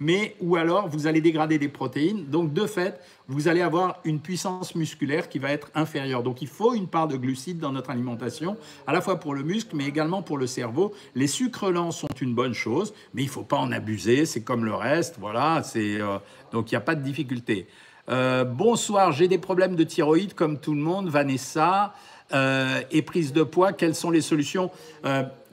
mais 0.00 0.36
ou 0.40 0.56
alors 0.56 0.88
vous 0.88 1.06
allez 1.06 1.20
dégrader 1.20 1.58
des 1.58 1.68
protéines. 1.68 2.26
Donc 2.26 2.52
de 2.52 2.66
fait, 2.66 3.00
vous 3.28 3.48
allez 3.48 3.60
avoir 3.60 4.00
une 4.04 4.20
puissance 4.20 4.74
musculaire 4.74 5.28
qui 5.28 5.38
va 5.38 5.50
être 5.50 5.70
inférieure. 5.74 6.22
Donc 6.22 6.42
il 6.42 6.48
faut 6.48 6.74
une 6.74 6.86
part 6.86 7.08
de 7.08 7.16
glucides 7.16 7.58
dans 7.58 7.72
notre 7.72 7.90
alimentation, 7.90 8.56
à 8.86 8.92
la 8.92 9.00
fois 9.00 9.20
pour 9.20 9.34
le 9.34 9.42
muscle, 9.42 9.76
mais 9.76 9.86
également 9.86 10.22
pour 10.22 10.38
le 10.38 10.46
cerveau. 10.46 10.94
Les 11.14 11.26
sucres 11.26 11.70
lents 11.70 11.90
sont 11.90 12.08
une 12.20 12.34
bonne 12.34 12.54
chose, 12.54 12.94
mais 13.14 13.22
il 13.22 13.26
ne 13.26 13.30
faut 13.30 13.42
pas 13.42 13.58
en 13.58 13.72
abuser. 13.72 14.26
C'est 14.26 14.42
comme 14.42 14.64
le 14.64 14.74
reste, 14.74 15.16
voilà. 15.18 15.62
Euh, 15.76 16.18
donc 16.52 16.70
il 16.70 16.74
n'y 16.74 16.78
a 16.78 16.82
pas 16.82 16.94
de 16.94 17.02
difficulté. 17.02 17.66
Euh, 18.08 18.44
bonsoir, 18.44 19.12
j'ai 19.12 19.28
des 19.28 19.38
problèmes 19.38 19.76
de 19.76 19.84
thyroïde 19.84 20.34
comme 20.34 20.58
tout 20.58 20.74
le 20.74 20.80
monde. 20.80 21.08
Vanessa 21.08 21.92
euh, 22.32 22.80
et 22.90 23.02
prise 23.02 23.32
de 23.32 23.42
poids. 23.42 23.72
Quelles 23.72 23.94
sont 23.94 24.10
les 24.10 24.22
solutions? 24.22 24.70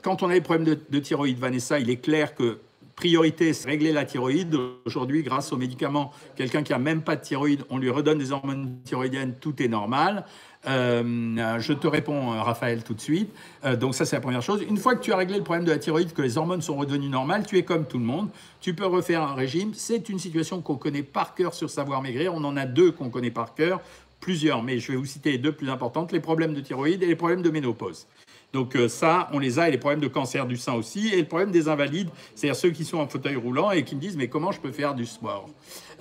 Quand 0.01 0.21
on 0.21 0.29
a 0.29 0.33
des 0.33 0.41
problèmes 0.41 0.65
de, 0.65 0.79
de 0.87 0.99
thyroïde, 0.99 1.39
Vanessa, 1.39 1.79
il 1.79 1.89
est 1.89 1.97
clair 1.97 2.35
que 2.35 2.59
priorité, 2.95 3.53
c'est 3.53 3.67
régler 3.67 3.91
la 3.91 4.05
thyroïde. 4.05 4.57
Aujourd'hui, 4.85 5.23
grâce 5.23 5.51
aux 5.51 5.57
médicaments, 5.57 6.11
quelqu'un 6.35 6.63
qui 6.63 6.73
a 6.73 6.79
même 6.79 7.01
pas 7.01 7.15
de 7.15 7.21
thyroïde, 7.21 7.63
on 7.69 7.77
lui 7.77 7.89
redonne 7.89 8.17
des 8.17 8.31
hormones 8.31 8.79
thyroïdiennes, 8.83 9.35
tout 9.39 9.61
est 9.61 9.67
normal. 9.67 10.25
Euh, 10.67 11.59
je 11.59 11.73
te 11.73 11.87
réponds, 11.87 12.33
euh, 12.33 12.41
Raphaël, 12.41 12.83
tout 12.83 12.93
de 12.93 13.01
suite. 13.01 13.29
Euh, 13.65 13.75
donc 13.75 13.93
ça, 13.93 14.05
c'est 14.05 14.15
la 14.15 14.21
première 14.21 14.41
chose. 14.41 14.63
Une 14.67 14.77
fois 14.77 14.95
que 14.95 15.01
tu 15.01 15.13
as 15.13 15.17
réglé 15.17 15.37
le 15.37 15.43
problème 15.43 15.65
de 15.65 15.71
la 15.71 15.77
thyroïde, 15.77 16.13
que 16.13 16.21
les 16.21 16.37
hormones 16.37 16.61
sont 16.61 16.75
redevenues 16.75 17.09
normales, 17.09 17.45
tu 17.45 17.57
es 17.57 17.63
comme 17.63 17.85
tout 17.85 17.99
le 17.99 18.05
monde. 18.05 18.29
Tu 18.61 18.73
peux 18.73 18.85
refaire 18.85 19.21
un 19.21 19.35
régime. 19.35 19.73
C'est 19.73 20.09
une 20.09 20.19
situation 20.19 20.61
qu'on 20.61 20.77
connaît 20.77 21.03
par 21.03 21.35
cœur 21.35 21.53
sur 21.53 21.69
Savoir 21.69 22.01
Maigrir. 22.01 22.33
On 22.33 22.43
en 22.43 22.57
a 22.57 22.65
deux 22.65 22.91
qu'on 22.91 23.09
connaît 23.09 23.31
par 23.31 23.53
cœur, 23.53 23.79
plusieurs, 24.19 24.63
mais 24.63 24.79
je 24.79 24.91
vais 24.91 24.97
vous 24.97 25.05
citer 25.05 25.33
les 25.33 25.37
deux 25.37 25.51
plus 25.51 25.69
importantes, 25.69 26.11
les 26.11 26.19
problèmes 26.19 26.53
de 26.53 26.61
thyroïde 26.61 27.03
et 27.03 27.07
les 27.07 27.15
problèmes 27.15 27.43
de 27.43 27.49
ménopause. 27.51 28.07
Donc 28.55 28.77
euh, 28.77 28.87
ça, 28.87 29.27
on 29.33 29.39
les 29.39 29.59
a, 29.59 29.67
et 29.67 29.71
les 29.71 29.77
problèmes 29.77 29.99
de 29.99 30.07
cancer 30.07 30.47
du 30.47 30.55
sein 30.55 30.75
aussi, 30.75 31.09
et 31.09 31.17
le 31.17 31.27
problème 31.27 31.51
des 31.51 31.67
invalides, 31.67 32.07
c'est-à-dire 32.35 32.55
ceux 32.55 32.69
qui 32.69 32.85
sont 32.85 32.99
en 32.99 33.07
fauteuil 33.07 33.35
roulant 33.35 33.71
et 33.71 33.83
qui 33.83 33.97
me 33.97 33.99
disent, 33.99 34.15
mais 34.15 34.29
comment 34.29 34.53
je 34.53 34.61
peux 34.61 34.71
faire 34.71 34.95
du 34.95 35.05
sport? 35.05 35.49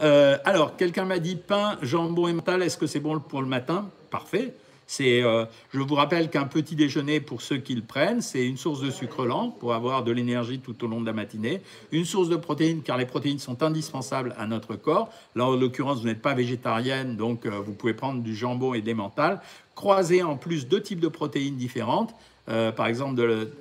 Euh, 0.01 0.39
Alors, 0.45 0.77
quelqu'un 0.77 1.05
m'a 1.05 1.19
dit, 1.19 1.35
pain, 1.35 1.77
jambon 1.83 2.29
et 2.29 2.33
mental, 2.33 2.63
est-ce 2.63 2.79
que 2.79 2.87
c'est 2.87 3.01
bon 3.01 3.19
pour 3.19 3.43
le 3.43 3.49
matin? 3.49 3.91
Parfait. 4.09 4.55
C'est, 4.87 5.21
euh, 5.23 5.47
je 5.73 5.81
vous 5.81 5.95
rappelle 5.97 6.31
qu'un 6.31 6.45
petit 6.45 6.77
déjeuner 6.77 7.19
pour 7.19 7.43
ceux 7.43 7.57
qui 7.57 7.75
le 7.75 7.83
prennent, 7.83 8.21
c'est 8.21 8.47
une 8.47 8.57
source 8.57 8.81
de 8.81 8.91
sucre 8.91 9.25
lent 9.25 9.51
pour 9.51 9.75
avoir 9.75 10.05
de 10.05 10.13
l'énergie 10.13 10.61
tout 10.61 10.85
au 10.85 10.87
long 10.87 11.01
de 11.01 11.07
la 11.07 11.13
matinée, 11.13 11.61
une 11.91 12.05
source 12.05 12.29
de 12.29 12.37
protéines 12.37 12.83
car 12.83 12.99
les 12.99 13.07
protéines 13.07 13.41
sont 13.41 13.65
indispensables 13.65 14.33
à 14.39 14.47
notre 14.47 14.77
corps. 14.77 15.09
Là, 15.35 15.47
en 15.47 15.57
l'occurrence, 15.57 16.03
vous 16.03 16.07
n'êtes 16.07 16.23
pas 16.23 16.35
végétarienne, 16.35 17.17
donc 17.17 17.47
vous 17.47 17.73
pouvez 17.73 17.95
prendre 17.95 18.23
du 18.23 18.37
jambon 18.37 18.75
et 18.75 18.83
des 18.83 18.95
mentales. 18.95 19.41
Croiser 19.75 20.23
en 20.23 20.37
plus 20.37 20.69
deux 20.69 20.83
types 20.83 21.01
de 21.01 21.09
protéines 21.09 21.57
différentes. 21.57 22.15
Euh, 22.51 22.73
par 22.73 22.89
exemple 22.89 23.17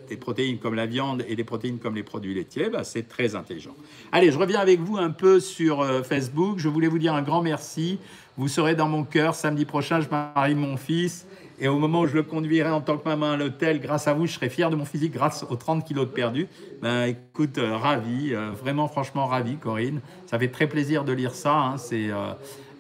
des 0.10 0.18
protéines 0.18 0.58
comme 0.60 0.76
la 0.76 0.86
viande 0.86 1.24
et 1.30 1.38
des 1.38 1.46
protéines 1.46 1.80
comme 1.80 1.96
les 1.96 2.04
produits 2.04 2.34
laitiers, 2.34 2.70
bah, 2.70 2.84
c'est 2.84 3.08
très 3.08 3.34
intelligent. 3.34 3.76
Allez, 4.12 4.30
je 4.30 4.38
reviens 4.38 4.60
avec 4.60 4.82
vous 4.82 4.98
un 4.98 5.10
peu 5.10 5.40
sur 5.40 5.80
euh, 5.80 6.04
Facebook. 6.04 6.60
Je 6.60 6.68
voulais 6.68 6.90
vous 6.90 7.00
dire 7.00 7.14
un 7.14 7.22
grand 7.22 7.42
merci. 7.42 7.98
Vous 8.38 8.50
serez 8.50 8.76
dans 8.76 8.90
mon 8.90 9.06
cœur. 9.06 9.36
Samedi 9.36 9.64
prochain, 9.64 10.02
je 10.02 10.10
marie 10.10 10.56
mon 10.56 10.76
fils. 10.76 11.26
Et 11.64 11.68
au 11.70 11.80
moment 11.80 12.02
où 12.02 12.08
je 12.08 12.14
le 12.14 12.24
conduirai 12.24 12.70
en 12.70 12.82
tant 12.82 12.98
que 12.98 13.08
maman 13.08 13.32
à 13.32 13.38
l'hôtel, 13.38 13.80
grâce 13.80 14.08
à 14.08 14.14
vous, 14.14 14.28
je 14.28 14.34
serai 14.34 14.50
fier 14.50 14.70
de 14.70 14.76
mon 14.76 14.86
physique 14.86 15.14
grâce 15.14 15.46
aux 15.50 15.56
30 15.56 15.86
kilos 15.86 16.06
de 16.06 16.12
perdus. 16.12 16.48
Ben, 16.82 17.06
écoute, 17.06 17.58
euh, 17.58 17.78
ravi, 17.78 18.34
vraiment 18.62 18.88
franchement 18.88 19.28
ravi, 19.28 19.56
Corinne. 19.56 20.02
Ça 20.28 20.38
fait 20.38 20.50
très 20.50 20.68
plaisir 20.68 21.06
de 21.06 21.14
lire 21.14 21.34
ça. 21.34 21.56
Hein. 21.56 21.78
C'est 21.78 22.12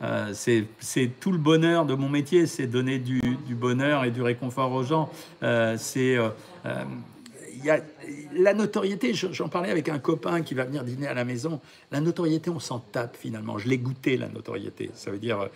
euh, 0.04 0.34
c'est 0.34 1.12
tout 1.20 1.32
le 1.32 1.38
bonheur 1.38 1.86
de 1.86 1.94
mon 1.94 2.10
métier, 2.10 2.46
c'est 2.46 2.68
donner 2.68 3.00
du, 3.00 3.22
bonheur 3.50 4.04
et 4.04 4.12
du 4.12 4.22
réconfort 4.22 4.72
aux 4.74 4.84
gens. 4.84 5.10
Euh, 5.44 5.76
c'est 5.78 6.18
euh, 6.18 6.30
la 8.34 8.54
notoriété. 8.54 9.14
J'en 9.14 9.50
parlais 9.50 9.70
avec 9.70 9.90
un 9.90 10.00
copain 10.00 10.42
qui 10.42 10.54
va 10.54 10.66
venir 10.66 10.84
dîner 10.84 11.08
à 11.08 11.14
la 11.14 11.26
maison. 11.26 11.62
La 11.92 12.02
notoriété, 12.02 12.50
on 12.50 12.60
s'en 12.60 12.80
tape 12.80 13.18
finalement. 13.18 13.58
Je 13.58 13.68
l'ai 13.68 13.78
goûté 13.78 14.18
la 14.18 14.30
notoriété. 14.30 14.92
Ça 14.94 15.12
veut 15.12 15.20
dire, 15.20 15.50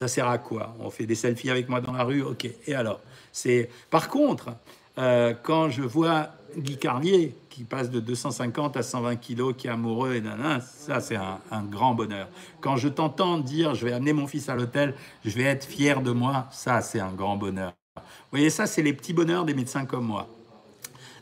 ça 0.00 0.08
sert 0.08 0.28
à 0.28 0.38
quoi? 0.38 0.74
On 0.80 0.90
fait 0.90 1.06
des 1.06 1.14
selfies 1.14 1.50
avec 1.50 1.68
moi 1.68 1.80
dans 1.80 1.92
la 1.92 2.04
rue, 2.04 2.22
ok. 2.22 2.48
Et 2.66 2.74
alors? 2.74 3.00
C'est 3.32 3.70
par 3.90 4.08
contre, 4.08 4.50
euh, 4.98 5.32
quand 5.42 5.70
je 5.70 5.82
vois 5.82 6.30
Guy 6.56 6.76
Carlier 6.76 7.34
qui 7.48 7.64
passe 7.64 7.90
de 7.90 8.00
250 8.00 8.76
à 8.76 8.82
120 8.82 9.16
kilos, 9.16 9.54
qui 9.56 9.66
est 9.66 9.70
amoureux 9.70 10.14
et 10.14 10.20
nanana, 10.20 10.60
ça 10.60 11.00
c'est 11.00 11.16
un, 11.16 11.38
un, 11.50 11.62
grand 11.62 11.94
bonheur. 11.94 12.28
Quand 12.60 12.76
je 12.76 12.88
t'entends 12.88 13.38
dire 13.38 13.74
je 13.74 13.86
vais 13.86 13.92
amener 13.92 14.12
mon 14.12 14.26
fils 14.26 14.48
à 14.48 14.54
l'hôtel, 14.54 14.94
je 15.24 15.30
vais 15.30 15.44
être 15.44 15.64
fier 15.64 16.02
de 16.02 16.10
moi, 16.10 16.46
ça 16.50 16.80
c'est 16.80 17.00
un 17.00 17.12
grand 17.12 17.36
bonheur. 17.36 17.72
Vous 17.96 18.02
voyez, 18.32 18.50
ça 18.50 18.66
c'est 18.66 18.82
les 18.82 18.92
petits 18.92 19.12
bonheurs 19.12 19.44
des 19.44 19.54
médecins 19.54 19.86
comme 19.86 20.06
moi. 20.06 20.28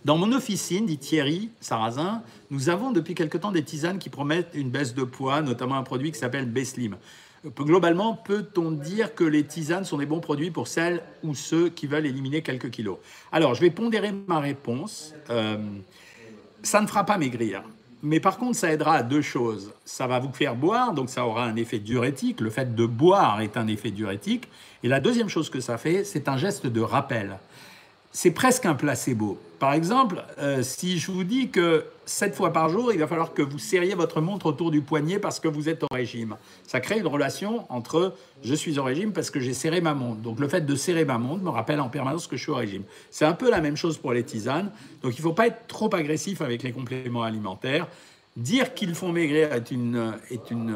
Dans 0.05 0.17
mon 0.17 0.33
officine, 0.33 0.87
dit 0.87 0.97
Thierry 0.97 1.51
Sarrazin, 1.61 2.23
nous 2.51 2.71
avons 2.71 2.91
depuis 2.91 3.15
quelque 3.15 3.37
temps 3.37 3.53
des 3.53 3.63
tisanes 3.63 3.99
qui 3.99 4.09
promettent 4.09 4.51
une 4.55 4.71
baisse 4.71 4.95
de 4.95 5.05
poids, 5.05 5.43
notamment 5.43 5.77
un 5.77 5.83
produit 5.83 6.11
qui 6.11 6.19
s'appelle 6.19 6.47
B-Slim. 6.47 6.97
Globalement, 7.57 8.15
peut-on 8.15 8.71
dire 8.71 9.15
que 9.15 9.25
les 9.25 9.45
tisanes 9.45 9.85
sont 9.85 9.99
des 9.99 10.07
bons 10.07 10.21
produits 10.21 10.51
pour 10.51 10.69
celles 10.69 11.03
ou 11.23 11.35
ceux 11.35 11.69
qui 11.69 11.87
veulent 11.87 12.07
éliminer 12.07 12.43
quelques 12.43 12.71
kilos? 12.71 12.99
Alors, 13.33 13.55
je 13.55 13.61
vais 13.61 13.71
pondérer 13.71 14.13
ma 14.27 14.41
réponse. 14.41 15.15
Euh, 15.29 15.59
ça 16.63 16.81
ne 16.81 16.87
fera 16.87 17.05
pas 17.05 17.19
maigrir. 17.19 17.63
Mais 18.03 18.21
par 18.21 18.39
contre, 18.39 18.57
ça 18.57 18.73
aidera 18.73 18.95
à 18.95 19.03
deux 19.03 19.23
choses. 19.23 19.73
Ça 19.85 20.07
va 20.07 20.19
vous 20.19 20.33
faire 20.33 20.55
boire, 20.55 20.95
donc 20.95 21.11
ça 21.11 21.27
aura 21.27 21.45
un 21.45 21.57
effet 21.57 21.79
diurétique. 21.79 22.41
Le 22.41 22.51
fait 22.51 22.75
de 22.75 22.87
boire 22.87 23.43
est 23.43 23.59
un 23.59 23.67
effet 23.67 23.91
diurétique. 23.91 24.49
Et 24.83 24.89
la 24.89 25.01
deuxième 25.01 25.29
chose 25.29 25.51
que 25.51 25.61
ça 25.61 25.77
fait, 25.77 26.05
c'est 26.05 26.29
un 26.29 26.39
geste 26.39 26.67
de 26.67 26.81
rappel 26.81 27.39
c'est 28.13 28.33
presque 28.33 28.67
un 28.67 28.75
placebo. 28.75 29.39
Par 29.61 29.75
exemple, 29.75 30.25
euh, 30.39 30.63
si 30.63 30.99
je 30.99 31.13
vous 31.13 31.23
dis 31.23 31.51
que 31.51 31.85
7 32.07 32.35
fois 32.35 32.53
par 32.53 32.71
jour, 32.71 32.93
il 32.93 32.99
va 32.99 33.07
falloir 33.07 33.35
que 33.35 33.43
vous 33.43 33.59
serriez 33.59 33.95
votre 33.95 34.21
montre 34.21 34.47
autour 34.47 34.71
du 34.71 34.81
poignet 34.81 35.19
parce 35.19 35.39
que 35.39 35.49
vous 35.49 35.69
êtes 35.69 35.85
au 35.85 35.87
régime. 35.93 36.37
Ça 36.67 36.81
crée 36.81 36.99
une 36.99 37.07
relation 37.07 37.71
entre 37.71 38.15
je 38.43 38.55
suis 38.55 38.79
au 38.79 38.85
régime 38.85 39.13
parce 39.13 39.31
que 39.31 39.39
j'ai 39.39 39.53
serré 39.53 39.81
ma 39.81 39.95
montre. 39.95 40.23
Donc 40.23 40.41
le 40.41 40.49
fait 40.49 40.63
de 40.63 40.75
serrer 40.75 41.05
ma 41.05 41.19
montre 41.19 41.45
me 41.45 41.51
rappelle 41.51 41.79
en 41.79 41.91
permanence 41.91 42.27
que 42.27 42.37
je 42.37 42.43
suis 42.43 42.51
au 42.51 42.57
régime. 42.57 42.85
C'est 43.11 43.27
un 43.27 43.35
peu 43.35 43.51
la 43.51 43.61
même 43.61 43.77
chose 43.77 43.99
pour 43.99 44.13
les 44.13 44.25
tisanes. 44.25 44.71
Donc 45.03 45.17
il 45.17 45.21
ne 45.21 45.23
faut 45.23 45.35
pas 45.35 45.47
être 45.47 45.67
trop 45.69 45.95
agressif 45.95 46.41
avec 46.41 46.63
les 46.63 46.73
compléments 46.73 47.23
alimentaires. 47.23 47.87
Dire 48.41 48.73
qu'ils 48.73 48.95
font 48.95 49.13
maigrir 49.13 49.53
est 49.53 49.71
une, 49.71 50.15
est 50.31 50.51
une, 50.51 50.75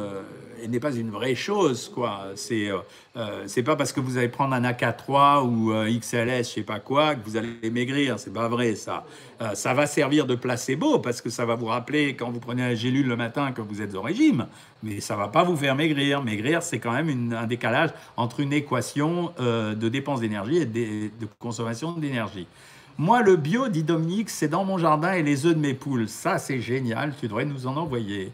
et 0.63 0.69
n'est 0.69 0.81
pas 0.81 0.95
une 0.95 1.11
vraie 1.11 1.35
chose, 1.35 1.91
quoi. 1.95 2.27
C'est, 2.37 2.71
euh, 3.17 3.45
c'est 3.47 3.63
pas 3.63 3.75
parce 3.75 3.91
que 3.93 4.01
vous 4.01 4.19
allez 4.19 4.29
prendre 4.29 4.55
un 4.55 4.63
AK3 4.63 5.43
ou 5.47 5.73
XLS, 5.73 6.49
je 6.49 6.55
sais 6.55 6.63
pas 6.63 6.79
quoi, 6.79 7.15
que 7.15 7.21
vous 7.25 7.39
allez 7.39 7.71
maigrir. 7.71 8.19
C'est 8.19 8.33
pas 8.33 8.49
vrai, 8.49 8.75
ça. 8.75 9.05
Euh, 9.41 9.55
ça 9.55 9.75
va 9.75 9.87
servir 9.87 10.27
de 10.27 10.35
placebo 10.35 10.99
parce 10.99 11.21
que 11.21 11.31
ça 11.31 11.45
va 11.45 11.55
vous 11.55 11.67
rappeler 11.67 12.15
quand 12.15 12.31
vous 12.31 12.41
prenez 12.41 12.63
la 12.63 12.75
gélule 12.75 13.07
le 13.07 13.17
matin 13.17 13.53
que 13.53 13.61
vous 13.61 13.83
êtes 13.83 13.95
au 13.95 14.03
régime, 14.03 14.47
mais 14.83 15.01
ça 15.01 15.17
va 15.17 15.29
pas 15.29 15.43
vous 15.43 15.57
faire 15.57 15.75
maigrir. 15.75 16.23
Maigrir, 16.23 16.63
c'est 16.63 16.79
quand 16.79 16.93
même 16.93 17.33
un 17.33 17.47
décalage 17.47 17.91
entre 18.17 18.41
une 18.41 18.53
équation 18.53 19.33
euh, 19.41 19.75
de 19.75 19.89
dépense 19.89 20.21
d'énergie 20.21 20.59
et 20.59 20.67
de 20.67 21.27
consommation 21.39 21.93
d'énergie. 21.93 22.47
Moi, 22.97 23.23
le 23.23 23.35
bio, 23.35 23.67
dit 23.67 23.83
Dominique, 23.83 24.31
c'est 24.31 24.47
dans 24.47 24.65
mon 24.65 24.79
jardin 24.79 25.15
et 25.15 25.25
les 25.25 25.47
œufs 25.47 25.55
de 25.55 25.61
mes 25.61 25.75
poules. 25.75 26.09
Ça, 26.09 26.39
c'est 26.39 26.61
génial, 26.61 27.13
tu 27.19 27.27
devrais 27.27 27.45
nous 27.45 27.67
en 27.67 27.77
envoyer. 27.77 28.31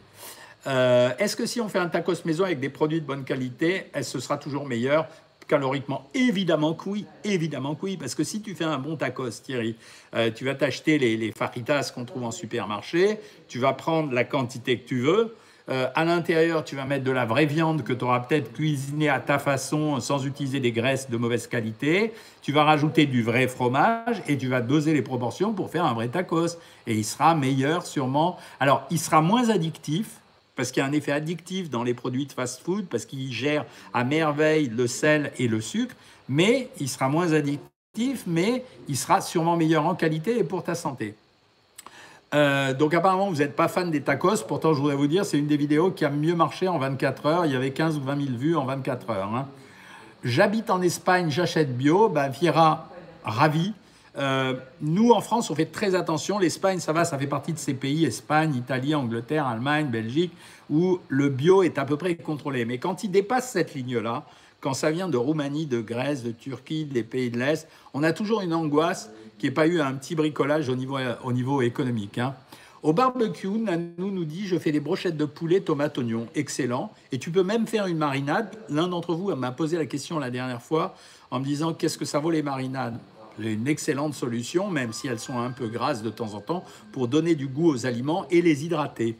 Euh, 0.66 1.12
est-ce 1.18 1.34
que 1.34 1.46
si 1.46 1.62
on 1.62 1.70
fait 1.70 1.78
un 1.78 1.88
tacos 1.88 2.26
maison 2.26 2.44
avec 2.44 2.60
des 2.60 2.68
produits 2.68 3.00
de 3.00 3.06
bonne 3.06 3.24
qualité, 3.24 3.86
ce 4.02 4.20
sera 4.20 4.36
toujours 4.36 4.66
meilleur 4.66 5.08
caloriquement? 5.48 6.06
Évidemment 6.12 6.74
que 6.74 6.90
oui, 6.90 7.06
évidemment 7.24 7.74
oui, 7.80 7.96
parce 7.96 8.14
que 8.14 8.22
si 8.22 8.42
tu 8.42 8.54
fais 8.54 8.64
un 8.64 8.76
bon 8.76 8.96
tacos, 8.96 9.30
Thierry, 9.42 9.76
euh, 10.14 10.30
tu 10.30 10.44
vas 10.44 10.54
t'acheter 10.54 10.98
les 10.98 11.32
faritas 11.32 11.90
qu'on 11.94 12.04
trouve 12.04 12.24
en 12.24 12.30
supermarché, 12.30 13.18
tu 13.48 13.60
vas 13.60 13.72
prendre 13.72 14.12
la 14.12 14.24
quantité 14.24 14.78
que 14.78 14.86
tu 14.86 15.00
veux, 15.00 15.36
euh, 15.70 15.88
à 15.94 16.04
l'intérieur, 16.04 16.64
tu 16.64 16.74
vas 16.74 16.84
mettre 16.84 17.04
de 17.04 17.12
la 17.12 17.24
vraie 17.24 17.46
viande 17.46 17.84
que 17.84 17.92
tu 17.92 18.04
auras 18.04 18.20
peut-être 18.20 18.52
cuisinée 18.52 19.08
à 19.08 19.20
ta 19.20 19.38
façon 19.38 20.00
sans 20.00 20.26
utiliser 20.26 20.58
des 20.58 20.72
graisses 20.72 21.08
de 21.08 21.16
mauvaise 21.16 21.46
qualité. 21.46 22.12
Tu 22.42 22.50
vas 22.50 22.64
rajouter 22.64 23.06
du 23.06 23.22
vrai 23.22 23.46
fromage 23.46 24.22
et 24.26 24.36
tu 24.36 24.48
vas 24.48 24.60
doser 24.60 24.92
les 24.92 25.02
proportions 25.02 25.52
pour 25.52 25.70
faire 25.70 25.84
un 25.84 25.94
vrai 25.94 26.08
tacos. 26.08 26.58
Et 26.86 26.94
il 26.94 27.04
sera 27.04 27.34
meilleur 27.36 27.86
sûrement. 27.86 28.36
Alors, 28.58 28.84
il 28.90 28.98
sera 28.98 29.20
moins 29.20 29.48
addictif 29.48 30.20
parce 30.56 30.72
qu'il 30.72 30.82
y 30.82 30.84
a 30.84 30.88
un 30.88 30.92
effet 30.92 31.12
addictif 31.12 31.70
dans 31.70 31.82
les 31.82 31.94
produits 31.94 32.26
de 32.26 32.32
fast-food, 32.32 32.86
parce 32.86 33.06
qu'il 33.06 33.32
gère 33.32 33.64
à 33.94 34.04
merveille 34.04 34.68
le 34.68 34.86
sel 34.86 35.32
et 35.38 35.48
le 35.48 35.60
sucre, 35.62 35.94
mais 36.28 36.68
il 36.78 36.88
sera 36.88 37.08
moins 37.08 37.32
addictif, 37.32 38.24
mais 38.26 38.62
il 38.86 38.96
sera 38.98 39.22
sûrement 39.22 39.56
meilleur 39.56 39.86
en 39.86 39.94
qualité 39.94 40.38
et 40.38 40.44
pour 40.44 40.62
ta 40.62 40.74
santé. 40.74 41.14
Euh, 42.32 42.72
donc 42.74 42.94
apparemment, 42.94 43.28
vous 43.28 43.38
n'êtes 43.38 43.56
pas 43.56 43.68
fan 43.68 43.90
des 43.90 44.02
tacos. 44.02 44.44
Pourtant, 44.46 44.72
je 44.72 44.80
voudrais 44.80 44.96
vous 44.96 45.08
dire, 45.08 45.24
c'est 45.24 45.38
une 45.38 45.46
des 45.46 45.56
vidéos 45.56 45.90
qui 45.90 46.04
a 46.04 46.10
mieux 46.10 46.34
marché 46.34 46.68
en 46.68 46.78
24 46.78 47.26
heures. 47.26 47.46
Il 47.46 47.52
y 47.52 47.56
avait 47.56 47.72
15 47.72 47.96
ou 47.96 48.02
20 48.02 48.24
000 48.24 48.38
vues 48.38 48.56
en 48.56 48.64
24 48.64 49.10
heures. 49.10 49.34
Hein. 49.34 49.48
J'habite 50.22 50.70
en 50.70 50.80
Espagne, 50.80 51.30
j'achète 51.30 51.76
bio. 51.76 52.08
Ben, 52.08 52.30
Fiera, 52.32 52.88
ravi. 53.24 53.72
Euh, 54.16 54.54
nous, 54.80 55.12
en 55.12 55.20
France, 55.20 55.50
on 55.50 55.54
fait 55.54 55.66
très 55.66 55.94
attention. 55.94 56.38
L'Espagne, 56.38 56.78
ça 56.78 56.92
va, 56.92 57.04
ça 57.04 57.18
fait 57.18 57.26
partie 57.26 57.52
de 57.52 57.58
ces 57.58 57.74
pays, 57.74 58.04
Espagne, 58.04 58.54
Italie, 58.54 58.94
Angleterre, 58.94 59.46
Allemagne, 59.46 59.86
Belgique, 59.86 60.32
où 60.68 61.00
le 61.08 61.28
bio 61.28 61.62
est 61.62 61.78
à 61.78 61.84
peu 61.84 61.96
près 61.96 62.14
contrôlé. 62.16 62.64
Mais 62.64 62.78
quand 62.78 63.02
il 63.02 63.10
dépasse 63.10 63.50
cette 63.50 63.74
ligne-là, 63.74 64.24
quand 64.60 64.74
ça 64.74 64.90
vient 64.90 65.08
de 65.08 65.16
Roumanie, 65.16 65.66
de 65.66 65.80
Grèce, 65.80 66.22
de 66.22 66.32
Turquie, 66.32 66.84
des 66.84 67.02
pays 67.02 67.30
de 67.30 67.38
l'Est, 67.38 67.66
on 67.94 68.02
a 68.02 68.12
toujours 68.12 68.42
une 68.42 68.52
angoisse 68.52 69.10
qui 69.40 69.46
n'ait 69.46 69.52
pas 69.52 69.66
eu 69.66 69.80
un 69.80 69.94
petit 69.94 70.14
bricolage 70.14 70.68
au 70.68 70.76
niveau, 70.76 70.98
au 71.24 71.32
niveau 71.32 71.62
économique. 71.62 72.18
Hein. 72.18 72.34
Au 72.82 72.92
barbecue, 72.92 73.48
Nanou 73.48 74.10
nous 74.10 74.26
dit 74.26 74.46
Je 74.46 74.58
fais 74.58 74.70
des 74.70 74.80
brochettes 74.80 75.16
de 75.16 75.24
poulet, 75.24 75.60
tomates, 75.60 75.96
oignons. 75.96 76.26
Excellent. 76.34 76.92
Et 77.10 77.18
tu 77.18 77.30
peux 77.30 77.42
même 77.42 77.66
faire 77.66 77.86
une 77.86 77.96
marinade. 77.96 78.54
L'un 78.68 78.86
d'entre 78.86 79.14
vous 79.14 79.34
m'a 79.34 79.50
posé 79.50 79.78
la 79.78 79.86
question 79.86 80.18
la 80.18 80.30
dernière 80.30 80.60
fois 80.60 80.94
en 81.30 81.40
me 81.40 81.44
disant 81.44 81.72
Qu'est-ce 81.72 81.96
que 81.96 82.04
ça 82.04 82.18
vaut 82.18 82.30
les 82.30 82.42
marinades? 82.42 82.98
Une 83.38 83.66
excellente 83.66 84.12
solution, 84.12 84.68
même 84.68 84.92
si 84.92 85.08
elles 85.08 85.18
sont 85.18 85.38
un 85.38 85.52
peu 85.52 85.68
grasses 85.68 86.02
de 86.02 86.10
temps 86.10 86.34
en 86.34 86.40
temps, 86.40 86.62
pour 86.92 87.08
donner 87.08 87.34
du 87.34 87.46
goût 87.46 87.72
aux 87.72 87.86
aliments 87.86 88.26
et 88.30 88.42
les 88.42 88.66
hydrater. 88.66 89.16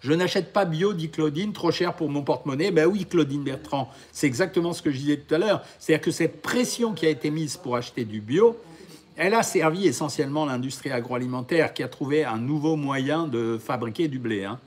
Je 0.00 0.12
n'achète 0.12 0.52
pas 0.52 0.66
bio, 0.66 0.92
dit 0.92 1.08
Claudine, 1.08 1.54
trop 1.54 1.70
cher 1.70 1.94
pour 1.94 2.10
mon 2.10 2.22
porte-monnaie. 2.22 2.70
Ben 2.70 2.86
oui, 2.86 3.06
Claudine 3.06 3.42
Bertrand, 3.42 3.90
c'est 4.12 4.26
exactement 4.26 4.74
ce 4.74 4.82
que 4.82 4.90
je 4.90 4.98
disais 4.98 5.16
tout 5.16 5.34
à 5.34 5.38
l'heure. 5.38 5.62
C'est-à-dire 5.78 6.04
que 6.04 6.10
cette 6.10 6.42
pression 6.42 6.92
qui 6.92 7.06
a 7.06 7.08
été 7.08 7.30
mise 7.30 7.56
pour 7.56 7.76
acheter 7.76 8.04
du 8.04 8.20
bio, 8.20 8.56
elle 9.16 9.34
a 9.34 9.42
servi 9.42 9.86
essentiellement 9.86 10.44
l'industrie 10.44 10.90
agroalimentaire 10.90 11.72
qui 11.72 11.82
a 11.82 11.88
trouvé 11.88 12.24
un 12.24 12.38
nouveau 12.38 12.76
moyen 12.76 13.26
de 13.26 13.58
fabriquer 13.58 14.08
du 14.08 14.18
blé. 14.18 14.44
Hein. 14.44 14.58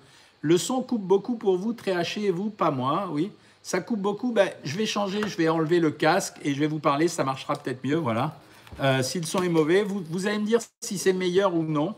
Le 0.41 0.57
son 0.57 0.81
coupe 0.81 1.03
beaucoup 1.03 1.35
pour 1.35 1.57
vous, 1.57 1.73
très 1.73 1.91
haché, 1.91 2.31
vous, 2.31 2.49
pas 2.49 2.71
moi, 2.71 3.09
oui. 3.11 3.31
Ça 3.61 3.81
coupe 3.81 3.99
beaucoup, 3.99 4.31
ben, 4.31 4.49
je 4.63 4.77
vais 4.77 4.85
changer, 4.85 5.21
je 5.27 5.37
vais 5.37 5.49
enlever 5.49 5.79
le 5.79 5.91
casque 5.91 6.37
et 6.43 6.53
je 6.53 6.59
vais 6.59 6.67
vous 6.67 6.79
parler, 6.79 7.07
ça 7.07 7.23
marchera 7.23 7.55
peut-être 7.55 7.83
mieux, 7.83 7.97
voilà. 7.97 8.39
Euh, 8.79 9.03
si 9.03 9.19
le 9.19 9.25
son 9.25 9.43
est 9.43 9.49
mauvais, 9.49 9.83
vous, 9.83 10.03
vous 10.09 10.27
allez 10.27 10.39
me 10.39 10.45
dire 10.45 10.59
si 10.81 10.97
c'est 10.97 11.13
meilleur 11.13 11.53
ou 11.53 11.63
non. 11.63 11.93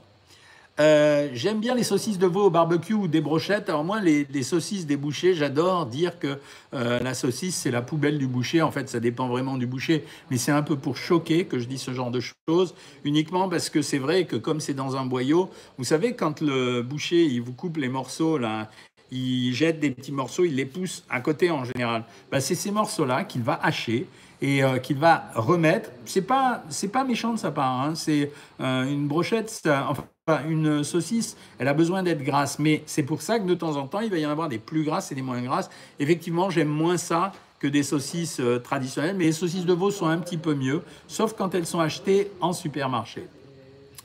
Euh, 0.80 1.30
j'aime 1.34 1.60
bien 1.60 1.76
les 1.76 1.84
saucisses 1.84 2.18
de 2.18 2.26
veau 2.26 2.46
au 2.46 2.50
barbecue 2.50 2.94
ou 2.94 3.08
des 3.08 3.22
brochettes. 3.22 3.70
Alors 3.70 3.84
moi, 3.84 4.00
les, 4.00 4.44
saucisses 4.44 4.86
des 4.86 4.98
bouchers, 4.98 5.34
j'adore 5.34 5.86
dire 5.86 6.18
que 6.18 6.40
euh, 6.74 7.00
la 7.00 7.14
saucisse, 7.14 7.56
c'est 7.56 7.72
la 7.72 7.82
poubelle 7.82 8.18
du 8.18 8.28
boucher. 8.28 8.62
En 8.62 8.72
fait, 8.72 8.90
ça 8.90 9.00
dépend 9.00 9.28
vraiment 9.28 9.58
du 9.58 9.68
boucher. 9.68 10.06
Mais 10.30 10.38
c'est 10.38 10.52
un 10.52 10.64
peu 10.64 10.78
pour 10.78 10.98
choquer 10.98 11.46
que 11.46 11.60
je 11.60 11.66
dis 11.66 11.78
ce 11.78 11.92
genre 11.92 12.10
de 12.10 12.22
choses, 12.22 12.74
uniquement 13.04 13.50
parce 13.50 13.70
que 13.70 13.82
c'est 13.82 14.00
vrai 14.00 14.26
que 14.26 14.38
comme 14.38 14.60
c'est 14.60 14.74
dans 14.74 14.96
un 14.96 15.06
boyau, 15.06 15.50
vous 15.78 15.84
savez, 15.84 16.16
quand 16.16 16.42
le 16.42 16.82
boucher, 16.82 17.26
il 17.26 17.42
vous 17.42 17.54
coupe 17.54 17.78
les 17.78 17.90
morceaux, 17.90 18.38
là, 18.38 18.70
il 19.12 19.54
jette 19.54 19.80
des 19.80 19.92
petits 19.92 20.14
morceaux, 20.14 20.46
il 20.46 20.56
les 20.56 20.66
pousse 20.66 21.04
à 21.10 21.20
côté 21.20 21.52
en 21.52 21.66
général. 21.66 22.06
Ben, 22.32 22.40
c'est 22.40 22.56
ces 22.56 22.72
morceaux-là 22.72 23.26
qu'il 23.26 23.44
va 23.44 23.60
hacher 23.62 24.08
et 24.42 24.64
euh, 24.64 24.80
qu'il 24.80 24.98
va 24.98 25.26
remettre. 25.36 25.92
C'est 26.06 26.22
pas 26.22 26.64
c'est 26.70 26.88
pas 26.88 27.04
méchant 27.04 27.34
de 27.34 27.40
sa 27.40 27.52
part. 27.52 27.82
Hein. 27.82 27.96
C'est 27.96 28.32
une 28.60 29.08
brochette. 29.08 29.50
Ça, 29.50 29.88
enfin, 29.90 30.06
une 30.48 30.84
saucisse, 30.84 31.36
elle 31.58 31.68
a 31.68 31.74
besoin 31.74 32.04
d'être 32.04 32.22
grasse, 32.24 32.60
mais 32.60 32.84
c'est 32.86 33.02
pour 33.02 33.24
ça 33.24 33.40
que 33.40 33.48
de 33.48 33.56
temps 33.56 33.76
en 33.76 33.88
temps, 33.88 34.02
il 34.02 34.12
va 34.12 34.20
y 34.20 34.26
en 34.26 34.30
avoir 34.30 34.50
des 34.50 34.60
plus 34.60 34.84
grasses 34.84 35.12
et 35.12 35.16
des 35.16 35.24
moins 35.24 35.42
grasses. 35.42 35.70
Effectivement, 36.00 36.52
j'aime 36.52 36.68
moins 36.68 36.98
ça 36.98 37.32
que 37.58 37.68
des 37.68 37.82
saucisses 37.82 38.40
euh, 38.40 38.60
traditionnelles, 38.60 39.16
mais 39.16 39.26
les 39.26 39.32
saucisses 39.32 39.66
de 39.66 39.74
veau 39.74 39.90
sont 39.90 40.06
un 40.06 40.20
petit 40.20 40.38
peu 40.38 40.54
mieux, 40.54 40.84
sauf 41.08 41.34
quand 41.34 41.56
elles 41.56 41.66
sont 41.66 41.80
achetées 41.80 42.32
en 42.40 42.54
supermarché. 42.54 43.28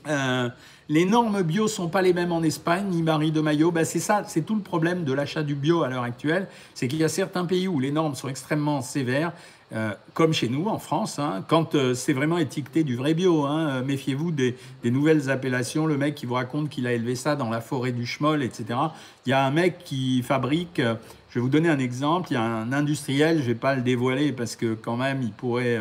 Euh, 0.07 0.49
les 0.89 1.05
normes 1.05 1.43
bio 1.43 1.67
sont 1.67 1.87
pas 1.87 2.01
les 2.01 2.13
mêmes 2.13 2.31
en 2.31 2.41
Espagne, 2.41 2.85
ni 2.89 3.03
Marie 3.03 3.31
de 3.31 3.41
Maillot. 3.41 3.71
Ben 3.71 3.85
c'est 3.85 3.99
ça, 3.99 4.23
c'est 4.25 4.41
tout 4.41 4.55
le 4.55 4.61
problème 4.61 5.03
de 5.03 5.13
l'achat 5.13 5.43
du 5.43 5.53
bio 5.53 5.83
à 5.83 5.89
l'heure 5.89 6.03
actuelle. 6.03 6.47
C'est 6.73 6.87
qu'il 6.87 6.99
y 6.99 7.03
a 7.03 7.09
certains 7.09 7.45
pays 7.45 7.67
où 7.67 7.79
les 7.79 7.91
normes 7.91 8.15
sont 8.15 8.29
extrêmement 8.29 8.81
sévères. 8.81 9.33
Euh, 9.73 9.93
comme 10.13 10.31
chez 10.31 10.47
nous 10.47 10.67
en 10.67 10.79
France, 10.79 11.19
hein, 11.19 11.43
quand 11.49 11.75
euh, 11.75 11.93
c'est 11.93 12.13
vraiment 12.13 12.37
étiqueté 12.37 12.85
du 12.85 12.95
vrai 12.95 13.13
bio. 13.13 13.43
Hein, 13.43 13.67
euh, 13.67 13.83
méfiez-vous 13.83 14.31
des, 14.31 14.55
nouvelles 14.85 15.29
appellations. 15.29 15.85
Le 15.85 15.97
mec 15.97 16.15
qui 16.15 16.25
vous 16.25 16.35
raconte 16.35 16.69
qu'il 16.69 16.87
a 16.87 16.93
élevé 16.93 17.15
ça 17.15 17.35
dans 17.35 17.49
la 17.49 17.59
forêt 17.59 17.91
du 17.91 18.05
Schmoll, 18.05 18.43
etc. 18.43 18.79
Il 19.25 19.31
y 19.31 19.33
a 19.33 19.45
un 19.45 19.51
mec 19.51 19.79
qui 19.83 20.23
fabrique. 20.23 20.77
je 20.79 21.35
vais 21.35 21.41
vous 21.41 21.49
donner 21.49 21.67
un 21.67 21.79
exemple. 21.79 22.29
Il 22.31 22.35
y 22.35 22.37
a 22.37 22.43
un 22.43 22.71
industriel, 22.71 23.39
je 23.39 23.41
ne 23.41 23.47
vais 23.47 23.55
pas 23.55 23.75
le 23.75 23.81
dévoiler 23.81 24.31
parce 24.31 24.55
que 24.55 24.73
quand 24.73 24.95
même 24.95 25.21
il 25.21 25.33
pourrait 25.33 25.77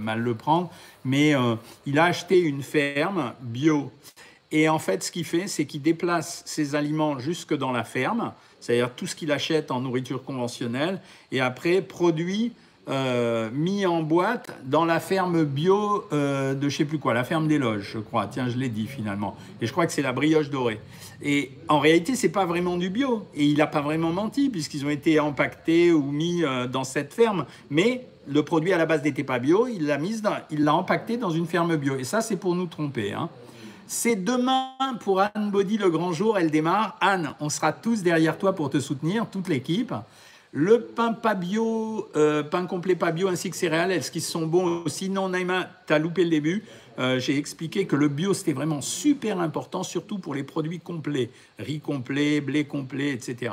mal 0.00 0.20
le 0.20 0.34
prendre, 0.34 0.70
mais 1.04 1.34
il 1.84 1.98
a 1.98 2.04
acheté 2.04 2.40
une 2.40 2.62
ferme 2.62 3.34
bio. 3.42 3.92
Et 4.50 4.70
en 4.70 4.78
fait, 4.78 5.02
ce 5.02 5.10
qu'il 5.10 5.26
fait, 5.26 5.46
c'est 5.46 5.66
qu'il 5.66 5.82
déplace 5.82 6.42
ses 6.46 6.74
aliments 6.74 7.18
jusque 7.18 7.54
dans 7.54 7.72
la 7.72 7.84
ferme, 7.84 8.32
c'est-à-dire 8.60 8.94
tout 8.94 9.06
ce 9.06 9.14
qu'il 9.14 9.30
achète 9.30 9.70
en 9.70 9.80
nourriture 9.80 10.24
conventionnelle, 10.24 11.02
et 11.32 11.40
après 11.40 11.82
produit 11.82 12.52
euh, 12.88 13.50
mis 13.52 13.84
en 13.84 14.02
boîte 14.02 14.56
dans 14.64 14.84
la 14.84 15.00
ferme 15.00 15.42
bio 15.44 16.04
euh, 16.12 16.54
de 16.54 16.68
je 16.68 16.76
sais 16.76 16.84
plus 16.84 17.00
quoi, 17.00 17.14
la 17.14 17.24
ferme 17.24 17.48
des 17.48 17.58
loges, 17.58 17.90
je 17.94 17.98
crois. 17.98 18.28
Tiens, 18.28 18.48
je 18.48 18.56
l'ai 18.56 18.68
dit 18.68 18.86
finalement. 18.86 19.36
Et 19.60 19.66
je 19.66 19.72
crois 19.72 19.86
que 19.86 19.92
c'est 19.92 20.02
la 20.02 20.12
brioche 20.12 20.50
dorée. 20.50 20.80
Et 21.20 21.50
en 21.68 21.80
réalité, 21.80 22.14
c'est 22.14 22.28
pas 22.28 22.44
vraiment 22.44 22.76
du 22.76 22.90
bio. 22.90 23.26
Et 23.34 23.44
il 23.44 23.58
n'a 23.58 23.66
pas 23.66 23.80
vraiment 23.80 24.12
menti 24.12 24.50
puisqu'ils 24.50 24.86
ont 24.86 24.90
été 24.90 25.18
empaquetés 25.18 25.90
ou 25.90 26.12
mis 26.12 26.44
euh, 26.44 26.68
dans 26.68 26.84
cette 26.84 27.12
ferme. 27.12 27.46
Mais 27.70 28.06
le 28.28 28.44
produit 28.44 28.72
à 28.72 28.78
la 28.78 28.86
base 28.86 29.02
n'était 29.02 29.24
pas 29.24 29.40
bio. 29.40 29.66
Il 29.66 29.86
l'a 29.86 29.98
mis, 29.98 30.22
il 30.50 30.62
l'a 30.62 30.74
empaqueté 30.74 31.16
dans 31.16 31.30
une 31.30 31.46
ferme 31.46 31.76
bio. 31.76 31.96
Et 31.96 32.04
ça, 32.04 32.20
c'est 32.20 32.36
pour 32.36 32.54
nous 32.54 32.66
tromper. 32.66 33.12
Hein. 33.12 33.28
C'est 33.88 34.16
demain 34.16 34.70
pour 35.00 35.20
Anne 35.20 35.50
Body 35.50 35.78
le 35.78 35.90
grand 35.90 36.12
jour. 36.12 36.38
Elle 36.38 36.52
démarre. 36.52 36.96
Anne, 37.00 37.34
on 37.40 37.48
sera 37.48 37.72
tous 37.72 38.04
derrière 38.04 38.38
toi 38.38 38.52
pour 38.52 38.70
te 38.70 38.78
soutenir, 38.78 39.26
toute 39.28 39.48
l'équipe. 39.48 39.92
Le 40.58 40.80
pain 40.80 41.12
pas 41.12 41.34
bio, 41.34 42.08
euh, 42.16 42.42
pain 42.42 42.64
complet 42.64 42.94
pas 42.94 43.12
bio 43.12 43.28
ainsi 43.28 43.50
que 43.50 43.56
céréales, 43.56 43.92
est-ce 43.92 44.10
qu'ils 44.10 44.22
sont 44.22 44.46
bons 44.46 44.84
Sinon, 44.86 45.28
Naïma, 45.28 45.68
tu 45.86 45.92
as 45.92 45.98
loupé 45.98 46.24
le 46.24 46.30
début. 46.30 46.64
Euh, 46.98 47.18
j'ai 47.18 47.36
expliqué 47.36 47.84
que 47.84 47.94
le 47.94 48.08
bio, 48.08 48.32
c'était 48.32 48.54
vraiment 48.54 48.80
super 48.80 49.38
important, 49.38 49.82
surtout 49.82 50.16
pour 50.16 50.34
les 50.34 50.44
produits 50.44 50.80
complets. 50.80 51.28
Riz 51.58 51.80
complet, 51.80 52.40
blé 52.40 52.64
complet, 52.64 53.10
etc. 53.10 53.52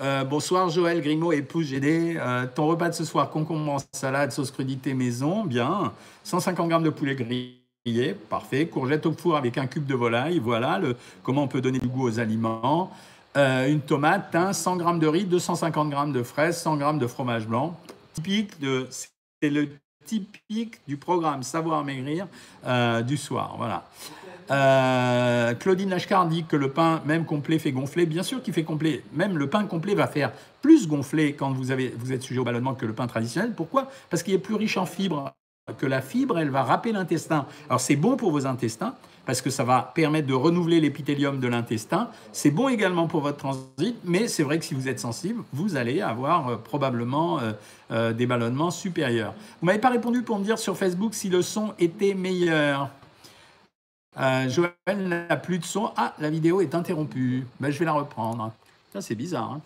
Euh, 0.00 0.22
bonsoir 0.22 0.68
Joël 0.68 1.00
Grimaud, 1.00 1.32
épouse 1.32 1.66
GD. 1.70 2.20
ton 2.54 2.68
repas 2.68 2.90
de 2.90 2.94
ce 2.94 3.04
soir, 3.04 3.28
concombre 3.28 3.72
en 3.72 3.78
salade, 3.90 4.30
sauce 4.30 4.52
crudité 4.52 4.94
maison, 4.94 5.44
bien. 5.44 5.92
150 6.22 6.68
grammes 6.68 6.84
de 6.84 6.90
poulet 6.90 7.16
grillé, 7.16 8.14
parfait. 8.30 8.68
Courgette 8.68 9.06
au 9.06 9.12
four 9.12 9.36
avec 9.36 9.58
un 9.58 9.66
cube 9.66 9.86
de 9.86 9.96
volaille, 9.96 10.38
voilà 10.38 10.78
le, 10.78 10.94
comment 11.24 11.42
on 11.42 11.48
peut 11.48 11.60
donner 11.60 11.80
du 11.80 11.88
goût 11.88 12.06
aux 12.06 12.20
aliments. 12.20 12.92
Euh, 13.36 13.68
une 13.68 13.80
tomate, 13.80 14.36
100 14.52 14.78
g 14.78 14.98
de 14.98 15.06
riz, 15.06 15.24
250 15.24 15.90
g 15.90 16.12
de 16.12 16.22
fraises, 16.22 16.58
100 16.58 16.78
g 16.78 16.98
de 16.98 17.06
fromage 17.06 17.46
blanc. 17.46 17.78
Typique 18.14 18.60
de, 18.60 18.86
c'est 18.90 19.50
le 19.50 19.68
typique 20.04 20.80
du 20.86 20.96
programme 20.96 21.42
Savoir 21.42 21.84
Maigrir 21.84 22.26
euh, 22.66 23.02
du 23.02 23.16
soir. 23.16 23.54
Voilà. 23.56 23.84
Euh, 24.50 25.54
Claudine 25.54 25.88
Lachkar 25.88 26.26
dit 26.26 26.44
que 26.44 26.56
le 26.56 26.70
pain, 26.70 27.00
même 27.06 27.24
complet, 27.24 27.58
fait 27.58 27.72
gonfler. 27.72 28.04
Bien 28.04 28.22
sûr 28.22 28.42
qu'il 28.42 28.52
fait 28.52 28.64
complet. 28.64 29.02
Même 29.14 29.38
le 29.38 29.48
pain 29.48 29.64
complet 29.64 29.94
va 29.94 30.06
faire 30.06 30.32
plus 30.60 30.86
gonfler 30.86 31.34
quand 31.34 31.52
vous, 31.52 31.70
avez, 31.70 31.94
vous 31.96 32.12
êtes 32.12 32.22
sujet 32.22 32.40
au 32.40 32.44
ballonnement 32.44 32.74
que 32.74 32.84
le 32.84 32.92
pain 32.92 33.06
traditionnel. 33.06 33.52
Pourquoi? 33.56 33.90
Parce 34.10 34.22
qu'il 34.22 34.34
est 34.34 34.38
plus 34.38 34.56
riche 34.56 34.76
en 34.76 34.84
fibres. 34.86 35.32
Que 35.78 35.86
la 35.86 36.00
fibre, 36.00 36.38
elle 36.38 36.50
va 36.50 36.62
râper 36.62 36.92
l'intestin. 36.92 37.46
Alors 37.68 37.80
c'est 37.80 37.96
bon 37.96 38.16
pour 38.16 38.30
vos 38.30 38.46
intestins, 38.46 38.94
parce 39.24 39.40
que 39.40 39.50
ça 39.50 39.64
va 39.64 39.92
permettre 39.94 40.26
de 40.26 40.34
renouveler 40.34 40.80
l'épithélium 40.80 41.38
de 41.38 41.48
l'intestin. 41.48 42.08
C'est 42.32 42.50
bon 42.50 42.68
également 42.68 43.06
pour 43.06 43.20
votre 43.20 43.38
transit, 43.38 43.96
mais 44.04 44.28
c'est 44.28 44.42
vrai 44.42 44.58
que 44.58 44.64
si 44.64 44.74
vous 44.74 44.88
êtes 44.88 44.98
sensible, 44.98 45.42
vous 45.52 45.76
allez 45.76 46.00
avoir 46.00 46.48
euh, 46.48 46.56
probablement 46.56 47.38
euh, 47.38 47.52
euh, 47.90 48.12
des 48.12 48.26
ballonnements 48.26 48.70
supérieurs. 48.70 49.34
Vous 49.60 49.66
m'avez 49.66 49.78
pas 49.78 49.90
répondu 49.90 50.22
pour 50.22 50.38
me 50.38 50.44
dire 50.44 50.58
sur 50.58 50.76
Facebook 50.76 51.14
si 51.14 51.28
le 51.28 51.42
son 51.42 51.74
était 51.78 52.14
meilleur. 52.14 52.90
Joël 54.48 55.08
n'a 55.08 55.36
plus 55.36 55.58
de 55.58 55.64
son. 55.64 55.90
Ah, 55.96 56.12
la 56.18 56.28
vidéo 56.28 56.60
est 56.60 56.74
interrompue. 56.74 57.46
Ben, 57.60 57.70
je 57.70 57.78
vais 57.78 57.86
la 57.86 57.92
reprendre. 57.92 58.52
C'est 59.00 59.14
bizarre. 59.14 59.52
Hein. 59.52 59.60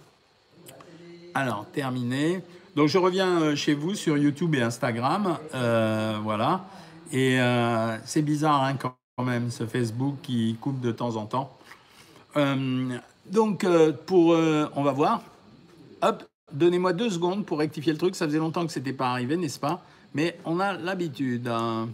Alors, 1.34 1.66
terminé. 1.72 2.42
Donc, 2.76 2.88
je 2.88 2.98
reviens 2.98 3.56
chez 3.56 3.74
vous 3.74 3.94
sur 3.94 4.16
YouTube 4.16 4.54
et 4.54 4.62
Instagram. 4.62 5.38
voilà. 6.22 6.64
Et 7.12 7.38
c'est 8.04 8.22
bizarre 8.22 8.62
hein, 8.62 8.76
quand 8.76 9.24
même, 9.24 9.50
ce 9.50 9.66
Facebook 9.66 10.16
qui 10.22 10.56
coupe 10.60 10.80
de 10.80 10.92
temps 10.92 11.16
en 11.16 11.26
temps. 11.26 11.56
Euh, 12.36 12.98
donc, 13.26 13.64
euh, 13.64 13.92
pour, 13.92 14.34
euh, 14.34 14.68
on 14.74 14.82
va 14.82 14.92
voir. 14.92 15.22
Hop, 16.02 16.24
donnez-moi 16.52 16.92
deux 16.92 17.10
secondes 17.10 17.46
pour 17.46 17.58
rectifier 17.58 17.92
le 17.92 17.98
truc. 17.98 18.14
Ça 18.14 18.26
faisait 18.26 18.38
longtemps 18.38 18.66
que 18.66 18.72
ce 18.72 18.78
n'était 18.78 18.92
pas 18.92 19.10
arrivé, 19.10 19.36
n'est-ce 19.36 19.58
pas? 19.58 19.82
Mais 20.14 20.38
on 20.44 20.60
a 20.60 20.74
l'habitude. 20.74 21.48
Hein. 21.48 21.88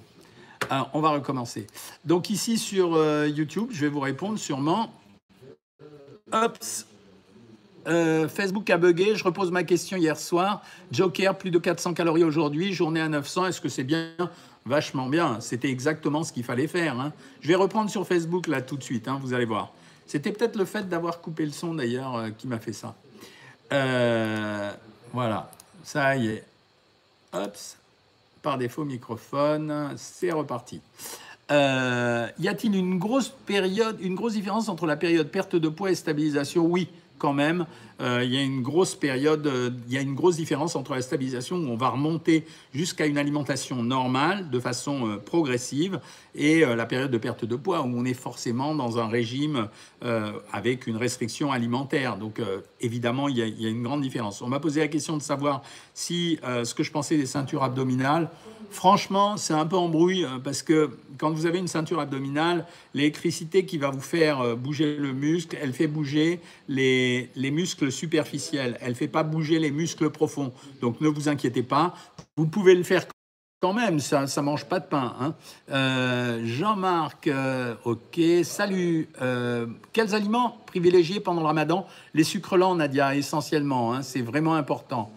On 0.92 1.00
va 1.00 1.10
recommencer. 1.10 1.66
Donc 2.04 2.30
ici 2.30 2.56
sur 2.56 2.96
YouTube, 3.26 3.68
je 3.72 3.80
vais 3.80 3.88
vous 3.88 4.00
répondre 4.00 4.38
sûrement. 4.38 4.92
Facebook 7.84 8.70
a 8.70 8.78
bugué. 8.78 9.16
Je 9.16 9.24
repose 9.24 9.50
ma 9.50 9.64
question 9.64 9.96
hier 9.96 10.18
soir. 10.18 10.62
Joker, 10.90 11.36
plus 11.36 11.50
de 11.50 11.58
400 11.58 11.94
calories 11.94 12.24
aujourd'hui, 12.24 12.72
journée 12.72 13.00
à 13.00 13.08
900. 13.08 13.46
Est-ce 13.46 13.60
que 13.60 13.68
c'est 13.68 13.84
bien? 13.84 14.10
Vachement 14.64 15.08
bien. 15.08 15.40
C'était 15.40 15.70
exactement 15.70 16.22
ce 16.22 16.32
qu'il 16.32 16.44
fallait 16.44 16.68
faire. 16.68 16.98
Hein. 17.00 17.12
Je 17.40 17.48
vais 17.48 17.54
reprendre 17.54 17.90
sur 17.90 18.06
Facebook 18.06 18.46
là 18.46 18.62
tout 18.62 18.76
de 18.76 18.82
suite, 18.82 19.08
hein, 19.08 19.18
vous 19.22 19.34
allez 19.34 19.44
voir. 19.44 19.72
C'était 20.06 20.32
peut-être 20.32 20.56
le 20.56 20.64
fait 20.64 20.88
d'avoir 20.88 21.20
coupé 21.20 21.44
le 21.44 21.52
son 21.52 21.74
d'ailleurs 21.74 22.16
euh, 22.16 22.30
qui 22.30 22.46
m'a 22.46 22.58
fait 22.58 22.72
ça. 22.72 22.94
Euh, 23.72 24.70
voilà, 25.12 25.50
ça 25.84 26.16
y 26.16 26.28
est. 26.28 26.44
Hop, 27.32 27.56
par 28.42 28.58
défaut 28.58 28.84
microphone, 28.84 29.94
c'est 29.96 30.30
reparti. 30.30 30.80
Euh, 31.50 32.28
y 32.38 32.48
a-t-il 32.48 32.76
une 32.76 32.98
grosse 32.98 33.28
période, 33.28 33.98
une 34.00 34.14
grosse 34.14 34.34
différence 34.34 34.68
entre 34.68 34.86
la 34.86 34.96
période 34.96 35.28
perte 35.28 35.56
de 35.56 35.68
poids 35.68 35.90
et 35.90 35.94
stabilisation? 35.94 36.66
Oui, 36.66 36.88
quand 37.22 37.32
même, 37.32 37.66
euh, 38.02 38.24
il 38.24 38.34
y 38.34 38.36
a 38.36 38.42
une 38.42 38.62
grosse 38.62 38.96
période, 38.96 39.46
euh, 39.46 39.70
il 39.86 39.94
y 39.94 39.96
a 39.96 40.00
une 40.00 40.14
grosse 40.14 40.36
différence 40.36 40.74
entre 40.74 40.94
la 40.94 41.02
stabilisation 41.02 41.56
où 41.56 41.68
on 41.68 41.76
va 41.76 41.90
remonter 41.90 42.44
jusqu'à 42.74 43.06
une 43.06 43.16
alimentation 43.16 43.82
normale 43.84 44.50
de 44.50 44.58
façon 44.58 45.08
euh, 45.08 45.16
progressive 45.18 46.00
et 46.34 46.64
la 46.64 46.86
période 46.86 47.10
de 47.10 47.18
perte 47.18 47.44
de 47.44 47.56
poids 47.56 47.82
où 47.82 47.92
on 47.94 48.06
est 48.06 48.14
forcément 48.14 48.74
dans 48.74 48.98
un 48.98 49.06
régime 49.06 49.68
avec 50.50 50.86
une 50.86 50.96
restriction 50.96 51.52
alimentaire. 51.52 52.16
Donc 52.16 52.40
évidemment, 52.80 53.28
il 53.28 53.36
y, 53.36 53.42
a, 53.42 53.46
il 53.46 53.60
y, 53.60 53.66
a, 53.66 53.68
une 53.68 53.82
grande 53.82 54.00
différence. 54.00 54.40
On 54.40 54.48
m'a 54.48 54.58
posé 54.58 54.80
la 54.80 54.88
question 54.88 55.18
de 55.18 55.22
savoir 55.22 55.62
si 55.92 56.38
ce 56.42 56.72
que 56.72 56.82
je 56.82 56.90
pensais 56.90 57.18
des 57.18 57.26
ceintures 57.26 57.62
abdominales, 57.62 58.30
Franchement, 58.70 59.36
c'est 59.36 59.52
un 59.52 59.66
peu 59.66 59.76
embrouille 59.76 60.26
parce 60.42 60.62
que 60.62 60.96
quand 61.18 61.30
vous 61.30 61.44
avez 61.44 61.58
une 61.58 61.68
ceinture 61.68 62.00
abdominale, 62.00 62.66
l'électricité 62.94 63.66
qui 63.66 63.76
va 63.76 63.90
vous 63.90 64.00
faire 64.00 64.56
bouger 64.56 64.96
le 64.96 65.12
muscle, 65.12 65.58
elle 65.60 65.74
fait 65.74 65.88
bouger 65.88 66.40
les, 66.68 67.28
muscles 67.36 67.91
superficiels. 67.92 68.76
Elle 68.80 68.90
ne 68.90 68.94
fait 68.94 69.08
pas 69.08 69.22
bouger 69.22 69.60
les 69.60 69.70
muscles 69.70 70.10
profonds. 70.10 70.52
Donc 70.80 71.00
ne 71.00 71.08
vous 71.08 71.28
inquiétez 71.28 71.62
pas. 71.62 71.94
Vous 72.36 72.46
pouvez 72.46 72.74
le 72.74 72.82
faire 72.82 73.06
quand 73.60 73.72
même, 73.72 74.00
ça 74.00 74.24
ne 74.24 74.40
mange 74.40 74.64
pas 74.64 74.80
de 74.80 74.86
pain. 74.86 75.14
Hein. 75.20 75.34
Euh, 75.70 76.40
Jean-Marc, 76.44 77.30
ok, 77.84 78.20
salut. 78.42 79.08
quels 79.92 80.14
aliments 80.16 80.58
privilégiés 80.66 81.20
pendant 81.20 81.42
le 81.42 81.46
ramadan? 81.46 81.86
Les 82.12 82.24
sucres 82.24 82.56
lents, 82.56 82.74
Nadia, 82.74 83.14
essentiellement. 83.14 83.94
Hein, 83.94 84.02
c'est 84.02 84.22
vraiment 84.22 84.56
important. 84.56 85.12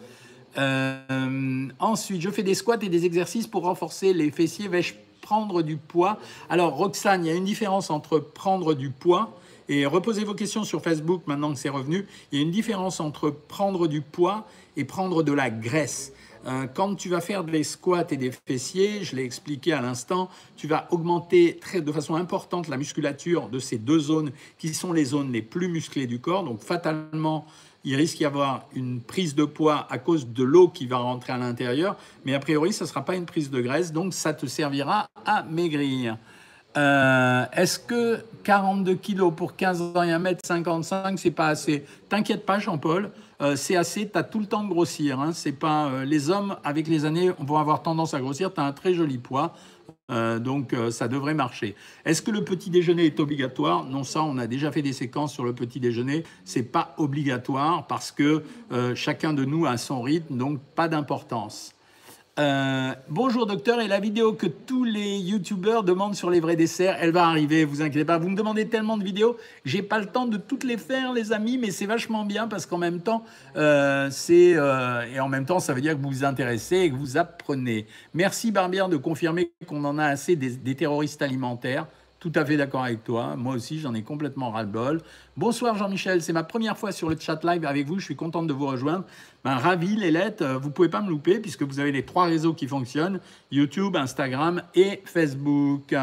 Euh, 0.57 1.67
ensuite, 1.79 2.21
je 2.21 2.29
fais 2.29 2.43
des 2.43 2.55
squats 2.55 2.77
et 2.81 2.89
des 2.89 3.05
exercices 3.05 3.47
pour 3.47 3.63
renforcer 3.63 4.13
les 4.13 4.31
fessiers. 4.31 4.67
Vais-je 4.67 4.93
prendre 5.21 5.61
du 5.61 5.77
poids? 5.77 6.19
Alors, 6.49 6.73
Roxane, 6.75 7.25
il 7.25 7.29
y 7.29 7.31
a 7.31 7.35
une 7.35 7.45
différence 7.45 7.89
entre 7.89 8.19
prendre 8.19 8.73
du 8.73 8.89
poids 8.89 9.37
et 9.67 9.85
reposez 9.85 10.23
vos 10.23 10.33
questions 10.33 10.63
sur 10.63 10.81
Facebook 10.81 11.23
maintenant 11.25 11.53
que 11.53 11.59
c'est 11.59 11.69
revenu. 11.69 12.05
Il 12.31 12.39
y 12.39 12.41
a 12.41 12.45
une 12.45 12.51
différence 12.51 12.99
entre 12.99 13.29
prendre 13.29 13.87
du 13.87 14.01
poids 14.01 14.45
et 14.77 14.85
prendre 14.85 15.23
de 15.23 15.31
la 15.31 15.49
graisse. 15.49 16.13
Euh, 16.47 16.67
quand 16.71 16.93
tu 16.93 17.09
vas 17.09 17.21
faire 17.21 17.43
des 17.43 17.63
squats 17.63 18.05
et 18.11 18.17
des 18.17 18.31
fessiers, 18.47 19.03
je 19.03 19.15
l'ai 19.15 19.23
expliqué 19.23 19.73
à 19.73 19.81
l'instant, 19.81 20.29
tu 20.55 20.67
vas 20.67 20.87
augmenter 20.91 21.57
très, 21.59 21.81
de 21.81 21.91
façon 21.91 22.15
importante 22.15 22.67
la 22.67 22.77
musculature 22.77 23.49
de 23.49 23.57
ces 23.57 23.79
deux 23.79 23.97
zones 23.97 24.31
qui 24.59 24.73
sont 24.75 24.93
les 24.93 25.05
zones 25.05 25.31
les 25.31 25.41
plus 25.41 25.67
musclées 25.67 26.05
du 26.05 26.19
corps. 26.19 26.43
Donc 26.43 26.61
fatalement, 26.61 27.47
il 27.83 27.95
risque 27.95 28.17
d'y 28.17 28.25
avoir 28.25 28.67
une 28.75 29.01
prise 29.01 29.33
de 29.33 29.45
poids 29.45 29.87
à 29.89 29.97
cause 29.97 30.27
de 30.27 30.43
l'eau 30.43 30.67
qui 30.67 30.85
va 30.85 30.97
rentrer 30.97 31.33
à 31.33 31.37
l'intérieur, 31.37 31.95
mais 32.25 32.35
a 32.35 32.39
priori, 32.39 32.73
ça 32.73 32.85
ne 32.85 32.89
sera 32.89 33.03
pas 33.03 33.15
une 33.15 33.25
prise 33.25 33.49
de 33.49 33.61
graisse, 33.61 33.91
donc 33.91 34.13
ça 34.13 34.33
te 34.33 34.45
servira 34.45 35.07
à 35.25 35.43
maigrir. 35.43 36.17
Euh, 36.77 37.45
est-ce 37.53 37.79
que 37.79 38.19
42 38.43 38.95
kilos 38.95 39.33
pour 39.35 39.55
15 39.55 39.81
ans 39.95 40.03
et 40.03 40.11
1m55, 40.11 41.17
c'est 41.17 41.31
pas 41.31 41.47
assez? 41.47 41.85
T'inquiète 42.09 42.45
pas, 42.45 42.59
Jean-Paul, 42.59 43.11
euh, 43.41 43.55
c'est 43.55 43.77
assez, 43.77 44.09
tu 44.09 44.17
as 44.17 44.23
tout 44.23 44.39
le 44.39 44.45
temps 44.45 44.63
de 44.63 44.69
grossir. 44.69 45.19
Hein. 45.21 45.31
C'est 45.33 45.53
pas, 45.53 45.87
euh, 45.87 46.05
les 46.05 46.29
hommes, 46.29 46.57
avec 46.63 46.87
les 46.87 47.05
années, 47.05 47.31
vont 47.39 47.57
avoir 47.57 47.81
tendance 47.81 48.13
à 48.13 48.19
grossir, 48.19 48.53
tu 48.53 48.59
as 48.59 48.65
un 48.65 48.73
très 48.73 48.93
joli 48.93 49.17
poids. 49.17 49.53
Donc 50.07 50.75
ça 50.91 51.07
devrait 51.07 51.33
marcher. 51.33 51.75
Est-ce 52.05 52.21
que 52.21 52.29
le 52.29 52.43
petit 52.43 52.69
déjeuner 52.69 53.05
est 53.05 53.19
obligatoire? 53.19 53.85
Non, 53.85 54.03
ça 54.03 54.21
on 54.21 54.37
a 54.37 54.45
déjà 54.45 54.71
fait 54.71 54.83
des 54.83 54.93
séquences 54.93 55.33
sur 55.33 55.43
le 55.43 55.53
petit 55.53 55.79
déjeuner. 55.79 56.23
C'est 56.43 56.61
pas 56.61 56.93
obligatoire 56.97 57.87
parce 57.87 58.11
que 58.11 58.43
chacun 58.93 59.33
de 59.33 59.45
nous 59.45 59.65
a 59.65 59.77
son 59.77 60.03
rythme, 60.03 60.37
donc 60.37 60.59
pas 60.75 60.87
d'importance. 60.87 61.74
Euh, 62.37 62.93
bonjour 63.07 63.45
docteur, 63.45 63.79
et 63.79 63.87
la 63.87 64.01
vidéo 64.01 64.33
que 64.33 64.47
tous 64.47 64.83
les 64.83 65.19
youtubeurs 65.19 65.83
demandent 65.83 66.15
sur 66.15 66.29
les 66.29 66.41
vrais 66.41 66.57
desserts, 66.57 66.97
elle 66.99 67.11
va 67.11 67.25
arriver, 67.27 67.63
vous 67.63 67.81
inquiétez 67.81 68.03
pas. 68.03 68.17
Vous 68.17 68.27
me 68.27 68.35
demandez 68.35 68.67
tellement 68.67 68.97
de 68.97 69.05
vidéos, 69.05 69.37
j'ai 69.63 69.81
pas 69.81 69.99
le 69.99 70.05
temps 70.07 70.25
de 70.25 70.35
toutes 70.35 70.65
les 70.65 70.75
faire, 70.75 71.13
les 71.13 71.31
amis, 71.31 71.57
mais 71.57 71.71
c'est 71.71 71.85
vachement 71.85 72.25
bien 72.25 72.49
parce 72.49 72.65
qu'en 72.65 72.77
même 72.77 72.99
temps, 72.99 73.23
euh, 73.55 74.09
c'est 74.11 74.53
euh, 74.57 75.05
et 75.13 75.21
en 75.21 75.29
même 75.29 75.45
temps, 75.45 75.61
ça 75.61 75.73
veut 75.73 75.79
dire 75.79 75.93
que 75.95 76.01
vous 76.01 76.09
vous 76.09 76.25
intéressez 76.25 76.75
et 76.79 76.91
que 76.91 76.95
vous 76.95 77.15
apprenez. 77.15 77.87
Merci 78.13 78.51
Barbière 78.51 78.89
de 78.89 78.97
confirmer 78.97 79.53
qu'on 79.65 79.85
en 79.85 79.97
a 79.97 80.05
assez 80.05 80.35
des 80.35 80.75
terroristes 80.75 81.21
alimentaires. 81.21 81.87
Tout 82.25 82.31
à 82.33 82.43
fait 82.43 82.57
d'accord 82.57 82.83
avec 82.83 83.03
toi. 83.03 83.35
Moi 83.35 83.53
aussi, 83.53 83.79
j'en 83.79 83.93
ai 83.93 84.01
complètement 84.01 84.49
ras-le-bol. 84.49 84.99
Bonsoir 85.37 85.77
Jean-Michel, 85.77 86.23
c'est 86.23 86.33
ma 86.33 86.41
première 86.41 86.75
fois 86.75 86.91
sur 86.91 87.07
le 87.07 87.15
chat 87.19 87.43
live 87.43 87.63
avec 87.63 87.85
vous. 87.85 87.99
Je 87.99 88.05
suis 88.05 88.15
contente 88.15 88.47
de 88.47 88.53
vous 88.53 88.65
rejoindre. 88.65 89.03
Ben, 89.43 89.53
ravi, 89.57 89.95
Lélette. 89.95 90.41
Euh, 90.41 90.57
vous 90.57 90.71
pouvez 90.71 90.89
pas 90.89 91.03
me 91.03 91.09
louper 91.09 91.37
puisque 91.37 91.61
vous 91.61 91.79
avez 91.79 91.91
les 91.91 92.03
trois 92.03 92.25
réseaux 92.25 92.55
qui 92.55 92.67
fonctionnent 92.67 93.19
YouTube, 93.51 93.95
Instagram 93.95 94.63
et 94.73 95.03
Facebook. 95.05 95.93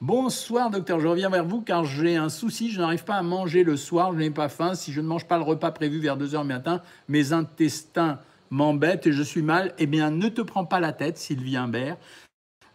Bonsoir 0.00 0.70
docteur, 0.70 0.98
je 0.98 1.06
reviens 1.06 1.30
vers 1.30 1.44
vous 1.44 1.60
car 1.60 1.84
j'ai 1.84 2.16
un 2.16 2.28
souci, 2.28 2.72
je 2.72 2.80
n'arrive 2.80 3.04
pas 3.04 3.14
à 3.14 3.22
manger 3.22 3.62
le 3.62 3.76
soir, 3.76 4.12
je 4.14 4.18
n'ai 4.18 4.30
pas 4.30 4.48
faim. 4.48 4.74
Si 4.74 4.92
je 4.92 5.00
ne 5.00 5.06
mange 5.06 5.28
pas 5.28 5.36
le 5.36 5.44
repas 5.44 5.70
prévu 5.70 6.00
vers 6.00 6.18
2h 6.18 6.42
du 6.42 6.48
matin, 6.48 6.82
mes 7.06 7.32
intestins 7.32 8.18
m'embêtent 8.50 9.06
et 9.06 9.12
je 9.12 9.22
suis 9.22 9.42
mal. 9.42 9.74
Eh 9.78 9.86
bien, 9.86 10.10
ne 10.10 10.28
te 10.28 10.40
prends 10.40 10.64
pas 10.64 10.80
la 10.80 10.92
tête, 10.92 11.18
Sylvie 11.18 11.56
Imbert. 11.56 11.98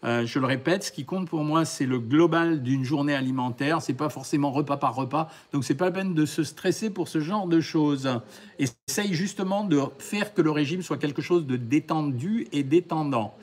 Euh, 0.04 0.26
je 0.26 0.40
le 0.40 0.46
répète, 0.46 0.84
ce 0.84 0.92
qui 0.92 1.06
compte 1.06 1.30
pour 1.30 1.44
moi, 1.44 1.64
c'est 1.64 1.86
le 1.86 2.00
global 2.00 2.64
d'une 2.64 2.84
journée 2.84 3.14
alimentaire. 3.14 3.82
C'est 3.82 3.94
pas 3.94 4.10
forcément 4.10 4.52
repas 4.52 4.78
par 4.78 4.96
repas. 4.96 5.30
Donc, 5.54 5.64
c'est 5.64 5.76
pas 5.76 5.86
la 5.86 5.92
peine 5.92 6.14
de 6.14 6.26
se 6.26 6.44
stresser 6.44 6.90
pour 6.90 7.08
ce 7.08 7.20
genre 7.20 7.48
de 7.48 7.62
choses. 7.62 8.10
Essaye 8.58 9.14
justement 9.14 9.64
de 9.64 9.80
faire 10.00 10.34
que 10.34 10.42
le 10.42 10.52
régime 10.52 10.82
soit 10.82 10.98
quelque 10.98 11.22
chose 11.22 11.46
de 11.46 11.56
détendu 11.56 12.48
et 12.52 12.64
détendant. 12.64 13.36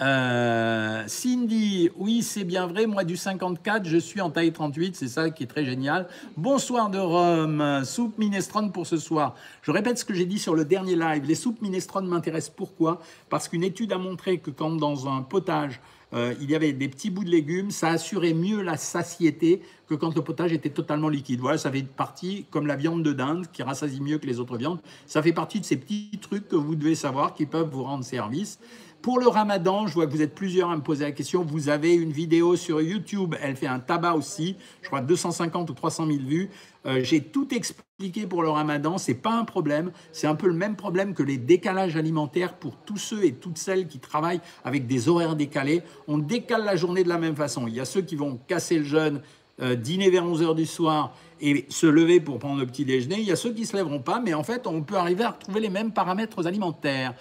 Euh, 0.00 1.04
Cindy, 1.06 1.90
oui, 1.96 2.22
c'est 2.22 2.44
bien 2.44 2.66
vrai. 2.66 2.86
Moi, 2.86 3.04
du 3.04 3.16
54, 3.16 3.86
je 3.86 3.96
suis 3.96 4.20
en 4.20 4.30
taille 4.30 4.52
38. 4.52 4.94
C'est 4.94 5.08
ça 5.08 5.30
qui 5.30 5.44
est 5.44 5.46
très 5.46 5.64
génial. 5.64 6.08
Bonsoir 6.36 6.90
de 6.90 6.98
Rome. 6.98 7.82
Soupe 7.84 8.18
minestrone 8.18 8.72
pour 8.72 8.86
ce 8.86 8.98
soir. 8.98 9.34
Je 9.62 9.70
répète 9.70 9.98
ce 9.98 10.04
que 10.04 10.14
j'ai 10.14 10.26
dit 10.26 10.38
sur 10.38 10.54
le 10.54 10.64
dernier 10.64 10.96
live. 10.96 11.24
Les 11.26 11.34
soupes 11.34 11.62
minestrone 11.62 12.06
m'intéressent. 12.06 12.54
Pourquoi? 12.54 13.00
Parce 13.30 13.48
qu'une 13.48 13.64
étude 13.64 13.92
a 13.92 13.98
montré 13.98 14.38
que 14.38 14.50
quand 14.50 14.70
dans 14.70 15.08
un 15.08 15.22
potage, 15.22 15.80
euh, 16.12 16.34
il 16.40 16.50
y 16.50 16.54
avait 16.54 16.72
des 16.72 16.88
petits 16.88 17.10
bouts 17.10 17.24
de 17.24 17.30
légumes, 17.30 17.70
ça 17.70 17.88
assurait 17.88 18.32
mieux 18.32 18.62
la 18.62 18.76
satiété 18.76 19.60
que 19.88 19.94
quand 19.94 20.14
le 20.14 20.22
potage 20.22 20.52
était 20.52 20.70
totalement 20.70 21.08
liquide. 21.08 21.40
Voilà, 21.40 21.58
ça 21.58 21.70
fait 21.70 21.82
partie, 21.82 22.46
comme 22.50 22.66
la 22.66 22.76
viande 22.76 23.02
de 23.02 23.12
dinde, 23.12 23.46
qui 23.52 23.62
rassasie 23.62 24.00
mieux 24.00 24.18
que 24.18 24.26
les 24.26 24.38
autres 24.38 24.56
viandes, 24.56 24.80
ça 25.06 25.22
fait 25.22 25.32
partie 25.32 25.58
de 25.58 25.64
ces 25.64 25.76
petits 25.76 26.18
trucs 26.20 26.48
que 26.48 26.56
vous 26.56 26.76
devez 26.76 26.94
savoir 26.94 27.34
qui 27.34 27.46
peuvent 27.46 27.68
vous 27.70 27.82
rendre 27.82 28.04
service. 28.04 28.58
Pour 29.06 29.20
le 29.20 29.28
ramadan, 29.28 29.86
je 29.86 29.94
vois 29.94 30.08
que 30.08 30.10
vous 30.10 30.20
êtes 30.20 30.34
plusieurs 30.34 30.68
à 30.68 30.74
me 30.74 30.82
poser 30.82 31.04
la 31.04 31.12
question. 31.12 31.44
Vous 31.44 31.68
avez 31.68 31.94
une 31.94 32.10
vidéo 32.10 32.56
sur 32.56 32.82
YouTube, 32.82 33.36
elle 33.40 33.54
fait 33.54 33.68
un 33.68 33.78
tabac 33.78 34.14
aussi, 34.14 34.56
je 34.82 34.88
crois 34.88 35.00
250 35.00 35.70
ou 35.70 35.74
300 35.74 36.08
000 36.08 36.18
vues. 36.24 36.50
Euh, 36.86 37.04
j'ai 37.04 37.22
tout 37.22 37.54
expliqué 37.54 38.26
pour 38.26 38.42
le 38.42 38.48
ramadan, 38.48 38.98
c'est 38.98 39.14
pas 39.14 39.30
un 39.30 39.44
problème. 39.44 39.92
C'est 40.10 40.26
un 40.26 40.34
peu 40.34 40.48
le 40.48 40.54
même 40.54 40.74
problème 40.74 41.14
que 41.14 41.22
les 41.22 41.36
décalages 41.36 41.94
alimentaires 41.96 42.54
pour 42.54 42.74
tous 42.78 42.96
ceux 42.96 43.24
et 43.24 43.34
toutes 43.34 43.58
celles 43.58 43.86
qui 43.86 44.00
travaillent 44.00 44.40
avec 44.64 44.88
des 44.88 45.08
horaires 45.08 45.36
décalés. 45.36 45.82
On 46.08 46.18
décale 46.18 46.64
la 46.64 46.74
journée 46.74 47.04
de 47.04 47.08
la 47.08 47.18
même 47.18 47.36
façon. 47.36 47.68
Il 47.68 47.74
y 47.74 47.80
a 47.80 47.84
ceux 47.84 48.02
qui 48.02 48.16
vont 48.16 48.40
casser 48.48 48.78
le 48.78 48.84
jeûne, 48.84 49.22
euh, 49.62 49.76
dîner 49.76 50.10
vers 50.10 50.26
11h 50.26 50.56
du 50.56 50.66
soir 50.66 51.14
et 51.40 51.64
se 51.68 51.86
lever 51.86 52.18
pour 52.18 52.40
prendre 52.40 52.58
le 52.58 52.66
petit 52.66 52.84
déjeuner. 52.84 53.20
Il 53.20 53.24
y 53.24 53.30
a 53.30 53.36
ceux 53.36 53.52
qui 53.52 53.60
ne 53.60 53.66
se 53.66 53.76
lèveront 53.76 54.00
pas, 54.00 54.18
mais 54.18 54.34
en 54.34 54.42
fait, 54.42 54.66
on 54.66 54.82
peut 54.82 54.96
arriver 54.96 55.22
à 55.22 55.30
retrouver 55.30 55.60
les 55.60 55.70
mêmes 55.70 55.92
paramètres 55.92 56.44
alimentaires. 56.44 57.14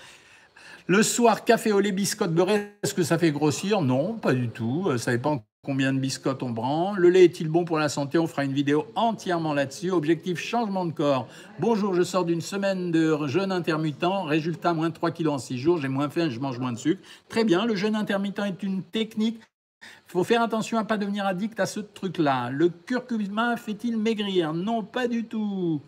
Le 0.88 1.02
soir, 1.02 1.44
café 1.46 1.72
au 1.72 1.80
lait, 1.80 1.92
biscotte 1.92 2.32
beurré, 2.32 2.74
est-ce 2.84 2.94
que 2.94 3.02
ça 3.02 3.18
fait 3.18 3.32
grossir? 3.32 3.82
Non, 3.82 4.14
pas 4.14 4.34
du 4.34 4.50
tout. 4.50 4.86
Euh, 4.86 5.00
ça 5.00 5.10
dépend 5.10 5.44
combien 5.64 5.92
de 5.92 5.98
biscottes 5.98 6.44
on 6.44 6.54
prend. 6.54 6.94
Le 6.94 7.10
lait 7.10 7.26
est-il 7.26 7.50
bon 7.50 7.66
pour 7.66 7.80
la 7.80 7.90
santé? 7.90 8.20
On 8.20 8.28
fera 8.28 8.46
une 8.46 8.54
vidéo 8.54 8.86
entièrement 8.94 9.56
là-dessus. 9.56 9.90
Objectif 9.90 10.38
changement 10.38 10.86
de 10.86 10.92
corps. 10.92 11.28
Bonjour, 11.60 11.96
je 11.96 12.04
sors 12.04 12.24
d'une 12.24 12.40
semaine 12.40 12.92
de 12.92 13.18
jeûne 13.26 13.52
intermittent. 13.52 14.06
Résultat, 14.28 14.76
moins 14.76 14.92
3 14.92 15.10
kilos 15.10 15.34
en 15.34 15.38
6 15.40 15.58
jours. 15.58 15.82
J'ai 15.82 15.88
moins 15.88 16.08
faim, 16.08 16.30
je 16.30 16.40
mange 16.40 16.60
moins 16.60 16.72
de 16.72 16.78
sucre. 16.78 17.02
Très 17.30 17.46
bien, 17.46 17.66
le 17.66 17.76
jeûne 17.76 17.96
intermittent 17.96 18.42
est 18.46 18.62
une 18.62 18.84
technique. 18.84 19.40
Il 19.82 20.12
faut 20.12 20.24
faire 20.24 20.44
attention 20.44 20.78
à 20.78 20.84
ne 20.84 20.88
pas 20.88 20.98
devenir 20.98 21.26
addict 21.26 21.60
à 21.60 21.66
ce 21.66 21.80
truc-là. 21.80 22.52
Le 22.52 22.70
curcuma 22.70 23.58
fait-il 23.58 23.98
maigrir? 23.98 24.54
Non, 24.54 24.84
pas 24.84 25.08
du 25.08 25.24
tout. 25.24 25.82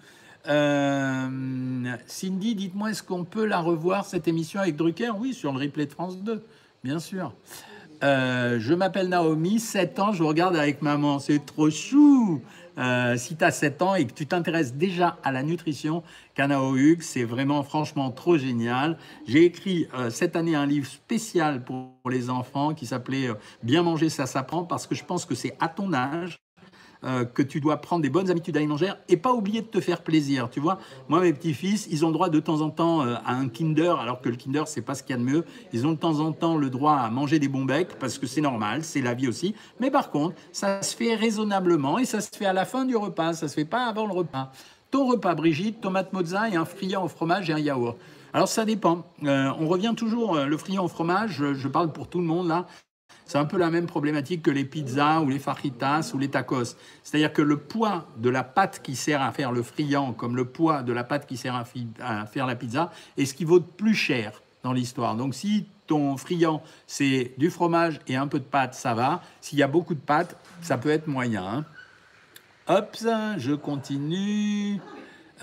Euh, 0.48 1.98
Cindy, 2.06 2.56
dites-moi, 2.56 2.91
est-ce 2.91 3.04
qu'on 3.04 3.26
peut 3.26 3.45
la 3.45 3.60
revoir, 3.60 4.06
cette 4.06 4.28
émission 4.28 4.60
avec 4.62 4.76
Drucker? 4.76 5.12
Oui, 5.18 5.34
sur 5.34 5.52
le 5.52 5.60
replay 5.60 5.86
de 5.86 5.91
France 5.91 6.18
2, 6.20 6.43
bien 6.84 7.00
sûr. 7.00 7.34
Euh, 8.04 8.58
je 8.60 8.74
m'appelle 8.74 9.10
Naomi, 9.10 9.60
7 9.60 10.00
ans, 10.00 10.12
je 10.14 10.24
regarde 10.24 10.56
avec 10.56 10.82
maman, 10.82 11.20
c'est 11.20 11.43
trop 11.43 11.72
chou 11.72 12.41
euh, 12.78 13.18
Si 13.18 13.36
tu 13.36 13.43
as 13.43 13.50
7 13.50 13.82
ans 13.82 13.95
et 13.95 14.06
que 14.06 14.14
tu 14.14 14.28
t'intéresses 14.28 14.76
déjà 14.76 15.18
à 15.24 15.32
la 15.32 15.41
nutrition, 15.41 16.04
Canao 16.36 16.78
Hugues, 16.78 17.02
c'est 17.02 17.24
vraiment 17.24 17.64
franchement 17.64 18.12
trop 18.12 18.38
génial. 18.38 18.98
J'ai 19.28 19.43
écrit 19.45 19.88
cette 20.12 20.36
année 20.36 20.56
un 20.56 20.68
livre 20.68 20.88
spécial 20.88 21.64
pour 21.64 21.89
les 22.10 22.30
enfants 22.30 22.74
qui 22.74 22.86
s'appelait 22.86 23.30
Bien 23.64 23.82
manger, 23.82 24.10
ça 24.10 24.28
s'apprend, 24.28 24.64
parce 24.64 24.86
que 24.86 24.93
je 24.93 25.04
pense 25.04 25.26
que 25.26 25.34
c'est 25.34 25.58
à 25.60 25.68
ton 25.68 25.91
âge 25.91 26.38
euh, 27.08 27.24
que 27.24 27.41
tu 27.41 27.62
dois 27.62 27.78
prendre 27.78 28.01
des 28.01 28.10
bonnes 28.10 28.30
habitudes 28.30 28.58
alimentaires 28.58 28.97
et 29.08 29.16
pas 29.16 29.32
oublier 29.32 29.62
de 29.62 29.68
te 29.68 29.80
faire 29.80 30.01
plaisir. 30.01 30.49
Tu 30.49 30.60
vois, 30.60 30.78
moi, 31.08 31.22
mes 31.22 31.32
petits-fils, 31.32 31.88
ils 31.89 32.05
ont 32.05 32.12
droit 32.12 32.28
de 32.28 32.41
temps 32.41 32.60
en 32.60 32.70
temps 32.70 33.01
euh, 33.01 33.16
à 33.26 33.34
un 33.34 33.47
Kinder, 33.47 33.97
alors 33.97 34.20
que 34.20 34.28
le 34.28 34.36
Kinder, 34.36 34.64
c'est 34.68 34.82
pas 34.82 34.93
ce 34.93 35.03
qu'il 35.03 35.12
y 35.12 35.14
a 35.14 35.18
de 35.18 35.24
mieux. 35.24 35.45
Ils 35.72 35.88
ont 35.88 35.93
de 35.93 35.97
temps 35.97 36.20
en 36.20 36.34
temps 36.34 36.58
le 36.58 36.70
droit 36.70 36.95
à 36.95 37.10
manger 37.10 37.39
des 37.39 37.47
bons 37.47 37.64
becs 37.64 37.97
parce 37.97 38.18
que 38.18 38.28
c'est 38.28 38.41
normal, 38.41 38.84
c'est 38.84 38.99
la 38.99 39.14
vie 39.14 39.30
aussi. 39.30 39.55
Mais 39.80 39.89
par 39.89 40.12
contre, 40.12 40.36
ça 40.51 40.82
se 40.82 40.97
fait 40.97 41.16
raisonnablement 41.16 41.97
et 41.97 42.03
ça 42.03 42.20
se 42.20 42.30
fait 42.36 42.45
à 42.45 42.51
la 42.51 42.66
fin 42.66 42.84
du 42.84 42.97
repas, 42.97 43.32
ça 43.32 43.47
se 43.47 43.53
fait 43.53 43.64
pas 43.64 43.86
avant 43.86 44.05
le 44.05 44.14
repas. 44.14 44.51
Ton 44.91 45.08
repas, 45.08 45.34
Brigitte, 45.34 45.80
tomate 45.80 46.12
mozza 46.12 46.49
et 46.49 46.58
un 46.58 46.66
friand 46.66 47.05
au 47.05 47.08
fromage 47.08 47.49
et 47.49 47.53
un 47.53 47.60
yaourt. 47.60 47.95
Alors 48.34 48.49
ça 48.49 48.66
dépend. 48.66 49.05
Euh, 49.24 49.49
on 49.60 49.70
revient 49.70 49.93
toujours, 49.95 50.36
le 50.36 50.58
friand 50.58 50.84
au 50.84 50.89
fromage, 50.89 51.41
je, 51.53 51.68
parle 51.70 51.93
pour 51.93 52.10
tout 52.10 52.20
le 52.20 52.26
monde 52.26 52.49
là, 52.49 52.68
c'est 53.28 53.38
un 53.38 53.45
peu 53.45 53.58
la 53.58 53.70
même 53.70 53.88
problématique 53.88 54.41
que 54.41 54.51
les 54.51 54.64
pizzas 54.64 55.20
ou 55.20 55.30
les 55.30 55.39
fajitas 55.39 56.12
ou 56.14 56.18
les 56.18 56.30
tacos. 56.30 56.76
C'est-à-dire 57.03 57.34
que 57.34 57.41
le 57.41 57.58
poids 57.58 58.08
de 58.18 58.30
la 58.30 58.43
pâte 58.43 58.82
qui 58.82 58.95
sert 58.95 59.22
à 59.22 59.32
faire 59.34 59.51
le 59.51 59.64
friand, 59.64 60.14
comme 60.14 60.36
le 60.36 60.45
poids 60.45 60.82
de 60.82 60.93
la 60.93 61.03
pâte 61.03 61.28
qui 61.28 61.36
sert 61.36 61.53
à, 61.53 62.26
faire 62.26 62.47
la 62.47 62.55
pizza, 62.55 62.91
est 63.18 63.26
ce 63.26 63.34
qui 63.34 63.43
vaut 63.43 63.60
plus 63.60 63.95
cher 63.95 64.41
dans 64.64 64.72
l'histoire. 64.72 65.16
Donc 65.16 65.36
si 65.36 65.68
ton 65.88 66.16
friand, 66.16 66.64
c'est 66.88 67.34
du 67.38 67.49
fromage 67.49 67.99
et 68.08 68.16
un 68.16 68.28
peu 68.28 68.39
de 68.39 68.45
pâte, 68.45 68.74
ça 68.74 68.93
va. 68.93 69.22
S'il 69.41 69.60
y 69.60 69.64
a 69.64 69.68
beaucoup 69.68 69.93
de 69.93 69.99
pâte, 69.99 70.38
ça 70.62 70.78
peut 70.78 70.89
être 70.89 71.08
moyen. 71.08 71.45
Hein. 71.45 71.66
Hop, 72.68 72.97
je 73.38 73.53
continue. 73.53 74.80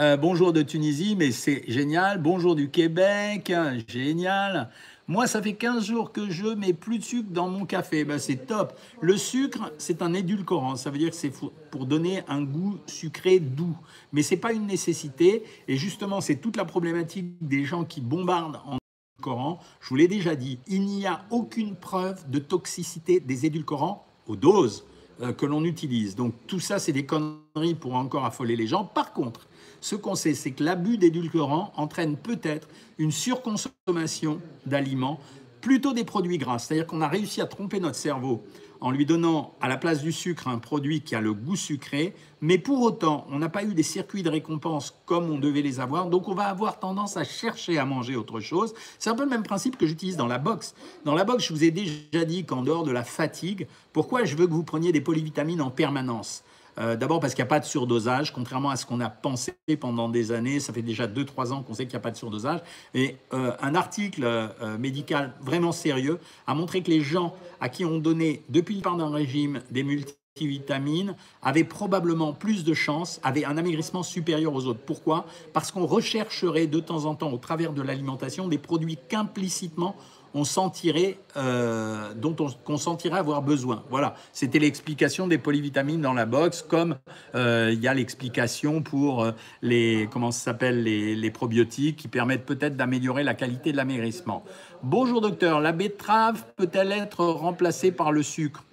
Euh, 0.00 0.16
bonjour 0.16 0.52
de 0.52 0.62
Tunisie, 0.62 1.16
mais 1.16 1.30
c'est 1.30 1.64
génial. 1.68 2.18
Bonjour 2.18 2.56
du 2.56 2.68
Québec, 2.68 3.52
génial. 3.86 4.70
Moi, 5.06 5.26
ça 5.26 5.42
fait 5.42 5.52
15 5.52 5.84
jours 5.84 6.12
que 6.12 6.30
je 6.30 6.46
mets 6.46 6.72
plus 6.72 6.98
de 6.98 7.04
sucre 7.04 7.28
dans 7.30 7.48
mon 7.48 7.66
café. 7.66 8.04
Ben, 8.04 8.18
c'est 8.18 8.46
top. 8.46 8.72
Le 9.02 9.18
sucre, 9.18 9.70
c'est 9.76 10.00
un 10.00 10.14
édulcorant. 10.14 10.76
Ça 10.76 10.90
veut 10.90 10.96
dire 10.96 11.10
que 11.10 11.16
c'est 11.16 11.32
pour 11.70 11.84
donner 11.84 12.22
un 12.26 12.42
goût 12.42 12.78
sucré 12.86 13.38
doux. 13.38 13.76
Mais 14.12 14.22
ce 14.22 14.34
n'est 14.34 14.40
pas 14.40 14.54
une 14.54 14.66
nécessité. 14.66 15.44
Et 15.68 15.76
justement, 15.76 16.22
c'est 16.22 16.36
toute 16.36 16.56
la 16.56 16.64
problématique 16.64 17.26
des 17.42 17.64
gens 17.66 17.84
qui 17.84 18.00
bombardent 18.00 18.60
en 18.64 18.78
édulcorants. 19.18 19.60
Je 19.82 19.88
vous 19.90 19.96
l'ai 19.96 20.08
déjà 20.08 20.36
dit, 20.36 20.58
il 20.68 20.86
n'y 20.86 21.06
a 21.06 21.26
aucune 21.30 21.76
preuve 21.76 22.30
de 22.30 22.38
toxicité 22.38 23.20
des 23.20 23.44
édulcorants 23.44 24.06
aux 24.26 24.36
doses 24.36 24.86
euh, 25.20 25.34
que 25.34 25.44
l'on 25.44 25.64
utilise. 25.64 26.16
Donc 26.16 26.32
tout 26.46 26.60
ça, 26.60 26.78
c'est 26.78 26.92
des 26.92 27.04
conneries 27.04 27.74
pour 27.78 27.94
encore 27.94 28.24
affoler 28.24 28.56
les 28.56 28.66
gens. 28.66 28.84
Par 28.84 29.12
contre, 29.12 29.48
ce 29.84 29.96
qu'on 29.96 30.14
sait, 30.14 30.32
c'est 30.32 30.52
que 30.52 30.64
l'abus 30.64 30.96
d'édulcorants 30.96 31.70
entraîne 31.76 32.16
peut-être 32.16 32.68
une 32.96 33.12
surconsommation 33.12 34.40
d'aliments, 34.64 35.20
plutôt 35.60 35.92
des 35.92 36.04
produits 36.04 36.38
gras. 36.38 36.58
C'est-à-dire 36.58 36.86
qu'on 36.86 37.02
a 37.02 37.08
réussi 37.08 37.42
à 37.42 37.46
tromper 37.46 37.80
notre 37.80 37.96
cerveau 37.96 38.42
en 38.80 38.90
lui 38.90 39.04
donnant 39.04 39.52
à 39.60 39.68
la 39.68 39.76
place 39.76 40.00
du 40.00 40.10
sucre 40.10 40.48
un 40.48 40.56
produit 40.56 41.02
qui 41.02 41.14
a 41.14 41.20
le 41.20 41.34
goût 41.34 41.54
sucré, 41.54 42.14
mais 42.40 42.56
pour 42.56 42.80
autant, 42.80 43.26
on 43.28 43.38
n'a 43.38 43.50
pas 43.50 43.62
eu 43.62 43.74
des 43.74 43.82
circuits 43.82 44.22
de 44.22 44.30
récompense 44.30 44.94
comme 45.04 45.28
on 45.28 45.38
devait 45.38 45.60
les 45.60 45.80
avoir, 45.80 46.08
donc 46.08 46.28
on 46.28 46.34
va 46.34 46.44
avoir 46.44 46.80
tendance 46.80 47.18
à 47.18 47.24
chercher 47.24 47.76
à 47.76 47.84
manger 47.84 48.16
autre 48.16 48.40
chose. 48.40 48.72
C'est 48.98 49.10
un 49.10 49.14
peu 49.14 49.24
le 49.24 49.30
même 49.30 49.42
principe 49.42 49.76
que 49.76 49.86
j'utilise 49.86 50.16
dans 50.16 50.26
la 50.26 50.38
boxe. 50.38 50.74
Dans 51.04 51.14
la 51.14 51.24
boxe, 51.24 51.44
je 51.44 51.52
vous 51.52 51.62
ai 51.62 51.70
déjà 51.70 52.24
dit 52.24 52.46
qu'en 52.46 52.62
dehors 52.62 52.84
de 52.84 52.90
la 52.90 53.04
fatigue, 53.04 53.66
pourquoi 53.92 54.24
je 54.24 54.34
veux 54.34 54.46
que 54.46 54.52
vous 54.52 54.64
preniez 54.64 54.92
des 54.92 55.02
polyvitamines 55.02 55.60
en 55.60 55.70
permanence? 55.70 56.42
Euh, 56.78 56.96
d'abord 56.96 57.20
parce 57.20 57.34
qu'il 57.34 57.42
n'y 57.42 57.48
a 57.48 57.50
pas 57.50 57.60
de 57.60 57.64
surdosage, 57.64 58.32
contrairement 58.32 58.70
à 58.70 58.76
ce 58.76 58.86
qu'on 58.86 59.00
a 59.00 59.08
pensé 59.08 59.54
pendant 59.80 60.08
des 60.08 60.32
années. 60.32 60.60
Ça 60.60 60.72
fait 60.72 60.82
déjà 60.82 61.06
2-3 61.06 61.52
ans 61.52 61.62
qu'on 61.62 61.74
sait 61.74 61.84
qu'il 61.84 61.94
n'y 61.94 61.98
a 61.98 62.00
pas 62.00 62.10
de 62.10 62.16
surdosage. 62.16 62.60
Et 62.94 63.16
euh, 63.32 63.52
un 63.60 63.74
article 63.74 64.22
euh, 64.24 64.78
médical 64.78 65.32
vraiment 65.40 65.72
sérieux 65.72 66.18
a 66.46 66.54
montré 66.54 66.82
que 66.82 66.90
les 66.90 67.00
gens 67.00 67.34
à 67.60 67.68
qui 67.68 67.84
on 67.84 67.98
donnait, 67.98 68.42
depuis 68.48 68.76
le 68.76 68.82
part 68.82 68.96
d'un 68.96 69.10
régime, 69.10 69.60
des 69.70 69.82
multi 69.82 70.14
multivitamines 70.36 71.14
avaient 71.42 71.62
probablement 71.62 72.32
plus 72.32 72.64
de 72.64 72.74
chances, 72.74 73.20
avaient 73.22 73.44
un 73.44 73.56
amaigrissement 73.56 74.02
supérieur 74.02 74.52
aux 74.52 74.66
autres. 74.66 74.80
Pourquoi? 74.84 75.26
Parce 75.52 75.70
qu'on 75.70 75.86
rechercherait 75.86 76.66
de 76.66 76.80
temps 76.80 77.04
en 77.04 77.14
temps, 77.14 77.30
au 77.30 77.38
travers 77.38 77.72
de 77.72 77.82
l'alimentation, 77.82 78.48
des 78.48 78.58
produits 78.58 78.98
qu'implicitement 79.08 79.94
on 80.34 80.44
sentirait, 80.44 81.16
euh, 81.36 82.12
dont 82.14 82.36
on, 82.66 82.76
sentirait 82.76 83.18
avoir 83.18 83.40
besoin. 83.40 83.84
Voilà, 83.88 84.16
c'était 84.32 84.58
l'explication 84.58 85.28
des 85.28 85.38
polyvitamines 85.38 86.00
dans 86.00 86.12
la 86.12 86.26
box, 86.26 86.62
comme 86.62 86.96
euh, 87.36 87.70
il 87.72 87.80
y 87.80 87.86
a 87.86 87.94
l'explication 87.94 88.82
pour 88.82 89.22
euh, 89.22 89.30
les, 89.62 90.08
comment 90.12 90.32
s'appelle, 90.32 90.82
les, 90.82 91.30
probiotiques 91.30 91.96
qui 91.96 92.08
permettent 92.08 92.46
peut-être 92.46 92.76
d'améliorer 92.76 93.22
la 93.22 93.34
qualité 93.34 93.72
de 93.72 93.76
l'amaigrissement. 93.76 94.44
Bonjour 94.82 95.20
docteur, 95.20 95.60
la 95.60 95.72
betterave 95.72 96.44
peut-elle 96.56 96.92
être 96.92 97.24
remplacée 97.24 97.92
par 97.92 98.12
le 98.12 98.22
sucre? 98.22 98.64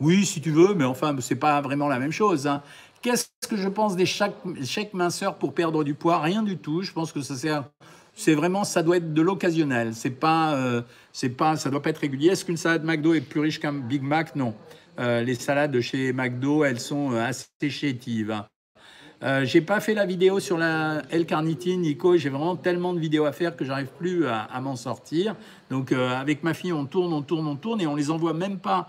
Oui, 0.00 0.26
si 0.26 0.42
tu 0.42 0.50
veux, 0.50 0.74
mais 0.74 0.84
enfin, 0.84 1.16
c'est 1.20 1.36
pas 1.36 1.60
vraiment 1.62 1.88
la 1.88 1.98
même 1.98 2.12
chose. 2.12 2.46
hein. 2.46 2.62
Qu'est-ce 3.00 3.28
que 3.48 3.56
je 3.56 3.68
pense 3.68 3.96
des 3.96 4.06
chèques, 4.06 4.34
chèques 4.64 4.92
minceurs 4.92 5.36
pour 5.36 5.54
perdre 5.54 5.84
du 5.84 5.94
poids? 5.94 6.20
Rien 6.20 6.42
du 6.42 6.58
tout. 6.58 6.82
Je 6.82 6.92
pense 6.92 7.12
que 7.12 7.22
ça 7.22 7.36
sert. 7.36 7.64
C'est 8.18 8.34
vraiment, 8.34 8.64
ça 8.64 8.82
doit 8.82 8.96
être 8.96 9.12
de 9.12 9.20
l'occasionnel. 9.20 9.94
C'est 9.94 10.10
pas, 10.10 10.54
euh, 10.54 10.80
c'est 11.12 11.28
pas, 11.28 11.56
ça 11.56 11.68
doit 11.68 11.82
pas 11.82 11.90
être 11.90 11.98
régulier. 11.98 12.30
Est-ce 12.30 12.46
qu'une 12.46 12.56
salade 12.56 12.82
McDo 12.82 13.12
est 13.12 13.20
plus 13.20 13.40
riche 13.40 13.60
qu'un 13.60 13.74
Big 13.74 14.02
Mac? 14.02 14.34
Non. 14.34 14.54
Euh, 14.98 15.20
les 15.20 15.34
salades 15.34 15.70
de 15.70 15.82
chez 15.82 16.14
McDo, 16.14 16.64
elles 16.64 16.80
sont 16.80 17.12
euh, 17.12 17.22
assez 17.22 17.68
chétives. 17.68 18.34
j'ai 19.42 19.60
pas 19.60 19.80
fait 19.80 19.92
la 19.92 20.06
vidéo 20.06 20.40
sur 20.40 20.56
la 20.56 21.02
L-carnitine, 21.10 21.82
Nico. 21.82 22.16
J'ai 22.16 22.30
vraiment 22.30 22.56
tellement 22.56 22.94
de 22.94 23.00
vidéos 23.00 23.26
à 23.26 23.32
faire 23.32 23.54
que 23.54 23.66
j'arrive 23.66 23.90
plus 23.98 24.26
à, 24.26 24.60
m'en 24.62 24.76
sortir. 24.76 25.36
Donc 25.68 25.92
avec 25.92 26.42
ma 26.42 26.54
fille, 26.54 26.72
on 26.72 26.86
tourne, 26.86 27.12
on 27.12 27.22
tourne, 27.22 27.46
on 27.46 27.56
tourne 27.56 27.82
et 27.82 27.86
on 27.86 27.96
les 27.96 28.10
envoie 28.10 28.32
même 28.32 28.58
pas 28.58 28.88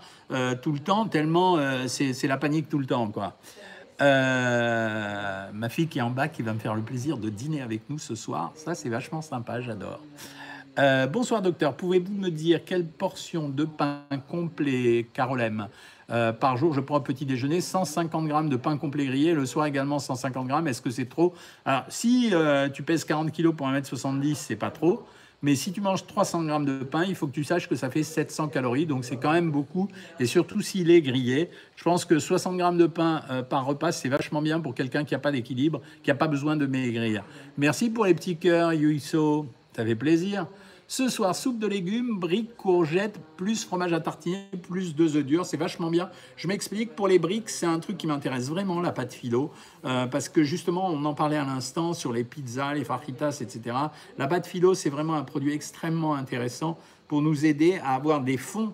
tout 0.62 0.72
le 0.72 0.78
temps, 0.78 1.06
tellement 1.06 1.58
c'est 1.86 2.26
la 2.26 2.36
panique 2.36 2.68
tout 2.68 2.78
le 2.78 2.86
temps, 2.86 3.08
quoi. 3.08 3.38
Euh, 4.00 5.48
ma 5.52 5.68
fille 5.68 5.88
qui 5.88 5.98
est 5.98 6.02
en 6.02 6.10
bas, 6.10 6.28
qui 6.28 6.42
va 6.42 6.52
me 6.52 6.58
faire 6.58 6.74
le 6.74 6.82
plaisir 6.82 7.18
de 7.18 7.28
dîner 7.28 7.62
avec 7.62 7.82
nous 7.88 7.98
ce 7.98 8.14
soir. 8.14 8.52
Ça, 8.54 8.74
c'est 8.74 8.88
vachement 8.88 9.22
sympa, 9.22 9.60
j'adore. 9.60 10.00
Euh, 10.78 11.08
bonsoir 11.08 11.42
docteur, 11.42 11.74
pouvez-vous 11.74 12.12
me 12.12 12.28
dire 12.28 12.64
quelle 12.64 12.86
portion 12.86 13.48
de 13.48 13.64
pain 13.64 14.02
complet, 14.28 15.08
Carolem, 15.12 15.66
euh, 16.10 16.32
par 16.32 16.56
jour 16.56 16.72
je 16.72 16.80
prends 16.80 16.98
au 16.98 17.00
petit 17.00 17.26
déjeuner 17.26 17.60
150 17.60 18.28
grammes 18.28 18.48
de 18.48 18.54
pain 18.54 18.76
complet 18.76 19.06
grillé, 19.06 19.34
le 19.34 19.44
soir 19.44 19.66
également 19.66 19.98
150 19.98 20.46
grammes, 20.46 20.68
est-ce 20.68 20.80
que 20.80 20.90
c'est 20.90 21.08
trop? 21.08 21.34
Alors 21.64 21.82
si 21.88 22.32
tu 22.74 22.84
pèses 22.84 23.04
40 23.04 23.32
kilos 23.32 23.56
pour 23.56 23.66
1m70, 23.66 24.36
c'est 24.36 24.54
pas 24.54 24.70
trop. 24.70 25.04
Mais 25.40 25.54
si 25.54 25.70
tu 25.70 25.80
manges 25.80 26.04
300 26.04 26.44
grammes 26.44 26.64
de 26.64 26.82
pain, 26.82 27.04
il 27.04 27.14
faut 27.14 27.28
que 27.28 27.32
tu 27.32 27.44
saches 27.44 27.68
que 27.68 27.76
ça 27.76 27.90
fait 27.90 28.02
700 28.02 28.48
calories, 28.48 28.86
donc 28.86 29.04
c'est 29.04 29.18
quand 29.18 29.32
même 29.32 29.52
beaucoup. 29.52 29.88
Et 30.18 30.26
surtout 30.26 30.60
s'il 30.60 30.90
est 30.90 31.00
grillé, 31.00 31.50
je 31.76 31.84
pense 31.84 32.04
que 32.04 32.18
60 32.18 32.56
grammes 32.56 32.78
de 32.78 32.88
pain 32.88 33.22
euh, 33.30 33.42
par 33.42 33.64
repas, 33.64 33.92
c'est 33.92 34.08
vachement 34.08 34.42
bien 34.42 34.60
pour 34.60 34.74
quelqu'un 34.74 35.04
qui 35.04 35.14
n'a 35.14 35.20
pas 35.20 35.30
d'équilibre, 35.30 35.80
qui 36.02 36.10
n'a 36.10 36.16
pas 36.16 36.26
besoin 36.26 36.56
de 36.56 36.66
maigrir. 36.66 37.24
Merci 37.56 37.88
pour 37.88 38.06
les 38.06 38.14
petits 38.14 38.36
cœurs, 38.36 38.72
Yuiso, 38.72 39.46
ça 39.76 39.84
fait 39.84 39.94
plaisir. 39.94 40.48
Ce 40.90 41.10
soir, 41.10 41.36
soupe 41.36 41.58
de 41.58 41.66
légumes, 41.66 42.18
briques, 42.18 42.56
courgettes, 42.56 43.20
plus 43.36 43.62
fromage 43.62 43.92
à 43.92 44.00
tartiner, 44.00 44.48
plus 44.62 44.96
deux 44.96 45.16
œufs 45.16 45.24
durs, 45.24 45.44
c'est 45.44 45.58
vachement 45.58 45.90
bien. 45.90 46.08
Je 46.36 46.48
m'explique, 46.48 46.96
pour 46.96 47.08
les 47.08 47.18
briques, 47.18 47.50
c'est 47.50 47.66
un 47.66 47.78
truc 47.78 47.98
qui 47.98 48.06
m'intéresse 48.06 48.48
vraiment, 48.48 48.80
la 48.80 48.90
pâte 48.90 49.12
philo, 49.12 49.52
euh, 49.84 50.06
parce 50.06 50.30
que 50.30 50.44
justement, 50.44 50.88
on 50.88 51.04
en 51.04 51.12
parlait 51.12 51.36
à 51.36 51.44
l'instant 51.44 51.92
sur 51.92 52.10
les 52.10 52.24
pizzas, 52.24 52.72
les 52.72 52.84
fajitas, 52.84 53.38
etc. 53.42 53.76
La 54.16 54.28
pâte 54.28 54.46
philo, 54.46 54.72
c'est 54.72 54.88
vraiment 54.88 55.12
un 55.12 55.24
produit 55.24 55.52
extrêmement 55.52 56.14
intéressant 56.14 56.78
pour 57.06 57.20
nous 57.20 57.44
aider 57.44 57.78
à 57.84 57.94
avoir 57.94 58.22
des 58.22 58.38
fonds 58.38 58.72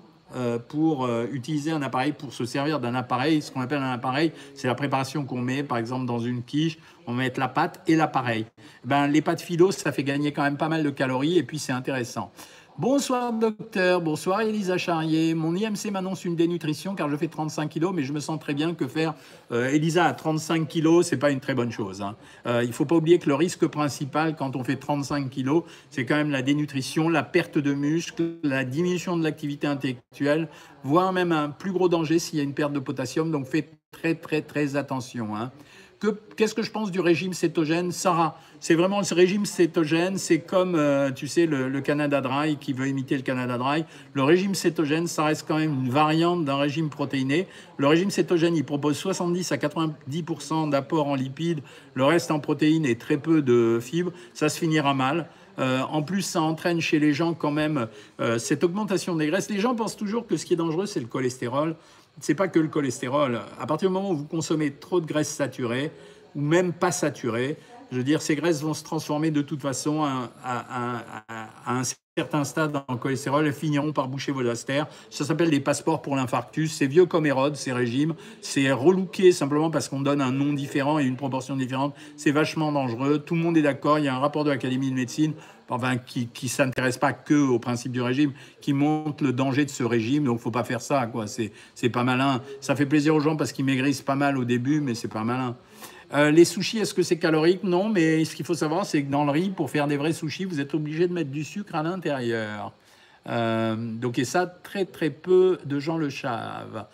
pour 0.69 1.05
euh, 1.05 1.27
utiliser 1.33 1.71
un 1.71 1.83
appareil, 1.83 2.13
pour 2.13 2.33
se 2.33 2.45
servir 2.45 2.81
d'un 2.81 2.95
appareil. 2.95 3.43
Ce 3.43 3.51
qu'on 3.51 3.61
appelle 3.61 3.83
un 3.83 3.93
appareil, 3.93 4.33
c'est 4.55 4.67
la 4.67 4.75
préparation 4.75 5.25
qu'on 5.25 5.41
met, 5.41 5.63
par 5.63 5.79
exemple, 5.79 6.07
dans 6.07 6.19
une 6.19 6.43
quiche. 6.43 6.79
On 7.07 7.13
met 7.13 7.33
la 7.37 7.49
pâte 7.49 7.83
et 7.87 7.97
l'appareil. 7.97 8.47
Ben, 8.85 9.07
les 9.07 9.21
pâtes 9.21 9.43
philo, 9.43 9.71
ça 9.71 9.93
fait 9.93 10.05
gagner 10.05 10.33
quand 10.33 10.43
même 10.43 10.57
pas 10.57 10.69
mal 10.69 10.83
de 10.83 10.91
calories 10.91 11.39
et 11.39 11.43
puis 11.43 11.59
c'est 11.59 11.73
intéressant. 11.73 12.33
Bonsoir 12.77 13.33
docteur, 13.33 14.01
bonsoir 14.01 14.41
Elisa 14.41 14.77
Charrier. 14.79 15.35
Mon 15.35 15.55
IMC 15.55 15.93
m'annonce 15.93 16.25
une 16.25 16.35
dénutrition 16.35 16.97
car 16.97 17.09
je 17.09 17.17
fais 17.17 17.29
35 17.29 17.69
kilos, 17.69 17.93
mais 17.95 18.03
je 18.03 18.13
me 18.13 18.19
sens 18.19 18.41
très 18.41 18.53
bien 18.53 18.75
que 18.75 18.89
faire 18.89 19.15
euh, 19.53 19.69
Elisa 19.69 20.07
à 20.07 20.13
35 20.13 20.67
kilos, 20.67 21.07
c'est 21.07 21.17
pas 21.17 21.31
une 21.31 21.39
très 21.39 21.55
bonne 21.55 21.71
chose. 21.71 22.03
hein. 22.03 22.17
Euh, 22.47 22.65
il 22.65 22.73
faut 22.73 22.85
pas 22.85 22.97
oublier 22.97 23.21
que 23.21 23.29
le 23.29 23.37
risque 23.37 23.65
principal 23.69 24.35
quand 24.35 24.57
on 24.57 24.65
fait 24.65 24.75
35 24.75 25.31
kilos, 25.31 25.63
c'est 25.89 26.05
quand 26.05 26.17
même 26.17 26.33
la 26.33 26.43
dénutrition, 26.43 27.09
la 27.09 27.23
perte 27.23 27.59
de 27.59 27.75
muscles, 27.75 28.39
la 28.43 28.65
diminution 28.65 29.17
de 29.17 29.23
l'activité 29.23 29.69
intellectuelle, 29.69 30.49
voire 30.83 31.13
même 31.13 31.31
un 31.31 31.51
plus 31.51 31.71
gros 31.71 31.89
danger 31.89 32.19
s'il 32.19 32.39
y 32.39 32.41
a 32.41 32.45
une 32.45 32.55
perte 32.55 32.73
de 32.73 32.81
potassium. 32.81 33.31
Donc 33.31 33.47
faites 33.47 33.73
très 33.93 34.17
très 34.17 34.43
très 34.43 34.75
attention. 34.75 35.37
hein. 35.37 35.53
Que- 36.05 36.19
Qu'est-ce 36.37 36.55
que 36.55 36.63
je 36.63 36.71
pense 36.71 36.91
du 36.91 37.01
régime 37.01 37.33
cétogène 37.33 37.91
Sarah, 37.91 38.39
c'est 38.61 38.75
vraiment 38.75 39.03
ce 39.03 39.15
régime 39.15 39.47
cétogène, 39.47 40.19
c'est 40.19 40.41
comme, 40.41 40.75
euh, 40.75 41.11
tu 41.13 41.27
sais, 41.29 41.47
le, 41.47 41.69
le 41.71 41.81
Canada 41.81 42.21
Dry 42.21 42.57
qui 42.59 42.75
veut 42.75 42.89
imiter 42.89 43.17
le 43.17 43.23
Canada 43.23 43.57
Dry. 43.57 43.85
Le 44.13 44.23
régime 44.23 44.55
cétogène, 44.55 45.07
ça 45.07 45.25
reste 45.25 45.47
quand 45.49 45.57
même 45.57 45.73
une 45.85 45.89
variante 45.91 46.45
d'un 46.45 46.57
régime 46.57 46.91
protéiné. 46.91 47.47
Le 47.79 47.87
régime 47.87 48.11
cétogène, 48.11 48.55
il 48.55 48.65
propose 48.65 48.97
70 48.99 49.51
à 49.53 49.57
90% 49.57 50.69
d'apport 50.69 51.07
en 51.07 51.15
lipides, 51.15 51.61
le 51.95 52.05
reste 52.05 52.31
en 52.31 52.39
protéines 52.39 52.85
et 52.85 52.97
très 52.99 53.17
peu 53.17 53.41
de 53.41 53.79
fibres. 53.81 54.13
Ça 54.35 54.51
se 54.51 54.59
finira 54.59 54.93
mal. 54.93 55.29
Euh, 55.61 55.81
en 55.89 56.03
plus, 56.03 56.23
ça 56.23 56.43
entraîne 56.43 56.81
chez 56.81 56.99
les 56.99 57.15
gens 57.15 57.33
quand 57.33 57.53
même 57.53 57.87
euh, 58.21 58.39
cette 58.39 58.63
augmentation 58.65 59.15
des 59.17 59.29
graisses. 59.29 59.49
Les 59.49 59.61
gens 59.61 59.75
pensent 59.75 59.97
toujours 59.97 60.27
que 60.27 60.37
ce 60.37 60.45
qui 60.45 60.53
est 60.55 60.57
dangereux, 60.57 60.87
c'est 60.87 61.01
le 61.01 61.07
cholestérol. 61.07 61.77
C'est 62.21 62.35
pas 62.35 62.49
que 62.49 62.59
le 62.59 62.69
cholestérol. 62.69 63.41
À 63.59 63.67
partir 63.67 63.89
du 63.89 63.95
moment 63.95 64.11
où 64.11 64.17
vous 64.17 64.27
consommez 64.27 64.73
trop 64.73 65.01
de 65.01 65.07
graisses 65.07 65.29
saturées, 65.35 65.93
ou 66.35 66.41
même 66.41 66.73
pas 66.73 66.93
saturées, 66.93 67.57
je 67.91 67.97
veux 67.99 68.05
dire, 68.05 68.23
ces 68.23 68.37
graisses 68.37 68.63
vont 68.63 68.75
se 68.75 68.85
transformer 68.85 69.31
de 69.31 69.43
toute 69.43 69.61
façon 69.61 70.03
à, 70.05 70.31
à- 70.43 71.77
un 71.79 71.83
certain 72.17 72.45
stade 72.45 72.81
en 72.87 72.97
cholestérol 72.97 73.53
finiront 73.53 73.93
par 73.93 74.07
boucher 74.07 74.31
vos 74.31 74.47
astères. 74.47 74.87
Ça 75.11 75.25
s'appelle 75.25 75.51
des 75.51 75.59
passeports 75.59 76.01
pour 76.01 76.15
l'infarctus. 76.15 76.73
C'est 76.73 76.87
vieux 76.87 77.07
comme 77.07 77.27
Hérode, 77.27 77.57
ces 77.57 77.73
régimes. 77.73 78.15
C'est 78.41 78.71
relooké 78.71 79.33
simplement 79.33 79.69
parce 79.69 79.89
qu'on 79.89 80.01
donne 80.01 80.21
un 80.21 80.31
nom 80.31 80.53
différent 80.53 81.01
et 81.01 81.05
une 81.05 81.17
proportion 81.17 81.57
différente. 81.57 81.93
C'est 82.17 82.31
vachement 82.31 82.71
dangereux. 82.71 83.19
Tout 83.19 83.35
le 83.35 83.41
monde 83.41 83.57
est 83.57 83.63
d'accord. 83.63 83.99
Il 83.99 84.05
y 84.05 84.09
a 84.09 84.15
un 84.15 84.21
rapport 84.21 84.45
de 84.45 84.51
l'Académie 84.51 84.91
de 84.91 84.95
médecine 84.95 85.33
qui 86.07 86.29
ne 86.41 86.49
s'intéresse 86.49 86.99
pas 86.99 87.13
que 87.13 87.35
au 87.35 87.59
principe 87.59 87.91
du 87.91 88.01
régime, 88.01 88.33
qui 88.61 88.75
montre 88.75 89.25
le 89.25 89.33
danger 89.33 89.65
de 89.65 89.71
ce 89.71 89.83
régime. 89.83 90.23
Donc, 90.23 90.39
faut 90.39 90.53
pas 90.53 90.63
faire 90.63 90.83
ça. 90.83 91.09
quoi. 91.09 91.25
C'est 91.27 91.89
pas 91.89 92.05
malin. 92.05 92.43
Ça 92.61 92.77
fait 92.77 92.87
plaisir 92.87 93.17
aux 93.17 93.21
gens 93.21 93.35
parce 93.35 93.51
qu'ils 93.51 93.65
maigrissent 93.65 94.03
pas 94.03 94.15
mal 94.15 94.39
au 94.39 94.45
début, 94.45 94.81
mais 94.81 94.95
c'est 94.95 95.09
pas 95.09 95.25
malin. 95.25 95.57
Euh, 96.15 96.31
les 96.31 96.45
sushis, 96.45 96.79
est-ce 96.79 96.95
que 96.95 97.03
c'est 97.03 97.19
calorique? 97.19 97.65
Non, 97.65 97.89
mais 97.89 98.25
ce 98.25 98.37
qu'il 98.37 98.45
faut 98.45 98.55
savoir, 98.55 98.87
c'est 98.87 99.03
que 99.03 99.11
dans 99.11 99.25
le 99.25 99.33
riz, 99.33 99.51
pour 99.51 99.69
faire 99.71 99.89
des 99.89 99.97
vrais 99.97 100.13
sushis, 100.13 100.45
vous 100.45 100.61
êtes 100.61 100.73
obligé 100.75 101.09
de 101.09 101.13
mettre 101.13 101.31
du 101.31 101.43
sucre 101.43 101.75
à 101.75 101.83
l'intérieur. 101.83 102.73
Euh, 103.27 103.75
donc, 103.77 104.19
et 104.19 104.25
ça, 104.25 104.47
très 104.47 104.85
très 104.85 105.11
peu 105.11 105.59
de 105.65 105.81
gens 105.81 105.97
le 105.97 106.11
savent. 106.11 106.87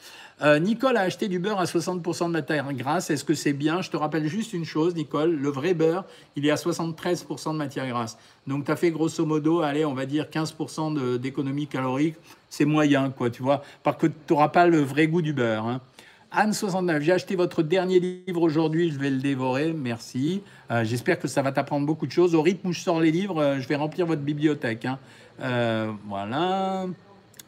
Euh, 0.42 0.58
Nicole 0.58 0.96
a 0.96 1.00
acheté 1.02 1.28
du 1.28 1.38
beurre 1.38 1.58
à 1.60 1.64
60% 1.64 2.28
de 2.28 2.32
matière 2.32 2.72
grasse. 2.72 3.10
Est-ce 3.10 3.24
que 3.24 3.34
c'est 3.34 3.52
bien? 3.52 3.82
Je 3.82 3.90
te 3.90 3.96
rappelle 3.96 4.26
juste 4.26 4.54
une 4.54 4.64
chose, 4.64 4.94
Nicole. 4.94 5.34
Le 5.34 5.48
vrai 5.50 5.74
beurre, 5.74 6.04
il 6.36 6.46
est 6.46 6.50
à 6.50 6.54
73% 6.54 7.52
de 7.52 7.58
matière 7.58 7.86
grasse. 7.88 8.16
Donc, 8.46 8.64
tu 8.64 8.70
as 8.70 8.76
fait 8.76 8.90
grosso 8.90 9.26
modo, 9.26 9.60
allez, 9.60 9.84
on 9.84 9.92
va 9.92 10.06
dire 10.06 10.30
15% 10.30 10.94
de- 10.94 11.18
d'économie 11.18 11.66
calorique. 11.66 12.14
C'est 12.48 12.64
moyen, 12.64 13.10
quoi, 13.10 13.28
tu 13.28 13.42
vois? 13.42 13.62
Parce 13.82 13.98
que 13.98 14.06
tu 14.06 14.14
n'auras 14.30 14.48
pas 14.48 14.66
le 14.66 14.80
vrai 14.80 15.08
goût 15.08 15.20
du 15.20 15.34
beurre. 15.34 15.66
hein. 15.66 15.80
Anne69, 16.32 17.00
j'ai 17.00 17.12
acheté 17.12 17.34
votre 17.34 17.62
dernier 17.62 17.98
livre 17.98 18.42
aujourd'hui, 18.42 18.90
je 18.92 18.98
vais 18.98 19.10
le 19.10 19.18
dévorer, 19.18 19.72
merci. 19.72 20.42
Euh, 20.70 20.84
J'espère 20.84 21.18
que 21.18 21.26
ça 21.26 21.42
va 21.42 21.50
t'apprendre 21.50 21.86
beaucoup 21.86 22.06
de 22.06 22.12
choses. 22.12 22.36
Au 22.36 22.42
rythme 22.42 22.68
où 22.68 22.72
je 22.72 22.80
sors 22.80 23.00
les 23.00 23.10
livres, 23.10 23.38
euh, 23.42 23.60
je 23.60 23.66
vais 23.66 23.74
remplir 23.74 24.06
votre 24.06 24.22
bibliothèque. 24.22 24.84
hein. 24.84 25.00
Euh, 25.40 25.90
voilà. 26.06 26.86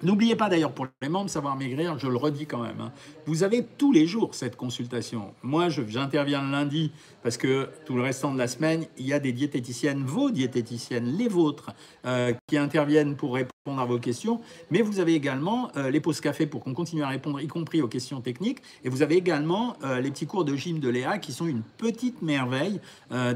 N'oubliez 0.02 0.34
pas 0.34 0.48
d'ailleurs 0.48 0.72
pour 0.72 0.88
les 1.00 1.08
membres 1.08 1.30
Savoir 1.30 1.54
Maigrir, 1.54 1.96
je 1.96 2.08
le 2.08 2.16
redis 2.16 2.46
quand 2.46 2.60
même, 2.60 2.80
hein, 2.80 2.90
vous 3.24 3.44
avez 3.44 3.64
tous 3.64 3.92
les 3.92 4.08
jours 4.08 4.34
cette 4.34 4.56
consultation. 4.56 5.32
Moi, 5.44 5.68
j'interviens 5.68 6.42
le 6.42 6.50
lundi 6.50 6.90
parce 7.22 7.36
que 7.36 7.68
tout 7.86 7.94
le 7.94 8.02
restant 8.02 8.32
de 8.32 8.38
la 8.38 8.48
semaine, 8.48 8.84
il 8.98 9.06
y 9.06 9.12
a 9.12 9.18
des 9.18 9.32
diététiciennes, 9.32 10.02
vos 10.04 10.30
diététiciennes, 10.30 11.16
les 11.16 11.28
vôtres, 11.28 11.70
euh, 12.06 12.32
qui 12.46 12.56
interviennent 12.56 13.16
pour 13.16 13.34
répondre 13.34 13.80
à 13.80 13.84
vos 13.84 13.98
questions. 13.98 14.40
Mais 14.70 14.82
vous 14.82 15.00
avez 15.00 15.14
également 15.14 15.70
euh, 15.76 15.90
les 15.90 16.00
pauses 16.00 16.20
café 16.20 16.46
pour 16.46 16.62
qu'on 16.62 16.74
continue 16.74 17.02
à 17.02 17.08
répondre, 17.08 17.40
y 17.40 17.46
compris 17.46 17.80
aux 17.80 17.88
questions 17.88 18.20
techniques. 18.20 18.58
Et 18.84 18.88
vous 18.88 19.02
avez 19.02 19.16
également 19.16 19.76
euh, 19.84 20.00
les 20.00 20.10
petits 20.10 20.26
cours 20.26 20.44
de 20.44 20.56
gym 20.56 20.80
de 20.80 20.88
Léa 20.88 21.18
qui 21.18 21.32
sont 21.32 21.46
une 21.46 21.62
petite 21.78 22.22
merveille, 22.22 22.80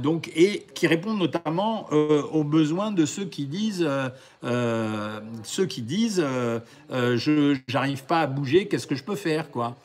donc, 0.03 0.31
et 0.35 0.67
qui 0.75 0.87
répondent 0.87 1.19
notamment 1.19 1.89
aux 1.91 2.45
besoins 2.45 2.93
de 2.93 3.05
ceux 3.05 3.25
qui 3.25 3.47
disent, 3.47 3.87
ceux 4.43 5.67
qui 5.67 5.83
disent, 5.83 6.25
je 6.91 7.57
j'arrive 7.69 8.05
pas 8.05 8.23
à 8.23 8.27
bouger, 8.27 8.69
qu'est-ce 8.69 8.87
que 8.87 8.95
je 8.95 9.05
peux 9.05 9.17
faire, 9.17 9.51
quoi. 9.51 9.77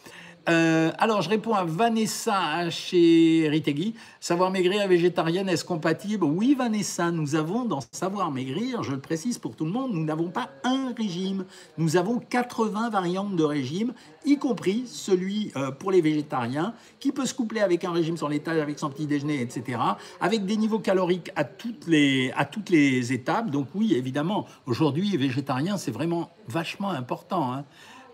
Euh, 0.51 0.91
alors, 0.97 1.21
je 1.21 1.29
réponds 1.29 1.53
à 1.53 1.63
Vanessa 1.63 2.69
chez 2.69 3.47
Ritegui. 3.49 3.95
Savoir 4.19 4.51
maigrir 4.51 4.81
et 4.81 4.87
végétarienne, 4.87 5.47
est-ce 5.47 5.63
compatible? 5.63 6.25
Oui, 6.25 6.55
Vanessa, 6.57 7.09
nous 7.11 7.35
avons 7.35 7.65
dans 7.65 7.79
Savoir 7.91 8.31
maigrir, 8.31 8.83
je 8.83 8.91
le 8.91 8.99
précise 8.99 9.37
pour 9.37 9.55
tout 9.55 9.65
le 9.65 9.71
monde, 9.71 9.91
nous 9.93 10.03
n'avons 10.03 10.29
pas 10.29 10.49
un 10.63 10.93
régime. 10.97 11.45
Nous 11.77 11.97
avons 11.97 12.19
80 12.19 12.89
variantes 12.89 13.35
de 13.35 13.43
régime, 13.43 13.93
y 14.25 14.37
compris 14.37 14.83
celui 14.87 15.51
euh, 15.55 15.71
pour 15.71 15.91
les 15.91 16.01
végétariens, 16.01 16.73
qui 16.99 17.11
peut 17.11 17.25
se 17.25 17.33
coupler 17.33 17.61
avec 17.61 17.83
un 17.83 17.91
régime 17.91 18.17
sur 18.17 18.29
l'étage, 18.29 18.59
avec 18.59 18.77
son 18.77 18.89
petit 18.89 19.07
déjeuner, 19.07 19.41
etc., 19.41 19.79
avec 20.19 20.45
des 20.45 20.57
niveaux 20.57 20.79
caloriques 20.79 21.31
à 21.35 21.43
toutes 21.43 21.87
les, 21.87 22.31
à 22.35 22.45
toutes 22.45 22.69
les 22.69 23.13
étapes. 23.13 23.49
Donc 23.49 23.67
oui, 23.73 23.93
évidemment, 23.95 24.45
aujourd'hui, 24.65 25.15
végétarien, 25.17 25.77
c'est 25.77 25.91
vraiment 25.91 26.29
vachement 26.47 26.89
important. 26.89 27.53
Hein. 27.53 27.65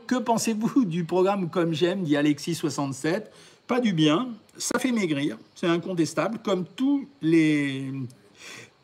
Que 0.07 0.15
pensez-vous 0.15 0.85
du 0.85 1.03
programme 1.03 1.49
Comme 1.49 1.73
J'aime 1.73 2.03
dit 2.03 2.13
Alexis67 2.13 3.25
Pas 3.67 3.81
du 3.81 3.91
bien, 3.91 4.29
ça 4.57 4.79
fait 4.79 4.93
maigrir, 4.93 5.37
c'est 5.53 5.67
incontestable, 5.67 6.39
comme 6.43 6.65
tous 6.65 7.05
les, 7.21 7.91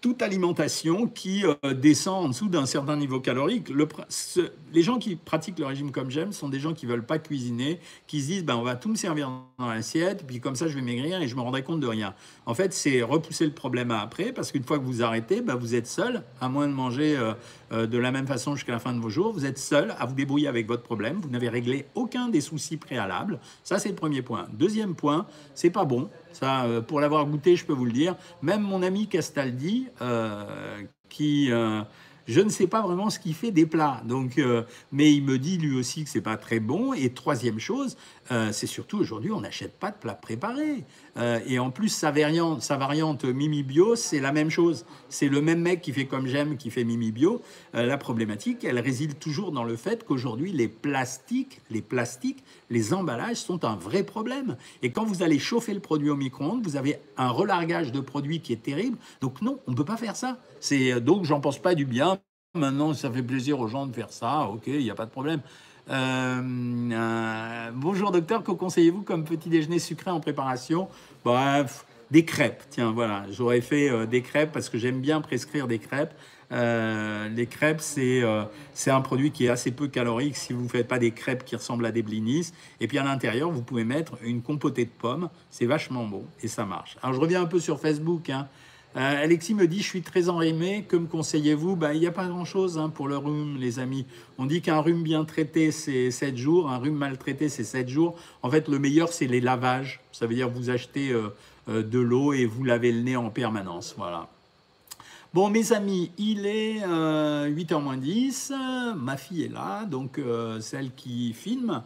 toute 0.03 0.21
alimentation 0.21 1.07
qui 1.07 1.45
euh, 1.45 1.74
descend 1.74 2.26
en 2.26 2.28
dessous 2.28 2.49
d'un 2.49 2.65
certain 2.65 2.97
niveau 2.97 3.21
calorique. 3.21 3.69
Le, 3.69 3.88
les 4.74 4.82
gens 4.82 4.99
qui 4.99 5.15
pratiquent 5.15 5.59
le 5.59 5.65
régime 5.65 5.93
comme 5.93 6.11
j'aime 6.11 6.34
sont 6.34 6.49
des 6.49 6.59
gens 6.59 6.74
qui 6.74 6.86
veulent 6.86 7.05
pas 7.05 7.19
cuisiner, 7.19 7.80
qui 8.05 8.19
se 8.19 8.28
disent 8.28 8.43
ben, 8.43 8.57
on 8.57 8.63
va 8.63 8.76
tout 8.76 8.89
me 8.89 8.95
servir 8.95 9.32
dans 9.57 9.69
l'assiette, 9.69 10.28
puis 10.28 10.41
comme 10.41 10.57
ça 10.57 10.67
je 10.67 10.76
vais 10.76 10.82
maigrir 10.82 11.21
et 11.21 11.30
je 11.30 11.36
me 11.38 11.39
rendrai 11.39 11.63
compte 11.63 11.80
de 11.80 11.88
rien. 11.88 12.15
En 12.45 12.53
fait, 12.53 12.74
c'est 12.74 13.01
repousser 13.01 13.45
le 13.45 13.53
problème 13.53 13.91
à 13.91 14.01
après, 14.01 14.34
parce 14.34 14.51
qu'une 14.51 14.65
fois 14.65 14.78
que 14.78 14.84
vous 14.84 15.03
arrêtez, 15.03 15.39
ben, 15.39 15.55
vous 15.55 15.74
êtes 15.74 15.88
seul, 15.88 16.24
à 16.41 16.49
moins 16.49 16.67
de 16.67 16.74
manger 16.74 17.15
euh, 17.15 17.34
euh, 17.74 17.88
de 17.88 17.97
la 17.97 18.11
même 18.11 18.28
façon 18.28 18.55
jusqu'à 18.55 18.71
la 18.71 18.80
fin 18.80 18.93
de 18.93 18.99
vos 18.99 19.09
jours, 19.09 19.34
vous 19.34 19.45
êtes 19.45 19.57
seul 19.57 19.95
à 19.99 20.05
vous 20.05 20.13
débrouiller 20.13 20.47
avec 20.47 20.67
votre 20.67 20.84
problème, 20.84 21.19
vous 21.21 21.30
n'avez 21.30 21.49
réglé 21.49 21.86
aucun 21.95 22.30
des 22.30 22.41
soucis 22.41 22.78
préalables. 22.78 23.39
Ça, 23.63 23.80
c'est 23.80 23.89
le 23.89 23.95
premier 23.95 24.21
point. 24.21 24.47
Deuxième 24.53 24.95
point, 24.95 25.26
c'est 25.55 25.69
pas 25.69 25.86
bon, 25.86 26.09
ça, 26.32 26.65
euh, 26.65 26.82
pour 26.82 26.99
l'avoir 26.99 27.26
goûté, 27.26 27.55
je 27.55 27.65
peux 27.65 27.74
vous 27.74 27.86
le 27.86 27.91
dire. 27.91 28.15
Même 28.41 28.61
mon 28.61 28.84
ami 28.84 29.07
Castaldi, 29.07 29.88
euh, 30.01 30.82
qui 31.09 31.51
je 32.26 32.39
ne 32.39 32.47
sais 32.47 32.67
pas 32.67 32.82
vraiment 32.82 33.09
ce 33.09 33.19
qu'il 33.19 33.34
fait 33.34 33.51
des 33.51 33.65
plats. 33.65 34.01
Donc, 34.05 34.41
mais 34.93 35.13
il 35.13 35.26
me 35.26 35.38
dit 35.38 35.57
lui 35.57 35.78
aussi 35.78 36.05
que 36.05 36.09
c'est 36.09 36.21
pas 36.21 36.38
très 36.38 36.61
bon. 36.61 36.93
Et 36.93 37.09
troisième 37.09 37.59
chose, 37.59 37.97
c'est 38.51 38.67
surtout 38.67 38.97
aujourd'hui, 38.99 39.32
on 39.32 39.41
n'achète 39.41 39.78
pas 39.78 39.91
de 39.91 39.97
plats 39.97 40.15
préparés. 40.15 40.84
Euh, 41.17 41.39
et 41.45 41.59
en 41.59 41.69
plus, 41.69 41.89
sa 41.89 42.11
variante, 42.11 42.61
sa 42.61 42.78
variante 42.78 43.26
Mimi 43.26 43.63
Bio, 43.63 43.95
c'est 43.95 44.19
la 44.19 44.32
même 44.32 44.49
chose. 44.49 44.86
C'est 45.09 45.28
le 45.28 45.41
même 45.41 45.61
mec 45.61 45.82
qui 45.82 45.91
fait 45.91 46.05
comme 46.05 46.28
j'aime, 46.28 46.57
qui 46.57 46.71
fait 46.71 46.84
Mimi 46.84 47.11
Bio. 47.11 47.41
Euh, 47.76 47.86
la 47.86 47.97
problématique, 47.97 48.63
elle 48.63 48.80
réside 48.80 49.19
toujours 49.19 49.51
dans 49.51 49.63
le 49.63 49.76
fait 49.76 50.03
qu'aujourd'hui, 50.05 50.51
les 50.51 50.67
plastiques, 50.67 51.61
les 51.69 51.82
plastiques, 51.82 52.43
les 52.69 52.93
emballages 52.93 53.38
sont 53.38 53.65
un 53.65 53.76
vrai 53.76 54.03
problème. 54.03 54.57
Et 54.82 54.91
quand 54.91 55.05
vous 55.05 55.24
allez 55.24 55.39
chauffer 55.39 55.74
le 55.74 55.80
produit 55.80 56.09
au 56.09 56.15
micro-ondes, 56.15 56.63
vous 56.63 56.78
avez 56.78 56.99
un 57.17 57.30
relargage 57.30 57.91
de 57.91 57.99
produits 57.99 58.41
qui 58.41 58.53
est 58.53 58.63
terrible. 58.63 58.97
Donc 59.21 59.41
non, 59.41 59.59
on 59.67 59.71
ne 59.71 59.76
peut 59.76 59.86
pas 59.86 59.97
faire 59.97 60.15
ça. 60.15 60.39
C'est 60.59 60.99
donc 60.99 61.26
j'en 61.26 61.39
pense 61.39 61.59
pas 61.59 61.76
du 61.76 61.86
bien. 61.86 62.19
Maintenant, 62.55 62.93
ça 62.93 63.11
fait 63.11 63.24
plaisir 63.24 63.59
aux 63.59 63.67
gens 63.67 63.88
de 63.88 63.93
faire 63.93 64.11
ça. 64.11 64.47
Ok, 64.47 64.67
il 64.67 64.78
n'y 64.78 64.91
a 64.91 64.95
pas 64.95 65.05
de 65.05 65.11
problème. 65.11 65.41
Euh, 65.89 66.41
euh, 66.91 67.71
bonjour 67.73 68.11
docteur, 68.11 68.43
que 68.43 68.51
conseillez-vous 68.51 69.01
comme 69.01 69.25
petit 69.25 69.49
déjeuner 69.49 69.79
sucré 69.79 70.11
en 70.11 70.19
préparation? 70.19 70.88
Bref, 71.25 71.86
des 72.09 72.23
crêpes. 72.23 72.63
Tiens, 72.69 72.91
voilà, 72.91 73.25
j'aurais 73.31 73.61
fait 73.61 73.89
euh, 73.89 74.05
des 74.05 74.21
crêpes 74.21 74.51
parce 74.53 74.69
que 74.69 74.77
j'aime 74.77 75.01
bien 75.01 75.19
prescrire 75.19 75.67
des 75.67 75.79
crêpes. 75.79 76.13
les 76.51 77.47
crêpes, 77.47 77.81
c'est 77.81 78.21
c'est 78.73 78.91
un 78.91 79.01
produit 79.01 79.31
qui 79.31 79.45
est 79.45 79.49
assez 79.49 79.71
peu 79.71 79.88
calorique 79.88 80.38
si 80.38 80.53
vous 80.53 80.63
ne 80.63 80.67
faites 80.69 80.88
pas 80.88 80.99
des 80.99 81.11
crêpes 81.11 81.43
qui 81.43 81.55
ressemblent 81.55 81.86
à 81.86 81.91
des 81.91 82.03
blinis. 82.03 82.51
Et 82.79 82.88
puis 82.88 82.97
à 82.99 83.03
l'intérieur, 83.03 83.49
vous 83.49 83.63
pouvez 83.63 83.84
mettre 83.84 84.13
une 84.23 84.41
compotée 84.41 84.86
de 84.86 84.91
pommes. 84.91 85.29
C'est 85.49 85.65
vachement 85.65 86.05
bon 86.05 86.25
et 86.43 86.47
ça 86.47 86.65
marche. 86.65 86.95
Alors 87.01 87.15
je 87.15 87.19
reviens 87.19 87.41
un 87.41 87.47
peu 87.47 87.59
sur 87.59 87.79
Facebook. 87.79 88.29
Hein. 88.29 88.47
Euh, 88.95 89.23
Alexis 89.23 89.55
me 89.55 89.67
dit, 89.67 89.79
je 89.79 89.87
suis 89.87 90.01
très 90.03 90.29
enrhumé, 90.29 90.83
que 90.87 90.95
me 90.95 91.07
conseillez-vous? 91.07 91.75
Ben, 91.75 91.93
Il 91.93 91.99
n'y 91.99 92.07
a 92.07 92.11
pas 92.11 92.27
grand-chose 92.27 92.77
hein, 92.77 92.89
pour 92.89 93.07
le 93.07 93.17
rhume, 93.17 93.57
les 93.59 93.79
amis. 93.79 94.05
On 94.37 94.45
dit 94.45 94.61
qu'un 94.61 94.79
rhume 94.79 95.01
bien 95.01 95.25
traité, 95.25 95.71
c'est 95.71 96.11
7 96.11 96.37
jours, 96.37 96.69
un 96.69 96.77
rhume 96.77 96.95
mal 96.95 97.17
traité, 97.17 97.49
c'est 97.49 97.63
7 97.63 97.89
jours. 97.89 98.15
En 98.43 98.51
fait, 98.51 98.67
le 98.67 98.77
meilleur, 98.77 99.11
c'est 99.11 99.25
les 99.25 99.41
lavages. 99.41 99.99
Ça 100.11 100.27
veut 100.27 100.35
dire 100.35 100.47
vous 100.47 100.69
achetez 100.69 101.09
euh, 101.11 101.29
euh, 101.69 101.81
de 101.81 101.99
l'eau 101.99 102.33
et 102.33 102.45
vous 102.45 102.63
lavez 102.63 102.91
le 102.91 103.01
nez 103.01 103.15
en 103.15 103.31
permanence. 103.31 103.95
Voilà. 103.97 104.29
Bon, 105.34 105.49
mes 105.49 105.73
amis, 105.73 106.11
il 106.19 106.45
est 106.45 106.81
8h 106.86 107.81
moins 107.81 107.97
10. 107.97 108.53
Ma 108.95 109.17
fille 109.17 109.45
est 109.45 109.51
là, 109.51 109.84
donc 109.86 110.19
celle 110.59 110.93
qui 110.93 111.34
filme. 111.34 111.81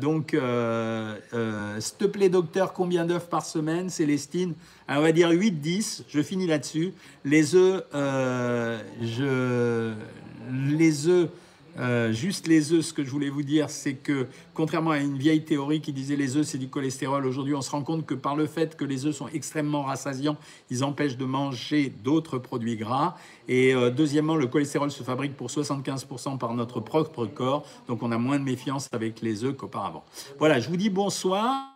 donc, 0.00 0.30
s'il 0.30 1.96
te 1.98 2.04
plaît, 2.04 2.28
docteur, 2.28 2.72
combien 2.72 3.04
d'œufs 3.04 3.28
par 3.28 3.44
semaine 3.44 3.90
Célestine? 3.90 4.54
Ah, 4.86 4.98
on 4.98 5.02
va 5.02 5.12
dire 5.12 5.30
8-10, 5.30 6.02
je 6.08 6.20
finis 6.20 6.48
là-dessus. 6.48 6.92
Les 7.24 7.54
œufs, 7.54 7.84
euh, 7.94 8.80
je, 9.00 9.92
les 10.76 11.06
œufs, 11.06 11.28
euh, 11.78 12.12
juste 12.12 12.46
les 12.46 12.72
œufs, 12.72 12.84
ce 12.84 12.92
que 12.92 13.04
je 13.04 13.10
voulais 13.10 13.30
vous 13.30 13.42
dire, 13.42 13.70
c'est 13.70 13.94
que 13.94 14.26
contrairement 14.54 14.90
à 14.90 14.98
une 14.98 15.16
vieille 15.16 15.44
théorie 15.44 15.80
qui 15.80 15.92
disait 15.92 16.16
les 16.16 16.36
œufs 16.36 16.46
c'est 16.46 16.58
du 16.58 16.68
cholestérol, 16.68 17.26
aujourd'hui 17.26 17.54
on 17.54 17.62
se 17.62 17.70
rend 17.70 17.82
compte 17.82 18.06
que 18.06 18.14
par 18.14 18.36
le 18.36 18.46
fait 18.46 18.76
que 18.76 18.84
les 18.84 19.06
œufs 19.06 19.14
sont 19.14 19.28
extrêmement 19.28 19.82
rassasiants, 19.82 20.36
ils 20.70 20.84
empêchent 20.84 21.16
de 21.16 21.24
manger 21.24 21.92
d'autres 22.02 22.38
produits 22.38 22.76
gras. 22.76 23.16
Et 23.48 23.74
euh, 23.74 23.90
deuxièmement, 23.90 24.36
le 24.36 24.46
cholestérol 24.46 24.90
se 24.90 25.02
fabrique 25.02 25.36
pour 25.36 25.48
75% 25.48 26.38
par 26.38 26.54
notre 26.54 26.80
propre 26.80 27.26
corps, 27.26 27.64
donc 27.88 28.02
on 28.02 28.12
a 28.12 28.18
moins 28.18 28.38
de 28.38 28.44
méfiance 28.44 28.88
avec 28.92 29.20
les 29.20 29.44
œufs 29.44 29.56
qu'auparavant. 29.56 30.04
Voilà, 30.38 30.60
je 30.60 30.68
vous 30.68 30.76
dis 30.76 30.90
bonsoir. 30.90 31.66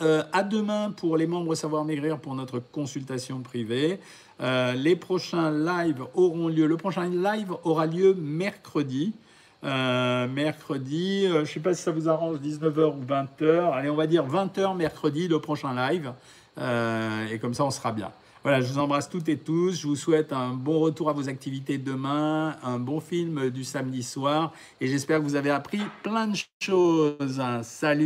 Euh, 0.00 0.22
à 0.32 0.44
demain 0.44 0.92
pour 0.92 1.16
les 1.16 1.26
membres 1.26 1.56
Savoir 1.56 1.84
Maigrir 1.84 2.20
pour 2.20 2.36
notre 2.36 2.60
consultation 2.60 3.40
privée. 3.40 3.98
Les 4.40 4.94
prochains 4.94 5.50
lives 5.50 6.04
auront 6.14 6.46
lieu. 6.46 6.66
Le 6.66 6.76
prochain 6.76 7.08
live 7.08 7.52
aura 7.64 7.86
lieu 7.86 8.14
mercredi. 8.14 9.14
Euh, 9.64 10.28
mercredi, 10.28 11.26
je 11.28 11.38
ne 11.38 11.44
sais 11.44 11.60
pas 11.60 11.74
si 11.74 11.82
ça 11.82 11.90
vous 11.90 12.08
arrange, 12.08 12.38
19h 12.38 12.96
ou 12.96 13.04
20h. 13.04 13.72
Allez, 13.72 13.90
on 13.90 13.96
va 13.96 14.06
dire 14.06 14.26
20h 14.26 14.76
mercredi, 14.76 15.28
le 15.28 15.40
prochain 15.40 15.74
live. 15.74 16.12
et 17.30 17.38
comme 17.38 17.54
ça, 17.54 17.64
on 17.64 17.70
sera 17.70 17.92
bien. 17.92 18.12
Voilà, 18.44 18.60
je 18.60 18.70
vous 18.70 18.78
embrasse 18.78 19.08
toutes 19.08 19.30
et 19.30 19.38
tous. 19.38 19.80
Je 19.80 19.86
vous 19.86 19.96
souhaite 19.96 20.30
un 20.30 20.50
bon 20.50 20.78
retour 20.78 21.08
à 21.08 21.14
vos 21.14 21.30
activités 21.30 21.78
demain, 21.78 22.56
un 22.62 22.78
bon 22.78 23.00
film 23.00 23.48
du 23.48 23.64
samedi 23.64 24.02
soir. 24.02 24.52
Et 24.82 24.86
j'espère 24.86 25.20
que 25.20 25.24
vous 25.24 25.36
avez 25.36 25.48
appris 25.48 25.80
plein 26.02 26.26
de 26.26 26.36
choses. 26.60 27.42
Salut 27.62 28.02